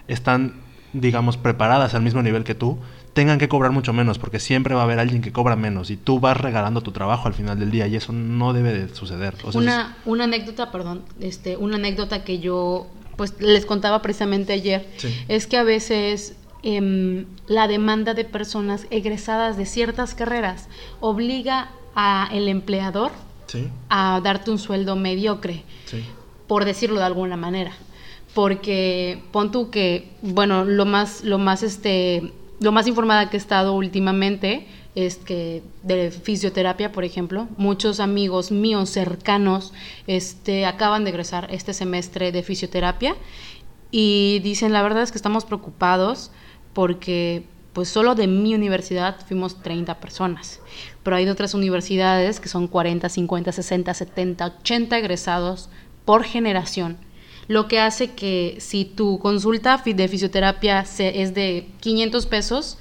están, 0.08 0.54
digamos, 0.92 1.36
preparadas 1.36 1.94
al 1.94 2.02
mismo 2.02 2.22
nivel 2.22 2.44
que 2.44 2.54
tú, 2.54 2.78
tengan 3.16 3.38
que 3.38 3.48
cobrar 3.48 3.72
mucho 3.72 3.94
menos, 3.94 4.18
porque 4.18 4.38
siempre 4.38 4.74
va 4.74 4.82
a 4.82 4.84
haber 4.84 4.98
alguien 4.98 5.22
que 5.22 5.32
cobra 5.32 5.56
menos 5.56 5.90
y 5.90 5.96
tú 5.96 6.20
vas 6.20 6.36
regalando 6.36 6.82
tu 6.82 6.92
trabajo 6.92 7.28
al 7.28 7.34
final 7.34 7.58
del 7.58 7.70
día 7.70 7.86
y 7.86 7.96
eso 7.96 8.12
no 8.12 8.52
debe 8.52 8.74
de 8.74 8.94
suceder. 8.94 9.34
una, 9.54 9.96
una 10.04 10.24
anécdota, 10.24 10.70
perdón, 10.70 11.02
este, 11.18 11.56
una 11.56 11.76
anécdota 11.76 12.24
que 12.24 12.40
yo 12.40 12.86
pues 13.16 13.34
les 13.40 13.64
contaba 13.64 14.02
precisamente 14.02 14.52
ayer, 14.52 14.86
es 15.28 15.46
que 15.46 15.56
a 15.56 15.62
veces 15.62 16.36
em, 16.62 17.24
la 17.46 17.66
demanda 17.66 18.12
de 18.12 18.24
personas 18.24 18.86
egresadas 18.90 19.56
de 19.56 19.64
ciertas 19.64 20.14
carreras 20.14 20.68
obliga 21.00 21.70
a 21.94 22.28
el 22.32 22.48
empleador 22.48 23.12
a 23.88 24.20
darte 24.22 24.50
un 24.50 24.58
sueldo 24.58 24.96
mediocre, 24.96 25.64
por 26.46 26.66
decirlo 26.66 26.98
de 26.98 27.06
alguna 27.06 27.36
manera. 27.38 27.72
Porque 28.36 29.18
pon 29.32 29.50
tú 29.50 29.70
que, 29.70 30.10
bueno, 30.20 30.66
lo 30.66 30.84
más, 30.84 31.24
lo 31.24 31.38
más, 31.38 31.62
este, 31.62 32.34
lo 32.60 32.70
más 32.70 32.86
informada 32.86 33.30
que 33.30 33.38
he 33.38 33.40
estado 33.40 33.72
últimamente 33.72 34.66
es 34.94 35.16
que 35.16 35.62
de 35.82 36.10
fisioterapia, 36.10 36.92
por 36.92 37.04
ejemplo, 37.04 37.48
muchos 37.56 37.98
amigos 37.98 38.50
míos 38.50 38.90
cercanos 38.90 39.72
este, 40.06 40.66
acaban 40.66 41.04
de 41.04 41.10
egresar 41.12 41.48
este 41.50 41.72
semestre 41.72 42.30
de 42.30 42.42
fisioterapia 42.42 43.16
y 43.90 44.40
dicen, 44.42 44.74
la 44.74 44.82
verdad 44.82 45.02
es 45.02 45.12
que 45.12 45.18
estamos 45.18 45.46
preocupados 45.46 46.30
porque 46.74 47.44
pues 47.72 47.88
solo 47.88 48.14
de 48.14 48.26
mi 48.26 48.54
universidad 48.54 49.16
fuimos 49.26 49.62
30 49.62 49.98
personas, 49.98 50.60
pero 51.02 51.16
hay 51.16 51.24
de 51.24 51.30
otras 51.30 51.54
universidades 51.54 52.38
que 52.38 52.50
son 52.50 52.68
40, 52.68 53.08
50, 53.08 53.50
60, 53.50 53.94
70, 53.94 54.46
80 54.60 54.98
egresados 54.98 55.70
por 56.04 56.22
generación, 56.22 56.98
lo 57.48 57.68
que 57.68 57.80
hace 57.80 58.12
que 58.12 58.56
si 58.60 58.84
tu 58.84 59.18
consulta 59.18 59.82
de 59.84 60.08
fisioterapia 60.08 60.80
es 60.80 61.34
de 61.34 61.68
500 61.80 62.26
pesos, 62.26 62.78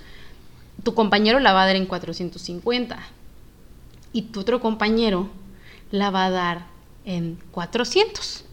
tu 0.83 0.93
compañero 0.93 1.39
la 1.39 1.53
va 1.53 1.63
a 1.63 1.65
dar 1.67 1.75
en 1.75 1.85
450 1.85 2.97
y 4.13 4.23
tu 4.23 4.39
otro 4.39 4.59
compañero 4.59 5.29
la 5.91 6.09
va 6.09 6.25
a 6.25 6.29
dar 6.29 6.65
en 7.05 7.37
400 7.51 8.43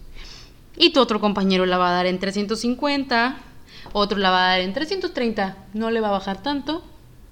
y 0.77 0.91
tu 0.91 0.99
otro 0.99 1.19
compañero 1.19 1.65
la 1.65 1.77
va 1.77 1.89
a 1.89 1.93
dar 1.93 2.05
en 2.05 2.19
350 2.19 3.37
otro 3.91 4.17
la 4.17 4.31
va 4.31 4.45
a 4.45 4.49
dar 4.51 4.61
en 4.61 4.73
330, 4.73 5.57
no 5.73 5.91
le 5.91 5.99
va 5.99 6.07
a 6.07 6.11
bajar 6.11 6.41
tanto, 6.41 6.83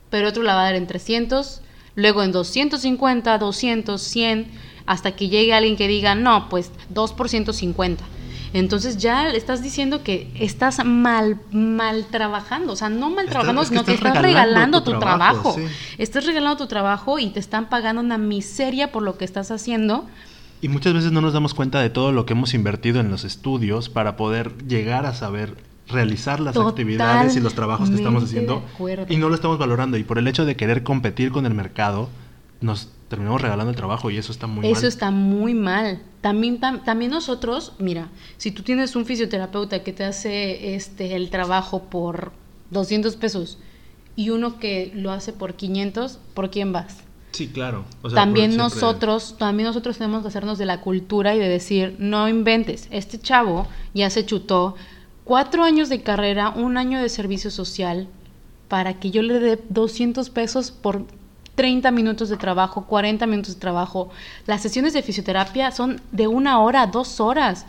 pero 0.09 0.27
otro 0.27 0.43
la 0.43 0.55
va 0.55 0.61
a 0.61 0.65
dar 0.65 0.75
en 0.75 0.87
300, 0.87 1.61
luego 1.95 2.23
en 2.23 2.31
250, 2.31 3.37
200, 3.37 4.01
100, 4.01 4.51
hasta 4.85 5.15
que 5.15 5.29
llegue 5.29 5.53
alguien 5.53 5.77
que 5.77 5.87
diga, 5.87 6.15
no, 6.15 6.49
pues 6.49 6.71
2 6.89 7.13
por 7.13 7.29
150. 7.29 8.03
Entonces 8.53 8.97
ya 8.97 9.29
estás 9.29 9.63
diciendo 9.63 10.03
que 10.03 10.29
estás 10.35 10.83
mal, 10.85 11.39
mal 11.51 12.05
trabajando, 12.11 12.73
o 12.73 12.75
sea, 12.75 12.89
no 12.89 13.09
mal 13.09 13.27
trabajando, 13.27 13.63
sino 13.63 13.85
que 13.85 13.93
estás 13.93 14.21
regalando, 14.21 14.83
tu, 14.83 14.99
trabajo. 14.99 15.55
Estás 15.97 16.25
regalando 16.25 16.57
tu 16.57 16.67
trabajo 16.67 17.17
y 17.19 17.29
te 17.29 17.39
están 17.39 17.69
pagando 17.69 18.01
una 18.01 18.17
miseria 18.17 18.91
por 18.91 19.03
lo 19.03 19.17
que 19.17 19.25
estás 19.25 19.51
haciendo. 19.51 20.05
Y 20.61 20.67
muchas 20.67 20.93
veces 20.93 21.11
no 21.11 21.21
nos 21.21 21.33
damos 21.33 21.53
cuenta 21.53 21.81
de 21.81 21.89
todo 21.89 22.11
lo 22.11 22.25
que 22.25 22.33
hemos 22.33 22.53
invertido 22.53 22.99
en 22.99 23.09
los 23.09 23.23
estudios 23.23 23.89
para 23.89 24.15
poder 24.15 24.53
llegar 24.67 25.05
a 25.05 25.13
saber 25.13 25.55
realizar 25.87 26.39
las 26.39 26.55
actividades 26.55 27.35
y 27.35 27.39
los 27.39 27.53
trabajos 27.53 27.89
que 27.89 27.95
estamos 27.95 28.23
haciendo 28.23 28.63
y 29.09 29.17
no 29.17 29.29
lo 29.29 29.35
estamos 29.35 29.57
valorando. 29.57 29.97
Y 29.97 30.03
por 30.03 30.17
el 30.17 30.27
hecho 30.27 30.45
de 30.45 30.55
querer 30.55 30.83
competir 30.83 31.31
con 31.31 31.45
el 31.45 31.53
mercado, 31.53 32.09
nos 32.59 32.89
terminamos 33.11 33.41
regalando 33.41 33.69
el 33.69 33.75
trabajo 33.75 34.09
y 34.09 34.17
eso 34.17 34.31
está 34.31 34.47
muy 34.47 34.63
mal. 34.63 34.71
Eso 34.71 34.87
está 34.87 35.11
muy 35.11 35.53
mal. 35.53 36.01
También, 36.21 36.59
también 36.59 37.11
nosotros, 37.11 37.73
mira, 37.77 38.07
si 38.37 38.51
tú 38.51 38.63
tienes 38.63 38.95
un 38.95 39.05
fisioterapeuta 39.05 39.83
que 39.83 39.91
te 39.91 40.05
hace 40.05 40.75
este 40.75 41.17
el 41.17 41.29
trabajo 41.29 41.83
por 41.83 42.31
200 42.69 43.17
pesos 43.17 43.59
y 44.15 44.29
uno 44.29 44.59
que 44.59 44.93
lo 44.95 45.11
hace 45.11 45.33
por 45.33 45.55
500, 45.55 46.19
¿por 46.33 46.49
quién 46.51 46.71
vas? 46.71 47.03
Sí, 47.31 47.49
claro. 47.49 47.83
también 48.13 48.55
nosotros, 48.55 49.35
también 49.37 49.67
nosotros 49.67 49.97
tenemos 49.97 50.21
que 50.21 50.29
hacernos 50.29 50.57
de 50.57 50.65
la 50.65 50.79
cultura 50.79 51.35
y 51.35 51.39
de 51.39 51.49
decir, 51.49 51.97
no 51.99 52.29
inventes, 52.29 52.87
este 52.91 53.19
chavo 53.19 53.67
ya 53.93 54.09
se 54.09 54.25
chutó 54.25 54.75
cuatro 55.25 55.63
años 55.63 55.89
de 55.89 56.01
carrera, 56.01 56.49
un 56.49 56.77
año 56.77 57.01
de 57.01 57.09
servicio 57.09 57.51
social, 57.51 58.07
para 58.69 58.99
que 58.99 59.11
yo 59.11 59.21
le 59.21 59.39
dé 59.39 59.59
200 59.69 60.29
pesos 60.29 60.71
por 60.71 61.05
30 61.55 61.91
minutos 61.91 62.29
de 62.29 62.37
trabajo, 62.37 62.85
40 62.85 63.25
minutos 63.27 63.55
de 63.55 63.59
trabajo. 63.59 64.09
Las 64.47 64.61
sesiones 64.61 64.93
de 64.93 65.03
fisioterapia 65.03 65.71
son 65.71 66.01
de 66.11 66.27
una 66.27 66.59
hora, 66.59 66.87
dos 66.87 67.19
horas. 67.19 67.65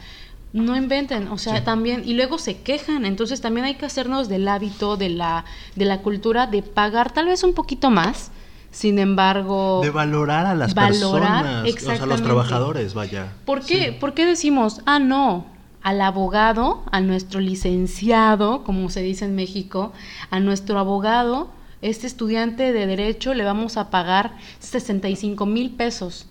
No 0.53 0.77
inventen, 0.77 1.29
o 1.29 1.39
sea, 1.39 1.65
también, 1.65 2.03
y 2.05 2.13
luego 2.13 2.39
se 2.39 2.61
quejan, 2.61 3.07
entonces 3.07 3.41
también 3.41 3.65
hay 3.65 3.77
que 3.77 3.87
hacernos 3.87 4.29
del 4.29 4.47
hábito, 4.49 4.99
de 4.99 5.09
la, 5.09 5.47
de 5.77 5.87
la 5.87 6.03
cultura 6.03 6.47
de 6.47 6.63
pagar 6.63 7.11
tal 7.11 7.27
vez 7.27 7.43
un 7.43 7.55
poquito 7.55 7.91
más, 7.91 8.31
sin 8.71 8.99
embargo... 8.99 9.81
De 9.83 9.89
valorar 9.89 10.45
a 10.45 10.55
las 10.55 10.75
personas, 10.75 11.65
o 11.65 11.79
sea, 11.79 12.03
a 12.03 12.07
los 12.07 12.23
trabajadores, 12.23 12.93
vaya. 12.93 13.33
¿Por 13.47 13.65
qué, 13.65 13.97
¿Por 13.99 14.13
qué 14.13 14.27
decimos, 14.27 14.83
ah, 14.85 14.99
no, 14.99 15.47
al 15.83 16.01
abogado, 16.01 16.83
a 16.91 17.01
nuestro 17.01 17.41
licenciado, 17.41 18.63
como 18.63 18.91
se 18.91 19.03
dice 19.03 19.25
en 19.25 19.35
México, 19.35 19.93
a 20.31 20.39
nuestro 20.39 20.79
abogado, 20.79 21.49
este 21.83 22.07
estudiante 22.07 22.73
de 22.73 22.87
derecho 22.87 23.35
le 23.35 23.45
vamos 23.45 23.77
a 23.77 23.91
pagar 23.91 24.37
65 24.61 25.45
mil 25.47 25.71
pesos 25.71 26.27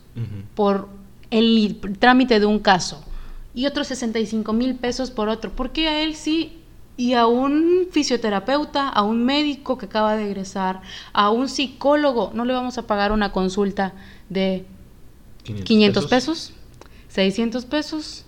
por 0.55 0.89
el 1.29 1.79
trámite 1.99 2.39
de 2.39 2.45
un 2.45 2.59
caso 2.59 3.03
y 3.53 3.65
otros 3.65 3.87
65 3.87 4.53
mil 4.53 4.75
pesos 4.75 5.11
por 5.11 5.29
otro. 5.29 5.51
¿Por 5.51 5.71
qué 5.71 5.87
a 5.87 6.03
él 6.03 6.15
sí 6.15 6.57
y 6.97 7.13
a 7.13 7.25
un 7.25 7.87
fisioterapeuta, 7.91 8.87
a 8.87 9.01
un 9.01 9.25
médico 9.25 9.77
que 9.77 9.87
acaba 9.87 10.15
de 10.15 10.25
egresar, 10.25 10.81
a 11.13 11.29
un 11.29 11.49
psicólogo, 11.49 12.31
no 12.33 12.45
le 12.45 12.53
vamos 12.53 12.77
a 12.77 12.87
pagar 12.87 13.11
una 13.11 13.31
consulta 13.31 13.93
de 14.29 14.65
500, 15.43 16.05
pesos, 16.05 16.53
600 17.09 17.65
pesos, 17.65 18.25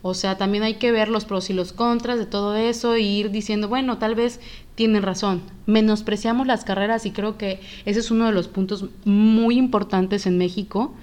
o 0.00 0.14
sea, 0.14 0.38
también 0.38 0.62
hay 0.62 0.74
que 0.74 0.92
ver 0.92 1.08
los 1.08 1.24
pros 1.24 1.50
y 1.50 1.52
los 1.52 1.72
contras 1.72 2.18
de 2.18 2.26
todo 2.26 2.54
eso 2.56 2.94
e 2.94 3.00
ir 3.00 3.30
diciendo, 3.30 3.68
bueno, 3.68 3.98
tal 3.98 4.14
vez 4.14 4.40
tienen 4.78 5.02
razón. 5.02 5.42
Menospreciamos 5.66 6.46
las 6.46 6.64
carreras 6.64 7.04
y 7.04 7.10
creo 7.10 7.36
que 7.36 7.58
ese 7.84 7.98
es 7.98 8.12
uno 8.12 8.26
de 8.26 8.32
los 8.32 8.46
puntos 8.46 8.84
muy 9.04 9.58
importantes 9.58 10.24
en 10.24 10.38
México. 10.38 10.94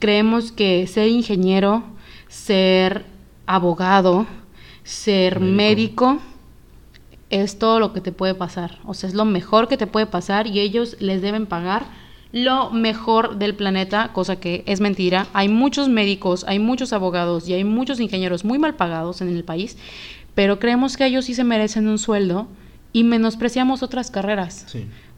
Creemos 0.00 0.50
que 0.50 0.84
ser 0.88 1.06
ingeniero, 1.06 1.84
ser 2.26 3.04
abogado, 3.46 4.26
ser 4.82 5.38
médico, 5.38 6.18
es 7.30 7.56
todo 7.60 7.78
lo 7.78 7.92
que 7.92 8.00
te 8.00 8.10
puede 8.10 8.34
pasar. 8.34 8.80
O 8.84 8.94
sea, 8.94 9.08
es 9.08 9.14
lo 9.14 9.24
mejor 9.24 9.68
que 9.68 9.76
te 9.76 9.86
puede 9.86 10.06
pasar 10.06 10.48
y 10.48 10.58
ellos 10.58 10.96
les 10.98 11.22
deben 11.22 11.46
pagar 11.46 11.84
lo 12.32 12.72
mejor 12.72 13.36
del 13.36 13.54
planeta, 13.54 14.10
cosa 14.12 14.40
que 14.40 14.64
es 14.66 14.80
mentira. 14.80 15.28
Hay 15.34 15.48
muchos 15.48 15.88
médicos, 15.88 16.44
hay 16.48 16.58
muchos 16.58 16.92
abogados 16.92 17.48
y 17.48 17.54
hay 17.54 17.62
muchos 17.62 18.00
ingenieros 18.00 18.44
muy 18.44 18.58
mal 18.58 18.74
pagados 18.74 19.20
en 19.20 19.28
el 19.28 19.44
país, 19.44 19.78
pero 20.34 20.58
creemos 20.58 20.96
que 20.96 21.06
ellos 21.06 21.26
sí 21.26 21.34
se 21.34 21.44
merecen 21.44 21.86
un 21.86 21.98
sueldo 22.00 22.48
y 22.92 23.04
menospreciamos 23.04 23.82
otras 23.82 24.10
carreras. 24.10 24.66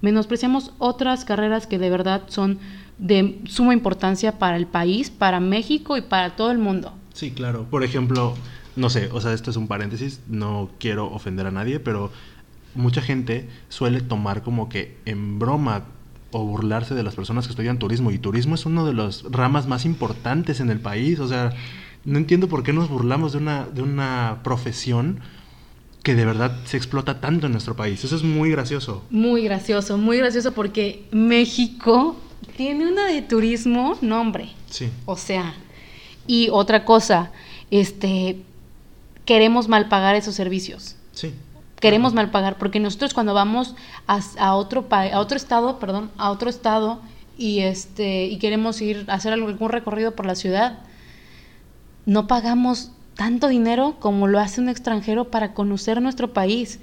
Menospreciamos 0.01 0.73
otras 0.79 1.25
carreras 1.25 1.67
que 1.67 1.79
de 1.79 1.91
verdad 1.91 2.23
son 2.29 2.59
de 2.99 3.41
suma 3.47 3.73
importancia 3.73 4.39
para 4.39 4.57
el 4.57 4.67
país, 4.67 5.11
para 5.11 5.41
México 5.41 5.97
y 5.97 6.03
para 6.03 6.37
todo 6.37 6.51
el 6.51 6.59
mundo. 6.59 6.95
Sí, 7.15 7.31
claro. 7.31 7.67
Por 7.71 7.85
ejemplo, 7.85 8.35
no 8.77 8.91
sé, 8.91 9.09
o 9.13 9.21
sea, 9.21 9.33
esto 9.33 9.51
es 9.51 9.57
un 9.57 9.69
paréntesis, 9.69 10.21
no 10.29 10.71
quiero 10.79 11.07
ofender 11.13 11.47
a 11.47 11.51
nadie, 11.51 11.81
pero 11.81 12.11
mucha 12.75 13.03
gente 13.03 13.49
suele 13.69 14.01
tomar 14.01 14.43
como 14.43 14.69
que 14.69 14.97
en 15.05 15.39
broma 15.39 15.85
o 16.33 16.45
burlarse 16.45 16.95
de 16.95 17.03
las 17.03 17.15
personas 17.15 17.47
que 17.47 17.53
estudian 17.53 17.79
turismo. 17.79 18.11
Y 18.11 18.19
turismo 18.19 18.55
es 18.55 18.67
uno 18.67 18.85
de 18.87 18.95
las 18.95 19.25
ramas 19.31 19.67
más 19.67 19.85
importantes 19.85 20.61
en 20.61 20.71
el 20.71 20.81
país. 20.81 21.21
O 21.21 21.29
sea, 21.29 21.53
no 22.05 22.19
entiendo 22.19 22.49
por 22.49 22.63
qué 22.63 22.73
nos 22.73 22.89
burlamos 22.89 23.33
de 23.33 23.39
una, 23.39 23.67
de 23.67 23.83
una 23.83 24.41
profesión 24.43 25.21
que 26.03 26.15
de 26.15 26.25
verdad 26.25 26.57
se 26.65 26.77
explota 26.77 27.21
tanto 27.21 27.47
en 27.47 27.53
nuestro 27.53 27.77
país. 27.77 28.03
Eso 28.05 28.17
es 28.17 28.23
muy 28.23 28.51
gracioso. 28.51 29.05
Muy 29.11 29.45
gracioso, 29.45 29.99
muy 29.99 30.19
gracioso 30.19 30.53
porque 30.53 31.05
México 31.13 32.17
tiene 32.57 32.91
una 32.91 33.07
de 33.07 33.23
turismo 33.23 33.97
nombre. 34.01 34.51
Sí. 34.71 34.91
O 35.05 35.17
sea, 35.17 35.55
y 36.27 36.49
otra 36.51 36.85
cosa, 36.85 37.31
este, 37.71 38.39
queremos 39.25 39.69
mal 39.69 39.89
pagar 39.89 40.17
esos 40.17 40.35
servicios. 40.35 40.97
Sí 41.13 41.33
queremos 41.83 42.15
mal 42.15 42.31
pagar, 42.31 42.59
porque 42.59 42.79
nosotros 42.79 43.13
cuando 43.13 43.35
vamos 43.35 43.75
a, 44.07 44.55
otro 44.55 44.87
a 44.89 45.19
otro 45.19 45.37
estado, 45.37 45.81
perdón, 45.81 46.13
a 46.17 46.31
otro 46.31 46.49
estado 46.49 47.01
y 47.37 47.59
este 47.59 48.27
y 48.27 48.39
queremos 48.39 48.81
ir 48.81 49.05
a 49.09 49.15
hacer 49.15 49.33
algún 49.33 49.69
recorrido 49.69 50.13
por 50.13 50.25
la 50.25 50.37
ciudad, 50.37 50.79
no 52.07 52.29
pagamos 52.29 52.93
tanto 53.15 53.49
dinero 53.49 53.97
como 54.01 54.27
lo 54.27 54.39
hace 54.41 54.61
un 54.61 54.69
extranjero 54.69 55.31
para 55.31 55.55
conocer 55.55 56.01
nuestro 56.03 56.33
país. 56.33 56.79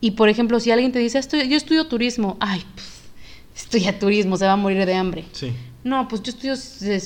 Y 0.00 0.12
por 0.12 0.28
ejemplo, 0.28 0.60
si 0.60 0.70
alguien 0.70 0.92
te 0.92 0.98
dice, 0.98 1.18
"Estoy- 1.18 1.48
yo 1.48 1.56
estudio 1.56 1.86
turismo, 1.86 2.36
ay, 2.40 2.62
pues, 2.74 2.86
estudia 3.56 3.98
turismo, 3.98 4.36
se 4.36 4.44
va 4.46 4.52
a 4.52 4.56
morir 4.56 4.84
de 4.86 4.94
hambre. 4.94 5.24
Sí. 5.32 5.52
No, 5.84 6.08
pues 6.08 6.22
yo 6.22 6.30
estudio 6.30 6.54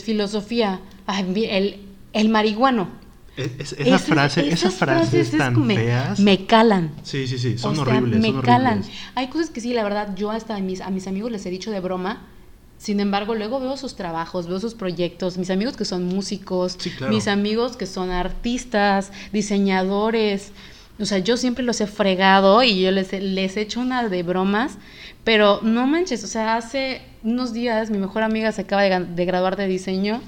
filosofía, 0.04 0.80
ay, 1.06 1.46
el, 1.50 1.80
el 2.12 2.28
marihuano. 2.28 2.88
Es- 3.36 3.46
es- 3.58 3.72
esa 3.72 3.82
Esas- 3.96 4.02
frase, 4.02 4.40
esas 4.48 4.52
esas 4.60 4.74
frases 4.74 5.32
es 5.32 5.38
tan 5.38 5.64
me, 5.66 5.76
feas. 5.76 6.20
Me 6.20 6.46
calan. 6.46 6.90
Sí, 7.04 7.26
sí, 7.26 7.38
sí, 7.38 7.56
son 7.58 7.72
O 7.78 7.84
sea, 7.84 7.94
horribles. 7.94 8.20
me 8.20 8.28
son 8.32 8.42
calan. 8.42 8.78
horribles. 8.80 8.98
Hay 9.14 9.28
cosas 9.28 9.50
que 9.50 9.60
sí, 9.60 9.72
la 9.72 9.84
verdad, 9.84 10.14
yo 10.16 10.30
hasta 10.30 10.56
a 10.56 10.60
mis, 10.60 10.80
a 10.80 10.90
mis 10.90 11.06
amigos 11.06 11.30
les 11.30 11.46
he 11.46 11.50
dicho 11.50 11.70
de 11.70 11.80
broma. 11.80 12.26
Sin 12.80 12.98
embargo, 12.98 13.34
luego 13.34 13.60
veo 13.60 13.76
sus 13.76 13.94
trabajos, 13.94 14.46
veo 14.48 14.58
sus 14.58 14.72
proyectos, 14.74 15.36
mis 15.36 15.50
amigos 15.50 15.76
que 15.76 15.84
son 15.84 16.04
músicos, 16.06 16.76
Sí, 16.78 16.88
claro. 16.88 17.12
mis 17.12 17.28
amigos 17.28 17.76
que 17.76 17.84
son 17.84 18.10
artistas, 18.10 19.12
diseñadores. 19.34 20.52
O 20.98 21.04
sea, 21.04 21.18
yo 21.18 21.36
siempre 21.36 21.62
los 21.62 21.78
he 21.82 21.86
fregado 21.86 22.62
y 22.62 22.80
yo 22.80 22.90
les, 22.90 23.12
he- 23.12 23.20
les 23.20 23.56
he 23.58 23.60
hecho 23.62 23.80
una 23.80 24.08
de 24.08 24.22
bromas, 24.22 24.78
pero 25.24 25.60
no 25.62 25.86
manches, 25.86 26.24
o 26.24 26.26
sea, 26.26 26.56
hace 26.56 27.02
unos 27.22 27.52
días 27.52 27.90
mi 27.90 27.98
mejor 27.98 28.22
amiga 28.22 28.50
se 28.52 28.62
acaba 28.62 28.82
de, 28.82 28.98
de 29.04 29.24
graduar 29.26 29.56
de 29.56 29.66
diseño 29.66 30.22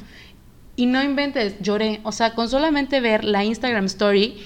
y 0.77 0.85
no 0.87 1.03
inventes, 1.03 1.55
lloré. 1.61 2.01
O 2.05 2.13
sea, 2.13 2.35
con 2.35 2.51
solamente 2.51 3.01
ver 3.01 3.25
la 3.25 3.45
Instagram 3.45 3.87
Story, 3.87 4.37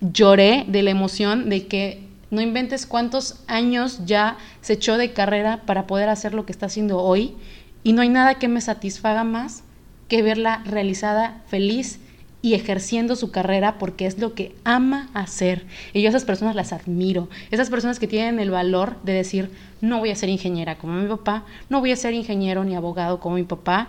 lloré 0.00 0.64
de 0.68 0.82
la 0.82 0.90
emoción 0.90 1.48
de 1.48 1.66
que 1.66 2.03
no 2.30 2.40
inventes 2.40 2.86
cuántos 2.86 3.42
años 3.46 4.00
ya 4.06 4.36
se 4.60 4.74
echó 4.74 4.96
de 4.98 5.12
carrera 5.12 5.62
para 5.66 5.86
poder 5.86 6.08
hacer 6.08 6.34
lo 6.34 6.46
que 6.46 6.52
está 6.52 6.66
haciendo 6.66 6.98
hoy. 7.00 7.34
Y 7.82 7.92
no 7.92 8.02
hay 8.02 8.08
nada 8.08 8.36
que 8.36 8.48
me 8.48 8.60
satisfaga 8.60 9.24
más 9.24 9.62
que 10.08 10.22
verla 10.22 10.62
realizada, 10.64 11.42
feliz 11.46 12.00
y 12.44 12.52
ejerciendo 12.52 13.16
su 13.16 13.30
carrera 13.30 13.78
porque 13.78 14.04
es 14.04 14.18
lo 14.18 14.34
que 14.34 14.54
ama 14.64 15.08
hacer. 15.14 15.64
Y 15.94 16.02
yo 16.02 16.08
a 16.08 16.10
esas 16.10 16.26
personas 16.26 16.54
las 16.54 16.74
admiro. 16.74 17.30
Esas 17.50 17.70
personas 17.70 17.98
que 17.98 18.06
tienen 18.06 18.38
el 18.38 18.50
valor 18.50 18.96
de 19.02 19.14
decir, 19.14 19.50
no 19.80 19.98
voy 19.98 20.10
a 20.10 20.14
ser 20.14 20.28
ingeniera 20.28 20.76
como 20.76 20.92
mi 20.92 21.08
papá, 21.08 21.44
no 21.70 21.80
voy 21.80 21.92
a 21.92 21.96
ser 21.96 22.12
ingeniero 22.12 22.62
ni 22.64 22.74
abogado 22.74 23.18
como 23.18 23.36
mi 23.36 23.44
papá, 23.44 23.88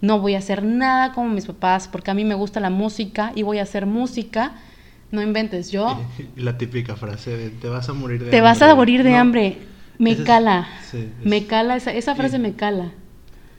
no 0.00 0.20
voy 0.20 0.36
a 0.36 0.38
hacer 0.38 0.62
nada 0.62 1.12
como 1.12 1.28
mis 1.28 1.46
papás 1.46 1.88
porque 1.88 2.12
a 2.12 2.14
mí 2.14 2.24
me 2.24 2.36
gusta 2.36 2.60
la 2.60 2.70
música 2.70 3.32
y 3.34 3.42
voy 3.42 3.58
a 3.58 3.62
hacer 3.62 3.84
música. 3.84 4.52
No 5.10 5.22
inventes, 5.22 5.70
yo 5.70 6.00
la 6.36 6.58
típica 6.58 6.96
frase 6.96 7.36
de 7.36 7.50
te 7.50 7.68
vas 7.68 7.88
a 7.88 7.92
morir 7.94 8.24
de 8.24 8.30
te 8.30 8.36
hambre. 8.38 8.50
vas 8.50 8.62
a 8.62 8.74
morir 8.74 9.02
de 9.02 9.10
No, 9.12 9.18
hambre. 9.18 9.58
Me 9.98 10.12
es- 10.12 10.20
cala, 10.20 10.68
sí, 10.90 10.98
es- 10.98 11.26
me 11.26 11.46
cala, 11.46 11.76
esa, 11.76 11.92
esa 11.92 12.14
frase 12.14 12.36
y- 12.36 12.40
me 12.40 12.52
cala. 12.54 12.92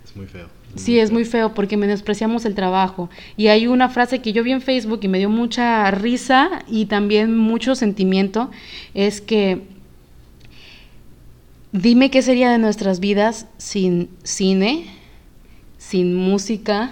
Es 0.03 0.15
muy 0.15 0.25
feo. 0.27 0.47
Sí, 0.75 0.99
es 0.99 1.11
muy 1.11 1.25
feo 1.25 1.55
porque 1.55 1.77
menospreciamos 1.77 2.45
el 2.45 2.53
trabajo. 2.53 3.09
Y 3.35 3.47
hay 3.47 3.65
una 3.65 3.89
frase 3.89 4.19
que 4.21 4.33
yo 4.33 4.43
vi 4.43 4.51
en 4.51 4.61
Facebook 4.61 4.99
y 5.01 5.07
me 5.07 5.17
dio 5.17 5.27
mucha 5.29 5.89
risa 5.89 6.63
y 6.67 6.85
también 6.85 7.35
mucho 7.35 7.73
sentimiento, 7.73 8.51
es 8.93 9.19
que 9.19 9.63
dime 11.71 12.11
qué 12.11 12.21
sería 12.21 12.51
de 12.51 12.59
nuestras 12.59 12.99
vidas 12.99 13.47
sin 13.57 14.09
cine, 14.23 14.85
sin 15.79 16.15
música, 16.15 16.91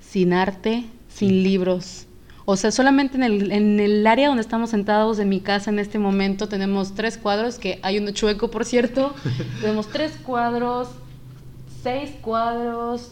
sin 0.00 0.32
arte, 0.32 0.84
sin 1.08 1.42
libros. 1.42 2.06
O 2.50 2.56
sea, 2.56 2.70
solamente 2.70 3.18
en 3.18 3.24
el, 3.24 3.52
en 3.52 3.78
el 3.78 4.06
área 4.06 4.28
donde 4.28 4.40
estamos 4.40 4.70
sentados 4.70 5.18
en 5.18 5.28
mi 5.28 5.40
casa 5.40 5.68
en 5.68 5.78
este 5.78 5.98
momento 5.98 6.48
tenemos 6.48 6.94
tres 6.94 7.18
cuadros, 7.18 7.58
que 7.58 7.78
hay 7.82 7.98
uno 7.98 8.10
chueco, 8.12 8.50
por 8.50 8.64
cierto. 8.64 9.14
tenemos 9.60 9.88
tres 9.88 10.12
cuadros, 10.24 10.88
seis 11.82 12.12
cuadros. 12.22 13.10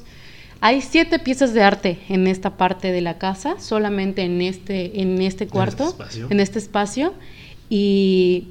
Hay 0.62 0.80
siete 0.80 1.18
piezas 1.18 1.52
de 1.52 1.62
arte 1.62 1.98
en 2.08 2.28
esta 2.28 2.56
parte 2.56 2.90
de 2.92 3.02
la 3.02 3.18
casa, 3.18 3.60
solamente 3.60 4.22
en 4.22 4.40
este, 4.40 5.02
en 5.02 5.20
este 5.20 5.46
cuarto, 5.48 5.88
espacio. 5.88 6.28
en 6.30 6.40
este 6.40 6.58
espacio. 6.58 7.12
Y 7.68 8.48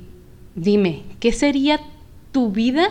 dime, 0.53 1.01
¿qué 1.19 1.31
sería 1.31 1.79
tu 2.31 2.51
vida 2.51 2.89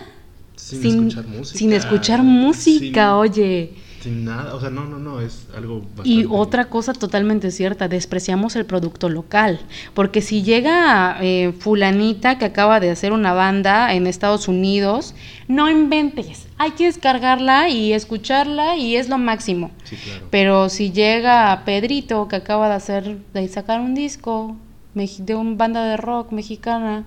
Sin 0.56 0.84
escuchar 0.88 1.28
música, 1.28 1.58
sin 1.60 1.72
escuchar 1.72 2.22
música, 2.24 3.04
sin- 3.04 3.14
oye? 3.20 3.83
Sin 4.04 4.26
nada, 4.26 4.54
o 4.54 4.60
sea, 4.60 4.68
no, 4.68 4.84
no, 4.84 4.98
no, 4.98 5.22
es 5.22 5.46
algo 5.56 5.80
bastante... 5.80 6.10
Y 6.10 6.26
otra 6.28 6.66
cosa 6.66 6.92
totalmente 6.92 7.50
cierta, 7.50 7.88
despreciamos 7.88 8.54
el 8.54 8.66
producto 8.66 9.08
local, 9.08 9.60
porque 9.94 10.20
si 10.20 10.42
llega 10.42 11.16
eh, 11.22 11.54
fulanita 11.58 12.36
que 12.36 12.44
acaba 12.44 12.80
de 12.80 12.90
hacer 12.90 13.12
una 13.14 13.32
banda 13.32 13.94
en 13.94 14.06
Estados 14.06 14.46
Unidos, 14.46 15.14
no 15.48 15.70
inventes, 15.70 16.48
hay 16.58 16.72
que 16.72 16.84
descargarla 16.84 17.70
y 17.70 17.94
escucharla 17.94 18.76
y 18.76 18.96
es 18.96 19.08
lo 19.08 19.16
máximo. 19.16 19.70
Sí, 19.84 19.96
claro. 19.96 20.26
Pero 20.30 20.68
si 20.68 20.92
llega 20.92 21.62
Pedrito 21.64 22.28
que 22.28 22.36
acaba 22.36 22.68
de 22.68 22.74
hacer, 22.74 23.16
de 23.32 23.48
sacar 23.48 23.80
un 23.80 23.94
disco 23.94 24.54
de 24.92 25.34
una 25.34 25.56
banda 25.56 25.82
de 25.82 25.96
rock 25.96 26.30
mexicana, 26.30 27.06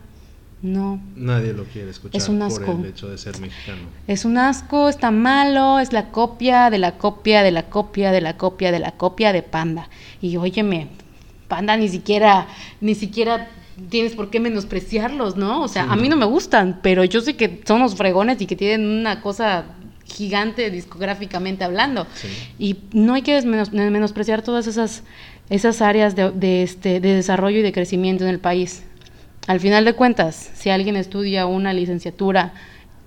no, 0.62 1.00
Nadie 1.16 1.54
lo 1.54 1.66
quiere 1.66 1.92
escuchar 1.92 2.20
Es 2.20 2.30
un 2.30 2.40
por 2.40 2.48
asco. 2.48 2.72
el 2.72 2.86
hecho 2.86 3.08
de 3.10 3.18
ser 3.18 3.40
mexicano. 3.40 3.84
es 4.08 4.26
un 4.26 4.38
asco, 4.38 4.90
está 4.90 5.12
malo, 5.12 5.78
es 5.80 5.94
la 5.94 6.10
copia 6.10 6.70
de 6.72 6.80
la 6.80 6.98
copia 6.98 7.44
de 7.44 7.52
la 7.52 7.64
copia 7.70 8.12
de 8.12 8.22
la 8.22 8.38
copia 8.38 8.72
de 8.72 8.80
la 8.80 8.92
copia 8.94 9.34
de 9.34 9.44
Panda. 9.44 9.90
Y 10.20 10.36
óyeme, 10.38 10.88
Panda 11.48 11.78
ni 11.78 11.88
siquiera, 11.90 12.48
ni 12.82 12.96
siquiera 12.96 13.48
tienes 13.90 14.16
por 14.16 14.32
qué 14.32 14.40
menospreciarlos, 14.40 15.38
¿no? 15.38 15.62
O 15.62 15.68
sea, 15.68 15.84
Sí, 15.84 15.90
a 15.92 15.96
mí 15.96 16.10
no. 16.10 16.16
no 16.16 16.22
me 16.22 16.26
gustan, 16.26 16.80
pero 16.82 17.04
yo 17.04 17.22
sé 17.22 17.36
que 17.36 17.62
son 17.68 17.80
los 17.80 17.94
fregones 17.96 18.42
y 18.42 18.48
que 18.48 18.56
tienen 18.56 18.88
una 18.88 19.22
cosa 19.22 19.66
gigante 20.06 20.72
discográficamente 20.72 21.64
hablando. 21.64 22.08
Sí. 22.16 22.28
Y 22.58 22.78
no 22.94 23.14
hay 23.14 23.22
que 23.22 23.40
menospreciar 23.44 24.42
todas 24.42 24.66
esas, 24.66 25.04
esas 25.52 25.82
áreas 25.84 26.16
de, 26.16 26.32
de 26.32 26.64
este, 26.64 27.00
de 27.00 27.14
desarrollo 27.14 27.60
y 27.60 27.62
de 27.62 27.72
crecimiento 27.72 28.24
en 28.24 28.32
el 28.32 28.40
país. 28.40 28.84
Al 29.48 29.60
final 29.60 29.86
de 29.86 29.94
cuentas, 29.94 30.52
si 30.56 30.70
alguien 30.70 30.96
estudia 30.98 31.46
una 31.46 31.74
licenciatura 31.74 32.54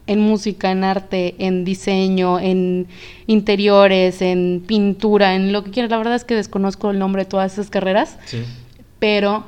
en 0.06 0.20
música, 0.20 0.70
en 0.70 0.82
arte, 0.82 1.34
en 1.38 1.64
diseño, 1.64 2.40
en 2.40 2.88
interiores, 3.26 4.22
en 4.22 4.64
pintura, 4.66 5.34
en 5.34 5.52
lo 5.52 5.62
que 5.62 5.70
quieras, 5.70 5.90
la 5.90 5.98
verdad 5.98 6.14
es 6.16 6.24
que 6.24 6.34
desconozco 6.34 6.90
el 6.90 6.98
nombre 6.98 7.24
de 7.24 7.30
todas 7.30 7.52
esas 7.52 7.70
carreras, 7.70 8.16
Sí. 8.24 8.42
pero 8.98 9.44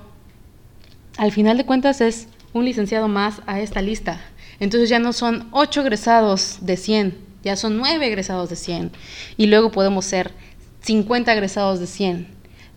al 1.16 1.32
final 1.32 1.56
de 1.56 1.64
cuentas 1.66 2.00
es 2.00 2.28
un 2.52 2.64
licenciado 2.64 3.08
más 3.08 3.40
a 3.46 3.60
esta 3.60 3.82
lista. 3.82 4.20
Entonces 4.60 4.88
ya 4.88 4.98
no 4.98 5.12
son 5.12 5.48
ocho 5.50 5.80
egresados 5.80 6.58
de 6.60 6.76
100, 6.76 7.16
ya 7.42 7.56
son 7.56 7.76
nueve 7.78 8.06
egresados 8.06 8.50
de 8.50 8.56
100. 8.56 8.92
Y 9.36 9.46
luego 9.46 9.72
podemos 9.72 10.04
ser 10.04 10.30
50 10.82 11.32
egresados 11.32 11.80
de 11.80 11.86
100. 11.86 12.28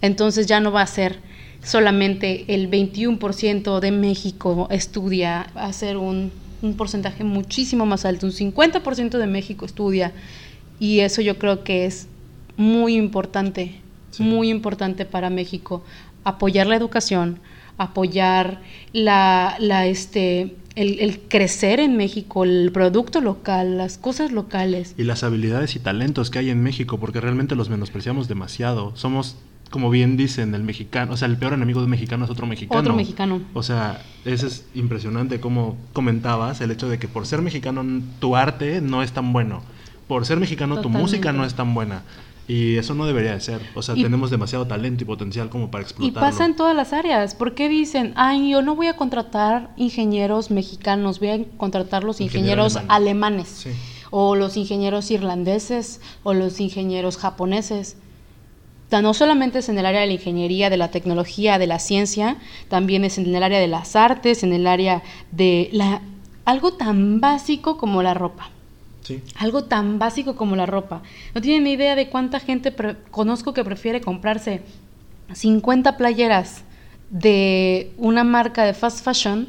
Entonces 0.01 0.47
ya 0.47 0.59
no 0.59 0.72
va 0.72 0.82
a 0.82 0.88
ser 0.88 1.20
solamente 1.66 2.45
el 2.53 2.70
21% 2.70 3.80
de 3.80 3.91
México 3.91 4.68
estudia, 4.72 5.47
va 5.57 5.66
a 5.66 5.74
ser 5.74 5.97
un, 5.97 6.32
un 6.61 6.74
porcentaje 6.76 7.24
muchísimo 7.24 7.86
más 7.86 8.05
alto, 8.05 8.26
un 8.28 8.32
50% 8.32 9.18
de 9.18 9.28
México 9.28 9.66
estudia. 9.66 10.13
Y 10.80 10.99
eso 10.99 11.22
yo 11.22 11.38
creo 11.38 11.63
que 11.63 11.86
es 11.86 12.07
muy 12.57 12.95
importante, 12.95 13.82
Sí. 14.11 14.24
muy 14.24 14.49
importante 14.49 15.03
para 15.05 15.30
México. 15.30 15.84
Apoyar 16.24 16.68
la 16.68 16.78
educación, 16.78 17.39
apoyar 17.78 18.61
la, 18.93 19.57
la, 19.59 19.88
este, 19.88 20.55
el, 20.76 20.99
el 21.01 21.20
crecer 21.20 21.82
en 21.82 21.97
México, 21.97 22.45
el 22.45 22.72
producto 22.72 23.20
local, 23.20 23.78
las 23.78 23.97
cosas 23.97 24.32
locales. 24.32 24.95
Y 24.97 25.03
las 25.03 25.24
habilidades 25.24 25.76
y 25.76 25.80
talentos 25.80 26.30
que 26.30 26.39
hay 26.39 26.49
en 26.49 26.63
México, 26.63 26.97
porque 26.99 27.20
realmente 27.20 27.55
los 27.55 27.70
menospreciamos 27.70 28.28
demasiado. 28.30 28.95
Somos, 28.95 29.36
como 29.76 29.89
bien 29.89 30.15
dicen, 30.15 30.55
el 30.55 30.63
mexicano, 30.63 31.11
o 31.11 31.17
sea, 31.17 31.28
el 31.28 31.36
peor 31.36 31.51
enemigo 31.51 31.82
de 31.82 31.84
un 31.84 31.91
mexicano 31.91 32.23
es 32.23 32.32
otro 32.32 32.47
mexicano. 32.47 32.80
Otro 32.80 32.95
mexicano. 32.95 33.41
O 33.53 33.61
sea, 33.61 34.01
eso 34.23 34.47
es 34.47 34.63
impresionante 34.73 35.41
como 35.41 35.76
comentabas, 35.91 36.61
el 36.61 36.71
hecho 36.71 36.88
de 36.88 36.97
que 36.97 37.09
por 37.09 37.28
ser 37.28 37.41
mexicano 37.41 37.84
tu 38.19 38.38
arte 38.38 38.80
no 38.80 39.03
es 39.03 39.11
tan 39.11 39.34
bueno. 39.34 39.63
Por 40.07 40.26
ser 40.26 40.39
mexicano 40.39 40.80
tu 40.80 40.88
música 40.88 41.34
no 41.34 41.43
es 41.43 41.55
tan 41.55 41.73
buena. 41.73 42.03
Y 42.47 42.78
eso 42.78 42.93
no 42.93 43.05
debería 43.05 43.34
de 43.34 43.41
ser. 43.41 43.59
O 43.76 43.82
sea, 43.82 43.97
Y- 43.97 44.03
tenemos 44.03 44.32
demasiado 44.32 44.65
talento 44.65 45.03
y 45.03 45.07
potencial 45.07 45.49
como 45.49 45.69
para 45.71 45.82
Y 45.82 45.86
explotarlo. 45.88 46.21
pasa 46.30 46.45
en 46.45 46.55
todas 46.55 46.73
las 46.73 46.93
áreas. 46.93 47.36
¿Por 47.36 47.53
qué 47.53 47.67
dicen, 47.67 48.13
ay, 48.15 48.51
yo 48.51 48.61
no 48.61 48.78
voy 48.78 48.88
a 48.88 48.95
contratar 48.95 49.71
ingenieros 49.76 50.51
mexicanos, 50.51 51.19
voy 51.19 51.30
a 51.32 51.43
contratar 51.57 52.05
los 52.05 52.21
Ingeniero 52.21 52.63
ingenieros 52.63 52.76
alemán. 52.78 52.91
alemanes? 53.34 53.47
Sí. 53.49 53.71
O 54.09 54.36
los 54.38 54.55
ingenieros 54.55 55.11
irlandeses, 55.11 55.99
o 56.23 56.34
los 56.34 56.61
ingenieros 56.61 57.17
japoneses. 57.17 57.97
No 58.91 59.13
solamente 59.13 59.59
es 59.59 59.69
en 59.69 59.77
el 59.77 59.86
área 59.86 60.01
de 60.01 60.07
la 60.07 60.13
ingeniería, 60.13 60.69
de 60.69 60.77
la 60.77 60.89
tecnología, 60.89 61.57
de 61.59 61.67
la 61.67 61.79
ciencia, 61.79 62.38
también 62.69 63.03
es 63.03 63.17
en 63.17 63.36
el 63.36 63.43
área 63.43 63.59
de 63.59 63.67
las 63.67 63.95
artes, 63.95 64.43
en 64.43 64.53
el 64.53 64.67
área 64.67 65.03
de 65.31 65.69
la 65.73 66.01
algo 66.45 66.73
tan 66.73 67.19
básico 67.19 67.77
como 67.77 68.03
la 68.03 68.13
ropa. 68.13 68.49
Sí. 69.01 69.21
Algo 69.38 69.65
tan 69.65 69.99
básico 69.99 70.36
como 70.36 70.55
la 70.55 70.65
ropa. 70.65 71.01
No 71.33 71.41
tienen 71.41 71.63
ni 71.63 71.71
idea 71.71 71.95
de 71.95 72.09
cuánta 72.09 72.39
gente 72.39 72.73
conozco 73.11 73.53
que 73.53 73.63
prefiere 73.63 74.01
comprarse 74.01 74.61
50 75.33 75.97
playeras 75.97 76.63
de 77.09 77.91
una 77.97 78.23
marca 78.23 78.63
de 78.63 78.73
fast 78.73 79.03
fashion, 79.03 79.47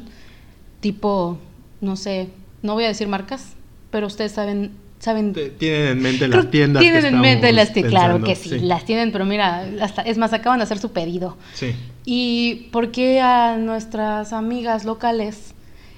tipo, 0.79 1.37
no 1.81 1.95
sé, 1.95 2.29
no 2.61 2.73
voy 2.73 2.83
a 2.83 2.89
decir 2.89 3.07
marcas, 3.07 3.55
pero 3.89 4.07
ustedes 4.07 4.33
saben 4.33 4.71
saben 4.99 5.33
tienen 5.57 5.89
en 5.89 6.01
mente 6.01 6.27
las 6.27 6.49
tiendas 6.49 6.81
tienen 6.81 7.05
en 7.05 7.21
mente 7.21 7.51
las 7.53 7.71
tiendas 7.71 7.91
claro 7.91 8.23
que 8.23 8.35
sí, 8.35 8.59
las 8.59 8.83
tienen 8.85 9.11
pero 9.11 9.25
mira 9.25 9.65
hasta 9.81 10.01
es 10.01 10.17
más 10.17 10.33
acaban 10.33 10.59
de 10.59 10.63
hacer 10.63 10.79
su 10.79 10.91
pedido. 10.91 11.37
Sí. 11.53 11.75
Y 12.05 12.69
por 12.71 12.91
qué 12.91 13.21
a 13.21 13.57
nuestras 13.57 14.33
amigas 14.33 14.85
locales 14.85 15.53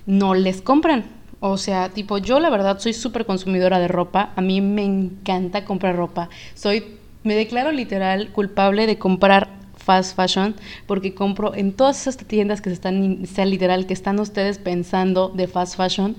no 0.05 0.33
les 0.33 0.61
compran 0.61 1.05
o 1.39 1.57
sea 1.57 1.89
tipo 1.89 2.17
yo 2.17 2.39
la 2.39 2.49
verdad 2.49 2.79
soy 2.79 2.93
súper 2.93 3.25
consumidora 3.25 3.79
de 3.79 3.87
ropa. 3.87 4.31
A 4.35 4.41
mí 4.41 4.59
me 4.61 4.83
encanta 4.83 5.63
comprar 5.63 5.95
ropa. 5.95 6.29
Soy 6.53 6.83
me 7.23 7.35
declaro 7.35 7.71
literal 7.71 8.29
culpable 8.29 8.87
de 8.87 8.97
comprar 8.97 9.49
fast 9.77 10.15
fashion 10.15 10.55
porque 10.87 11.13
compro 11.13 11.55
en 11.55 11.73
todas 11.73 12.01
esas 12.01 12.17
tiendas 12.17 12.61
que 12.61 12.69
están 12.69 13.25
sea 13.25 13.45
literal 13.45 13.87
que 13.87 13.93
están 13.93 14.19
ustedes 14.19 14.57
pensando 14.57 15.29
de 15.29 15.47
fast 15.47 15.77
fashion 15.77 16.15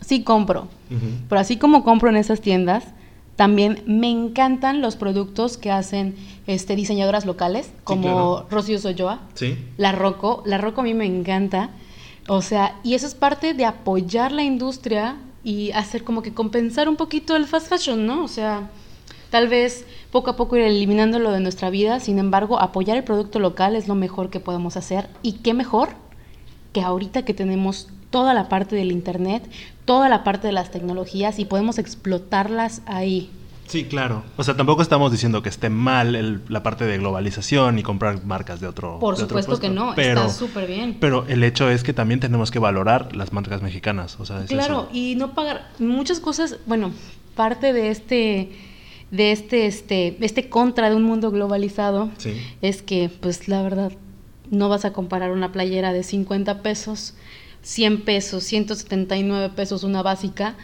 sí 0.00 0.22
compro. 0.22 0.68
Pero 1.28 1.40
así 1.40 1.56
como 1.56 1.84
compro 1.84 2.10
en 2.10 2.16
esas 2.16 2.40
tiendas, 2.40 2.84
también 3.36 3.82
me 3.86 4.10
encantan 4.10 4.82
los 4.82 4.96
productos 4.96 5.56
que 5.56 5.70
hacen 5.70 6.14
este, 6.46 6.76
diseñadoras 6.76 7.24
locales, 7.24 7.70
como 7.84 8.44
Rocío 8.50 8.78
Soyoa, 8.78 9.20
sí. 9.34 9.56
La 9.76 9.92
Rocco. 9.92 10.42
La 10.44 10.58
Rocco 10.58 10.82
a 10.82 10.84
mí 10.84 10.94
me 10.94 11.06
encanta. 11.06 11.70
O 12.28 12.42
sea, 12.42 12.78
y 12.82 12.94
eso 12.94 13.06
es 13.06 13.14
parte 13.14 13.54
de 13.54 13.64
apoyar 13.64 14.32
la 14.32 14.42
industria 14.42 15.16
y 15.42 15.70
hacer 15.72 16.04
como 16.04 16.22
que 16.22 16.34
compensar 16.34 16.88
un 16.88 16.96
poquito 16.96 17.34
el 17.34 17.46
fast 17.46 17.68
fashion, 17.68 18.04
¿no? 18.06 18.24
O 18.24 18.28
sea, 18.28 18.68
tal 19.30 19.48
vez 19.48 19.86
poco 20.10 20.30
a 20.30 20.36
poco 20.36 20.56
ir 20.56 20.62
eliminándolo 20.64 21.30
de 21.30 21.40
nuestra 21.40 21.70
vida, 21.70 21.98
sin 22.00 22.18
embargo, 22.18 22.60
apoyar 22.60 22.96
el 22.96 23.04
producto 23.04 23.38
local 23.38 23.74
es 23.74 23.88
lo 23.88 23.94
mejor 23.94 24.28
que 24.28 24.40
podemos 24.40 24.76
hacer. 24.76 25.08
Y 25.22 25.34
qué 25.34 25.54
mejor 25.54 25.90
que 26.72 26.82
ahorita 26.82 27.24
que 27.24 27.32
tenemos 27.32 27.88
toda 28.10 28.34
la 28.34 28.48
parte 28.48 28.76
del 28.76 28.92
Internet, 28.92 29.42
toda 29.84 30.08
la 30.08 30.24
parte 30.24 30.46
de 30.46 30.52
las 30.52 30.70
tecnologías 30.70 31.38
y 31.38 31.44
podemos 31.44 31.78
explotarlas 31.78 32.82
ahí. 32.86 33.30
Sí, 33.70 33.84
claro. 33.84 34.24
O 34.36 34.42
sea, 34.42 34.56
tampoco 34.56 34.82
estamos 34.82 35.12
diciendo 35.12 35.42
que 35.42 35.48
esté 35.48 35.70
mal 35.70 36.42
la 36.48 36.62
parte 36.64 36.84
de 36.86 36.98
globalización 36.98 37.78
y 37.78 37.84
comprar 37.84 38.24
marcas 38.24 38.60
de 38.60 38.66
otro. 38.66 38.98
Por 38.98 39.16
supuesto 39.16 39.60
que 39.60 39.68
no, 39.68 39.94
está 39.94 40.28
súper 40.28 40.66
bien. 40.66 40.96
Pero 40.98 41.24
el 41.28 41.44
hecho 41.44 41.70
es 41.70 41.84
que 41.84 41.92
también 41.92 42.18
tenemos 42.18 42.50
que 42.50 42.58
valorar 42.58 43.14
las 43.14 43.32
marcas 43.32 43.62
mexicanas. 43.62 44.18
O 44.18 44.26
sea, 44.26 44.44
claro, 44.46 44.88
y 44.92 45.14
no 45.14 45.34
pagar 45.34 45.70
muchas 45.78 46.18
cosas. 46.18 46.56
Bueno, 46.66 46.90
parte 47.36 47.72
de 47.72 47.90
este 47.90 48.50
de 49.12 49.32
este 49.32 49.66
este 49.66 50.16
este 50.20 50.48
contra 50.48 50.90
de 50.90 50.96
un 50.96 51.04
mundo 51.04 51.30
globalizado 51.30 52.10
es 52.62 52.82
que 52.82 53.08
pues 53.20 53.46
la 53.46 53.62
verdad 53.62 53.92
no 54.50 54.68
vas 54.68 54.84
a 54.84 54.92
comparar 54.92 55.30
una 55.30 55.52
playera 55.52 55.92
de 55.92 56.02
50 56.02 56.62
pesos 56.62 57.14
100 57.62 58.02
pesos, 58.02 58.44
179 58.44 59.50
pesos 59.54 59.84
una 59.84 60.02
básica, 60.02 60.56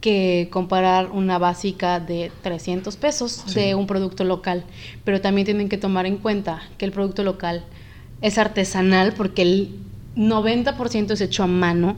que 0.00 0.48
comparar 0.50 1.10
una 1.10 1.38
básica 1.38 1.98
de 2.00 2.30
300 2.42 2.96
pesos 2.96 3.54
de 3.54 3.74
un 3.74 3.86
producto 3.86 4.24
local. 4.24 4.64
Pero 5.04 5.20
también 5.20 5.46
tienen 5.46 5.68
que 5.68 5.78
tomar 5.78 6.06
en 6.06 6.18
cuenta 6.18 6.62
que 6.76 6.84
el 6.84 6.92
producto 6.92 7.22
local 7.22 7.64
es 8.20 8.36
artesanal 8.36 9.14
porque 9.14 9.42
el 9.42 9.74
90% 10.16 11.12
es 11.12 11.20
hecho 11.20 11.42
a 11.42 11.46
mano, 11.46 11.96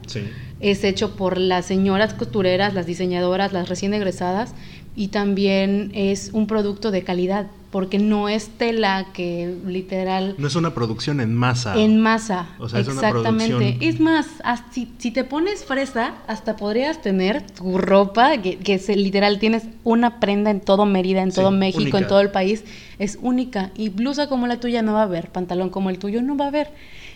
es 0.60 0.84
hecho 0.84 1.16
por 1.16 1.38
las 1.38 1.66
señoras 1.66 2.14
costureras, 2.14 2.74
las 2.74 2.86
diseñadoras, 2.86 3.52
las 3.52 3.68
recién 3.68 3.92
egresadas 3.92 4.54
y 4.94 5.08
también 5.08 5.90
es 5.94 6.30
un 6.32 6.46
producto 6.46 6.90
de 6.90 7.02
calidad 7.02 7.46
porque 7.70 7.98
no 7.98 8.28
es 8.28 8.48
tela 8.48 9.08
que 9.12 9.56
literal... 9.66 10.34
No 10.38 10.46
es 10.46 10.54
una 10.56 10.74
producción 10.74 11.20
en 11.20 11.34
masa. 11.34 11.76
En 11.76 12.00
masa, 12.00 12.48
o 12.58 12.68
sea, 12.68 12.80
exactamente. 12.80 13.78
Es, 13.80 14.00
más, 14.00 14.26
si, 14.70 14.92
si, 14.98 15.10
te 15.10 15.24
pones 15.24 15.64
fresa, 15.64 16.14
hasta 16.26 16.56
podrías 16.56 17.02
tener 17.02 17.50
tu 17.50 17.76
ropa, 17.78 18.38
que, 18.38 18.58
que 18.58 18.78
se, 18.78 18.96
literal 18.96 19.38
tienes 19.38 19.64
una 19.84 20.20
prenda 20.20 20.50
en 20.50 20.60
todo 20.60 20.86
Mérida, 20.86 21.22
en 21.22 21.32
todo 21.32 21.50
México, 21.50 21.98
en 21.98 22.06
todo 22.06 22.20
el 22.20 22.30
país, 22.30 22.64
es 22.98 23.18
única. 23.20 23.72
Y 23.76 23.88
blusa 23.88 24.28
como 24.28 24.46
la 24.46 24.60
tuya 24.60 24.82
no 24.82 24.94
va 24.94 25.00
a 25.00 25.04
haber, 25.04 25.30
pantalón 25.30 25.70
como 25.70 25.90
el 25.90 25.98
tuyo 25.98 26.22
no 26.22 26.36
va 26.36 26.46
a 26.46 26.48
haber. 26.48 26.70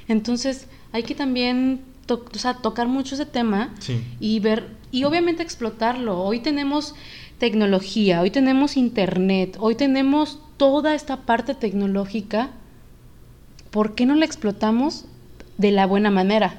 Entonces, 0.08 0.66
hay 0.92 1.04
que 1.04 1.14
también 1.14 1.80
o 2.14 2.38
sea, 2.38 2.54
tocar 2.54 2.88
mucho 2.88 3.14
ese 3.14 3.26
tema 3.26 3.72
y 4.18 4.40
ver, 4.40 4.68
y 4.90 5.04
obviamente 5.04 5.42
explotarlo. 5.42 6.20
Hoy 6.20 6.40
tenemos 6.40 6.94
tecnología, 7.40 8.20
hoy 8.20 8.30
tenemos 8.30 8.76
internet, 8.76 9.56
hoy 9.58 9.74
tenemos 9.74 10.38
toda 10.58 10.94
esta 10.94 11.22
parte 11.22 11.54
tecnológica, 11.54 12.50
¿por 13.70 13.94
qué 13.94 14.04
no 14.04 14.14
la 14.14 14.26
explotamos 14.26 15.06
de 15.56 15.72
la 15.72 15.86
buena 15.86 16.10
manera? 16.10 16.54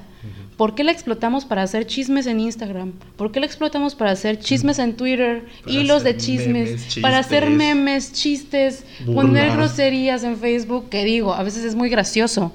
¿Por 0.56 0.74
qué 0.74 0.84
la 0.84 0.92
explotamos 0.92 1.44
para 1.44 1.62
hacer 1.62 1.86
chismes 1.86 2.26
en 2.26 2.38
Instagram? 2.38 2.92
¿Por 3.16 3.32
qué 3.32 3.40
la 3.40 3.46
explotamos 3.46 3.94
para 3.94 4.10
hacer 4.10 4.38
chismes 4.38 4.78
en 4.78 4.96
Twitter, 4.96 5.46
hilos 5.66 6.04
de 6.04 6.16
chismes, 6.16 6.98
para 7.00 7.18
hacer 7.18 7.48
memes, 7.48 8.12
chistes, 8.12 8.84
poner 9.06 9.52
groserías 9.52 10.24
en 10.24 10.36
Facebook? 10.36 10.88
Que 10.88 11.04
digo, 11.04 11.32
a 11.32 11.42
veces 11.42 11.64
es 11.64 11.74
muy 11.74 11.88
gracioso, 11.88 12.52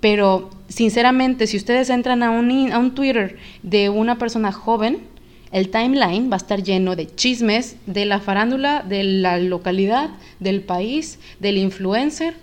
pero 0.00 0.50
sinceramente, 0.68 1.46
si 1.46 1.56
ustedes 1.56 1.90
entran 1.90 2.22
a 2.22 2.30
un, 2.30 2.72
a 2.72 2.78
un 2.78 2.94
Twitter 2.94 3.38
de 3.62 3.88
una 3.88 4.18
persona 4.18 4.52
joven, 4.52 5.11
el 5.52 5.68
timeline 5.68 6.30
va 6.30 6.34
a 6.34 6.38
estar 6.38 6.62
lleno 6.62 6.96
de 6.96 7.14
chismes 7.14 7.76
de 7.86 8.06
la 8.06 8.20
farándula, 8.20 8.82
de 8.82 9.04
la 9.04 9.38
localidad, 9.38 10.10
del 10.40 10.62
país, 10.62 11.18
del 11.40 11.58
influencer 11.58 12.34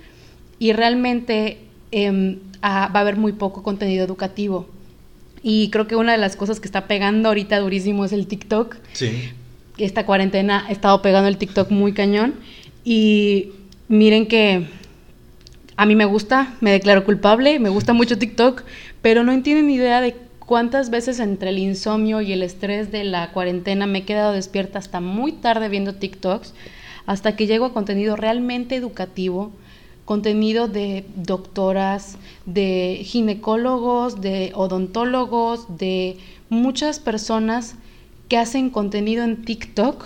y 0.60 0.74
realmente 0.74 1.58
em, 1.92 2.38
va 2.64 2.86
a 2.86 3.00
haber 3.00 3.18
muy 3.18 3.34
poco 3.34 3.64
contenido 3.64 4.06
educativo. 4.06 4.68
Y 5.42 5.70
creo 5.70 5.88
que 5.88 5.96
una 5.96 6.12
de 6.12 6.18
las 6.18 6.36
cosas 6.36 6.60
que 6.60 6.68
está 6.68 6.88
pegando 6.88 7.30
ahorita 7.30 7.60
durísimo 7.60 8.06
es 8.06 8.12
el 8.12 8.28
TikTok. 8.28 8.76
Sí. 8.94 9.32
Esta 9.78 10.06
cuarentena 10.06 10.66
ha 10.68 10.72
estado 10.72 11.02
pegando 11.02 11.30
el 11.30 11.38
TikTok 11.38 11.72
muy 11.72 11.94
cañón. 11.94 12.36
Y 12.84 13.54
miren 13.88 14.28
que 14.28 14.68
a 15.78 15.86
mí 15.86 15.96
me 15.96 16.06
gusta, 16.06 16.56
me 16.60 16.72
declaro 16.72 17.06
culpable, 17.06 17.58
me 17.60 17.70
gusta 17.70 17.94
mucho 17.94 18.18
TikTok, 18.18 18.64
pero 19.02 19.24
no 19.24 19.32
entienden 19.32 19.70
idea 19.70 20.02
de 20.02 20.14
cuántas 20.50 20.90
veces 20.90 21.20
entre 21.20 21.52
el 21.52 21.60
insomnio 21.60 22.22
y 22.22 22.34
el 22.34 22.42
estrés 22.42 22.92
de 22.92 23.04
la 23.04 23.32
cuarentena 23.34 23.86
me 23.86 24.00
he 24.00 24.06
quedado 24.06 24.32
despierta 24.32 24.80
hasta 24.80 25.00
muy 25.00 25.34
tarde 25.34 25.70
viendo 25.70 25.94
TikToks, 25.94 26.56
hasta 27.06 27.36
que 27.36 27.46
llego 27.46 27.66
a 27.66 27.74
contenido 27.74 28.16
realmente 28.16 28.76
educativo, 28.76 29.52
contenido 30.06 30.68
de 30.68 31.06
doctoras, 31.16 32.18
de 32.48 33.02
ginecólogos, 33.04 34.22
de 34.22 34.52
odontólogos, 34.56 35.78
de 35.78 36.18
muchas 36.50 37.00
personas 37.00 37.76
que 38.28 38.40
hacen 38.40 38.72
contenido 38.72 39.24
en 39.24 39.46
TikTok 39.46 40.04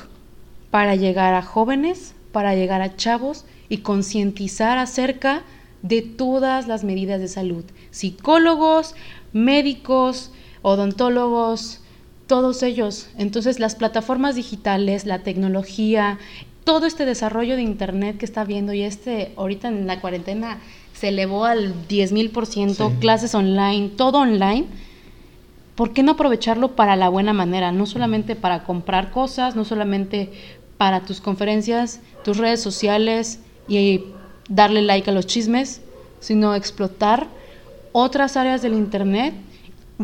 para 0.71 0.97
llegar 0.97 1.35
a 1.35 1.41
jóvenes, 1.41 2.15
para 2.33 2.53
llegar 2.53 2.81
a 2.81 2.97
chavos 2.97 3.45
y 3.69 3.77
concientizar 3.77 4.77
acerca 4.77 5.35
de 5.37 5.62
todas 6.01 6.67
las 6.67 6.83
medidas 6.83 7.19
de 7.19 7.27
salud. 7.27 7.63
Psicólogos, 7.91 8.95
médicos, 9.33 10.31
odontólogos, 10.61 11.81
todos 12.27 12.63
ellos. 12.63 13.09
Entonces 13.17 13.59
las 13.59 13.75
plataformas 13.75 14.35
digitales, 14.35 15.05
la 15.05 15.19
tecnología, 15.19 16.17
todo 16.63 16.85
este 16.85 17.05
desarrollo 17.05 17.55
de 17.55 17.61
Internet 17.61 18.17
que 18.17 18.25
está 18.25 18.43
viendo 18.45 18.73
y 18.73 18.83
este 18.83 19.33
ahorita 19.35 19.67
en 19.67 19.85
la 19.85 19.99
cuarentena 19.99 20.59
se 20.93 21.09
elevó 21.09 21.45
al 21.45 21.73
10.000%, 21.87 22.99
clases 22.99 23.35
online, 23.35 23.89
todo 23.89 24.19
online. 24.19 24.65
¿Por 25.75 25.91
qué 25.91 26.03
no 26.03 26.13
aprovecharlo 26.13 26.75
para 26.75 26.95
la 26.95 27.09
buena 27.09 27.33
manera? 27.33 27.71
No 27.71 27.85
solamente 27.85 28.35
para 28.35 28.63
comprar 28.63 29.11
cosas, 29.11 29.55
no 29.55 29.65
solamente 29.65 30.31
para 30.77 31.01
tus 31.01 31.19
conferencias, 31.19 31.99
tus 32.23 32.37
redes 32.37 32.61
sociales 32.61 33.39
y 33.67 34.05
darle 34.49 34.81
like 34.81 35.09
a 35.09 35.13
los 35.13 35.25
chismes, 35.25 35.81
sino 36.19 36.55
explotar 36.55 37.27
otras 37.91 38.37
áreas 38.37 38.61
del 38.61 38.73
Internet. 38.73 39.33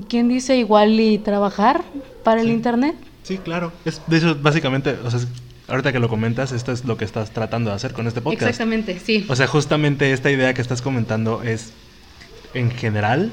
¿Quién 0.07 0.27
dice 0.27 0.55
igual 0.57 0.99
y 0.99 1.17
trabajar 1.17 1.83
para 2.23 2.41
el 2.41 2.49
Internet? 2.49 2.95
Sí, 3.23 3.37
claro. 3.37 3.71
Es, 3.85 4.01
de 4.07 4.17
hecho, 4.17 4.37
básicamente, 4.41 4.95
o 5.03 5.11
sea, 5.11 5.19
ahorita 5.67 5.91
que 5.91 5.99
lo 5.99 6.09
comentas, 6.09 6.51
esto 6.51 6.71
es 6.71 6.85
lo 6.85 6.97
que 6.97 7.05
estás 7.05 7.31
tratando 7.31 7.69
de 7.69 7.75
hacer 7.75 7.93
con 7.93 8.07
este 8.07 8.21
podcast. 8.21 8.49
Exactamente, 8.49 8.99
sí. 8.99 9.25
O 9.29 9.35
sea, 9.35 9.47
justamente 9.47 10.13
esta 10.13 10.31
idea 10.31 10.53
que 10.53 10.61
estás 10.61 10.81
comentando 10.81 11.43
es, 11.43 11.71
en 12.53 12.71
general, 12.71 13.31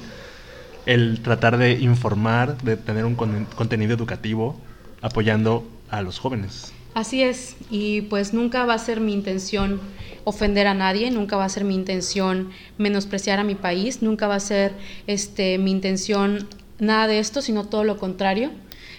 el 0.87 1.21
tratar 1.23 1.59
de 1.59 1.73
informar, 1.73 2.59
de 2.63 2.77
tener 2.77 3.05
un 3.05 3.15
contenido 3.15 3.95
educativo 3.95 4.57
apoyando 5.03 5.67
a 5.91 6.03
los 6.03 6.19
jóvenes. 6.19 6.73
Así 6.97 7.23
es, 7.23 7.57
y 7.71 8.01
pues 8.01 8.33
nunca 8.33 8.65
va 8.65 8.73
a 8.73 8.79
ser 8.79 9.01
mi 9.01 9.13
intención 9.13 9.83
ofender 10.25 10.67
a 10.67 10.73
nadie, 10.73 11.11
nunca 11.11 11.37
va 11.37 11.45
a 11.45 11.49
ser 11.51 11.63
mi 11.63 11.75
intención 11.75 12.53
menospreciar 12.79 13.39
a 13.39 13.45
mi 13.45 13.55
país, 13.55 14.01
nunca 14.01 14.27
va 14.29 14.37
a 14.37 14.41
ser 14.41 14.73
este, 15.07 15.59
mi 15.59 15.73
intención 15.73 16.49
nada 16.79 17.07
de 17.07 17.19
esto, 17.19 17.43
sino 17.43 17.67
todo 17.67 17.85
lo 17.85 17.99
contrario. 17.99 18.51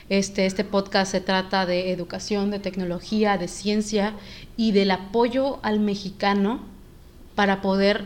Este, 0.09 0.45
este 0.45 0.63
podcast 0.63 1.11
se 1.11 1.21
trata 1.21 1.65
de 1.65 1.91
educación, 1.91 2.51
de 2.51 2.59
tecnología, 2.59 3.39
de 3.39 3.47
ciencia 3.47 4.13
y 4.57 4.73
del 4.73 4.91
apoyo 4.91 5.57
al 5.63 5.79
mexicano 5.79 6.59
para 7.33 7.63
poder 7.63 8.05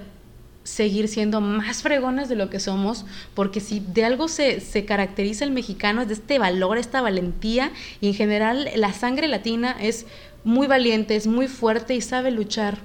seguir 0.64 1.08
siendo 1.08 1.42
más 1.42 1.82
fregones 1.82 2.30
de 2.30 2.36
lo 2.36 2.50
que 2.50 2.60
somos, 2.60 3.06
porque 3.34 3.60
si 3.60 3.80
de 3.80 4.06
algo 4.06 4.28
se, 4.28 4.60
se, 4.60 4.86
caracteriza 4.86 5.44
el 5.44 5.52
mexicano 5.52 6.02
es 6.02 6.08
de 6.08 6.14
este 6.14 6.40
valor, 6.40 6.78
esta 6.78 7.02
valentía, 7.02 7.72
y 8.00 8.08
en 8.08 8.14
general 8.14 8.70
la 8.76 8.94
sangre 8.94 9.28
latina 9.28 9.76
es 9.80 10.06
muy 10.44 10.68
valiente, 10.68 11.16
es 11.16 11.28
muy 11.28 11.48
fuerte 11.48 11.96
y 11.96 12.02
sabe 12.02 12.32
luchar. 12.32 12.78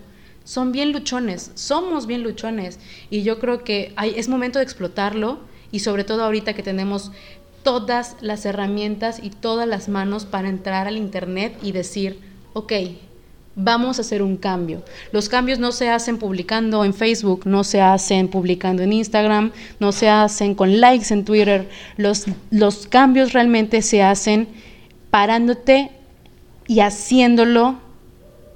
Son 0.45 0.73
bien 0.73 0.93
luchones, 0.93 1.51
somos 1.55 2.07
bien 2.07 2.23
luchones, 2.23 2.79
y 3.11 3.23
yo 3.23 3.39
creo 3.39 3.65
que 3.65 3.93
hay, 3.97 4.15
es 4.17 4.29
momento 4.29 4.59
de 4.59 4.65
explotarlo, 4.65 5.41
y 5.73 5.81
sobre 5.81 6.05
todo 6.05 6.23
ahorita 6.23 6.55
que 6.55 6.63
tenemos 6.63 7.11
todas 7.63 8.17
las 8.21 8.47
herramientas 8.47 9.19
y 9.21 9.31
todas 9.31 9.67
las 9.67 9.89
manos 9.89 10.25
para 10.25 10.49
entrar 10.49 10.87
al 10.87 10.97
Internet 10.97 11.59
y 11.63 11.73
decir, 11.73 12.21
ok, 12.53 12.73
vamos 13.57 13.99
a 13.99 14.03
hacer 14.03 14.23
un 14.23 14.37
cambio. 14.37 14.83
Los 15.11 15.29
cambios 15.29 15.59
no 15.59 15.73
se 15.73 15.89
hacen 15.89 16.19
publicando 16.19 16.85
en 16.85 16.95
Facebook, 16.95 17.47
no 17.47 17.65
se 17.65 17.81
hacen 17.81 18.29
publicando 18.29 18.83
en 18.83 18.93
Instagram, 18.93 19.51
no 19.81 19.93
se 19.93 20.09
hacen 20.09 20.55
con 20.55 20.81
likes 20.81 21.13
en 21.13 21.25
Twitter. 21.25 21.69
Los, 21.97 22.27
los 22.51 22.87
cambios 22.87 23.33
realmente 23.33 23.83
se 23.83 24.03
hacen 24.03 24.47
parándote 25.11 25.91
y 26.69 26.81
haciéndolo 26.81 27.79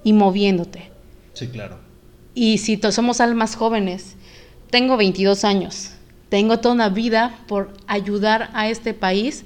y 0.04 0.12
moviéndote. 0.12 0.90
Sí, 1.32 1.48
claro. 1.48 1.78
Y 2.34 2.58
si 2.58 2.78
somos 2.90 3.20
almas 3.20 3.56
jóvenes, 3.56 4.16
tengo 4.70 4.96
22 4.96 5.44
años, 5.44 5.92
tengo 6.28 6.60
toda 6.60 6.74
una 6.74 6.88
vida 6.90 7.40
por 7.48 7.72
ayudar 7.86 8.50
a 8.52 8.68
este 8.68 8.94
país 8.94 9.44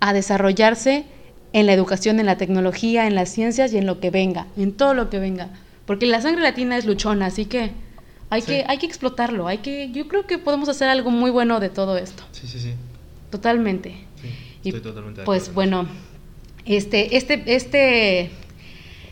a 0.00 0.12
desarrollarse 0.12 1.06
en 1.52 1.66
la 1.66 1.72
educación, 1.72 2.18
en 2.20 2.26
la 2.26 2.36
tecnología, 2.36 3.06
en 3.06 3.14
las 3.14 3.28
ciencias 3.28 3.72
y 3.72 3.78
en 3.78 3.86
lo 3.86 4.00
que 4.00 4.10
venga, 4.10 4.46
en 4.56 4.72
todo 4.72 4.94
lo 4.94 5.10
que 5.10 5.18
venga. 5.18 5.50
Porque 5.86 6.06
la 6.06 6.20
sangre 6.20 6.42
latina 6.42 6.76
es 6.76 6.86
luchona, 6.86 7.26
así 7.26 7.44
que 7.44 7.72
hay, 8.30 8.42
que, 8.42 8.64
hay 8.66 8.78
que 8.78 8.86
explotarlo. 8.86 9.46
Hay 9.46 9.58
que, 9.58 9.90
yo 9.92 10.08
creo 10.08 10.26
que 10.26 10.38
podemos 10.38 10.68
hacer 10.68 10.88
algo 10.88 11.10
muy 11.10 11.30
bueno 11.30 11.60
de 11.60 11.68
todo 11.68 11.98
esto. 11.98 12.22
Sí, 12.32 12.46
sí, 12.46 12.58
sí. 12.58 12.72
Totalmente. 13.30 13.94
Sí, 14.20 14.68
estoy 14.68 14.80
totalmente 14.80 15.20
de 15.20 15.24
Pues 15.26 15.52
bueno, 15.52 15.86
este, 16.64 17.16
este, 17.16 17.42
este, 17.46 18.30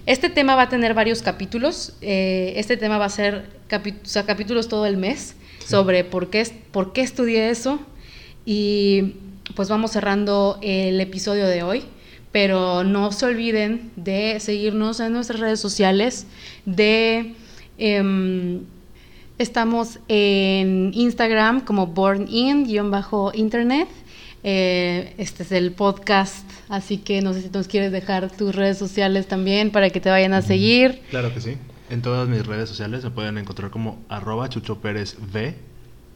este 0.07 0.31
tema 0.31 0.55
va 0.55 0.63
a 0.63 0.69
tener 0.71 0.95
varios 0.95 1.21
capítulos. 1.21 1.95
Eh, 2.01 2.55
este 2.57 2.77
tema 2.77 2.97
va 2.97 3.07
a 3.07 3.11
ser 3.11 3.47
capítulos 3.69 4.69
todo 4.69 4.87
el 4.87 4.97
mes 4.97 5.37
sobre 5.67 6.05
por 6.05 6.31
qué, 6.31 6.47
por 6.71 6.93
qué 6.93 7.03
estudié 7.03 7.51
eso. 7.51 7.79
Y 8.47 9.17
pues 9.55 9.69
vamos 9.69 9.91
cerrando 9.91 10.59
el 10.63 10.99
episodio 11.01 11.47
de 11.47 11.63
hoy 11.63 11.85
pero 12.33 12.85
no 12.85 13.13
se 13.13 13.27
olviden 13.27 13.91
de 13.97 14.39
seguirnos 14.41 15.01
en 15.01 15.13
nuestras 15.13 15.41
redes 15.41 15.61
sociales, 15.61 16.27
de... 16.65 17.35
Em, 17.79 18.61
estamos 19.39 19.99
en 20.09 20.91
Instagram 20.93 21.63
como 21.63 21.87
Born 21.87 22.29
In-Internet. 22.29 23.89
Eh, 24.43 25.15
este 25.19 25.43
es 25.43 25.53
el 25.53 25.73
podcast, 25.73 26.49
así 26.69 26.99
que 26.99 27.23
no 27.23 27.33
sé 27.33 27.43
si 27.43 27.49
nos 27.51 27.67
quieres 27.67 27.91
dejar 27.91 28.31
tus 28.31 28.55
redes 28.55 28.79
sociales 28.79 29.27
también 29.27 29.71
para 29.71 29.91
que 29.91 30.01
te 30.01 30.11
vayan 30.11 30.35
a 30.35 30.43
seguir. 30.43 31.01
Claro 31.11 31.33
que 31.33 31.41
sí. 31.41 31.57
En 31.89 32.03
todas 32.03 32.29
mis 32.29 32.47
redes 32.47 32.69
sociales 32.69 33.03
se 33.03 33.11
pueden 33.11 33.39
encontrar 33.39 33.71
como 33.71 33.99
arroba 34.09 34.49
Chucho 34.49 34.81
Pérez 34.81 35.17
V 35.33 35.70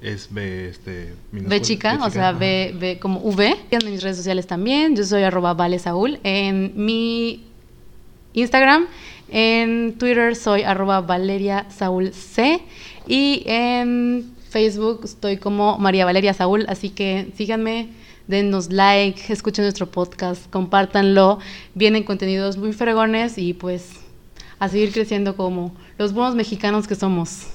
es 0.05 0.29
B, 0.31 0.69
este, 0.69 1.15
B 1.33 1.61
chica, 1.63 1.99
o 2.05 2.11
sea, 2.11 2.33
B, 2.33 2.75
B 2.79 2.99
como 2.99 3.21
V. 3.21 3.57
En 3.71 3.91
mis 3.91 4.03
redes 4.03 4.19
sociales 4.19 4.47
también, 4.47 4.95
yo 4.95 5.05
soy 5.05 5.23
arroba 5.23 5.55
Vale 5.55 5.79
Saúl. 5.79 6.19
En 6.23 6.73
mi 6.77 7.45
Instagram, 8.35 8.87
en 9.31 9.97
Twitter 9.99 10.37
soy 10.37 10.63
arroba 10.63 11.01
Valeria 11.01 11.67
Saúl 11.71 12.13
C. 12.13 12.61
Y 13.07 13.45
en 13.47 14.31
Facebook 14.51 15.01
estoy 15.05 15.39
como 15.39 15.79
María 15.79 16.05
Valeria 16.05 16.35
Saúl, 16.35 16.67
así 16.69 16.91
que 16.91 17.33
síganme, 17.37 17.89
denos 18.27 18.71
like, 18.71 19.33
escuchen 19.33 19.65
nuestro 19.65 19.91
podcast, 19.91 20.51
compártanlo. 20.51 21.39
Vienen 21.75 22.03
contenidos 22.03 22.59
muy 22.59 22.75
fregones 22.75 23.39
y 23.39 23.55
pues 23.55 23.89
a 24.59 24.69
seguir 24.69 24.93
creciendo 24.93 25.35
como 25.35 25.75
los 25.97 26.13
buenos 26.13 26.35
mexicanos 26.35 26.87
que 26.87 26.95
somos. 26.95 27.47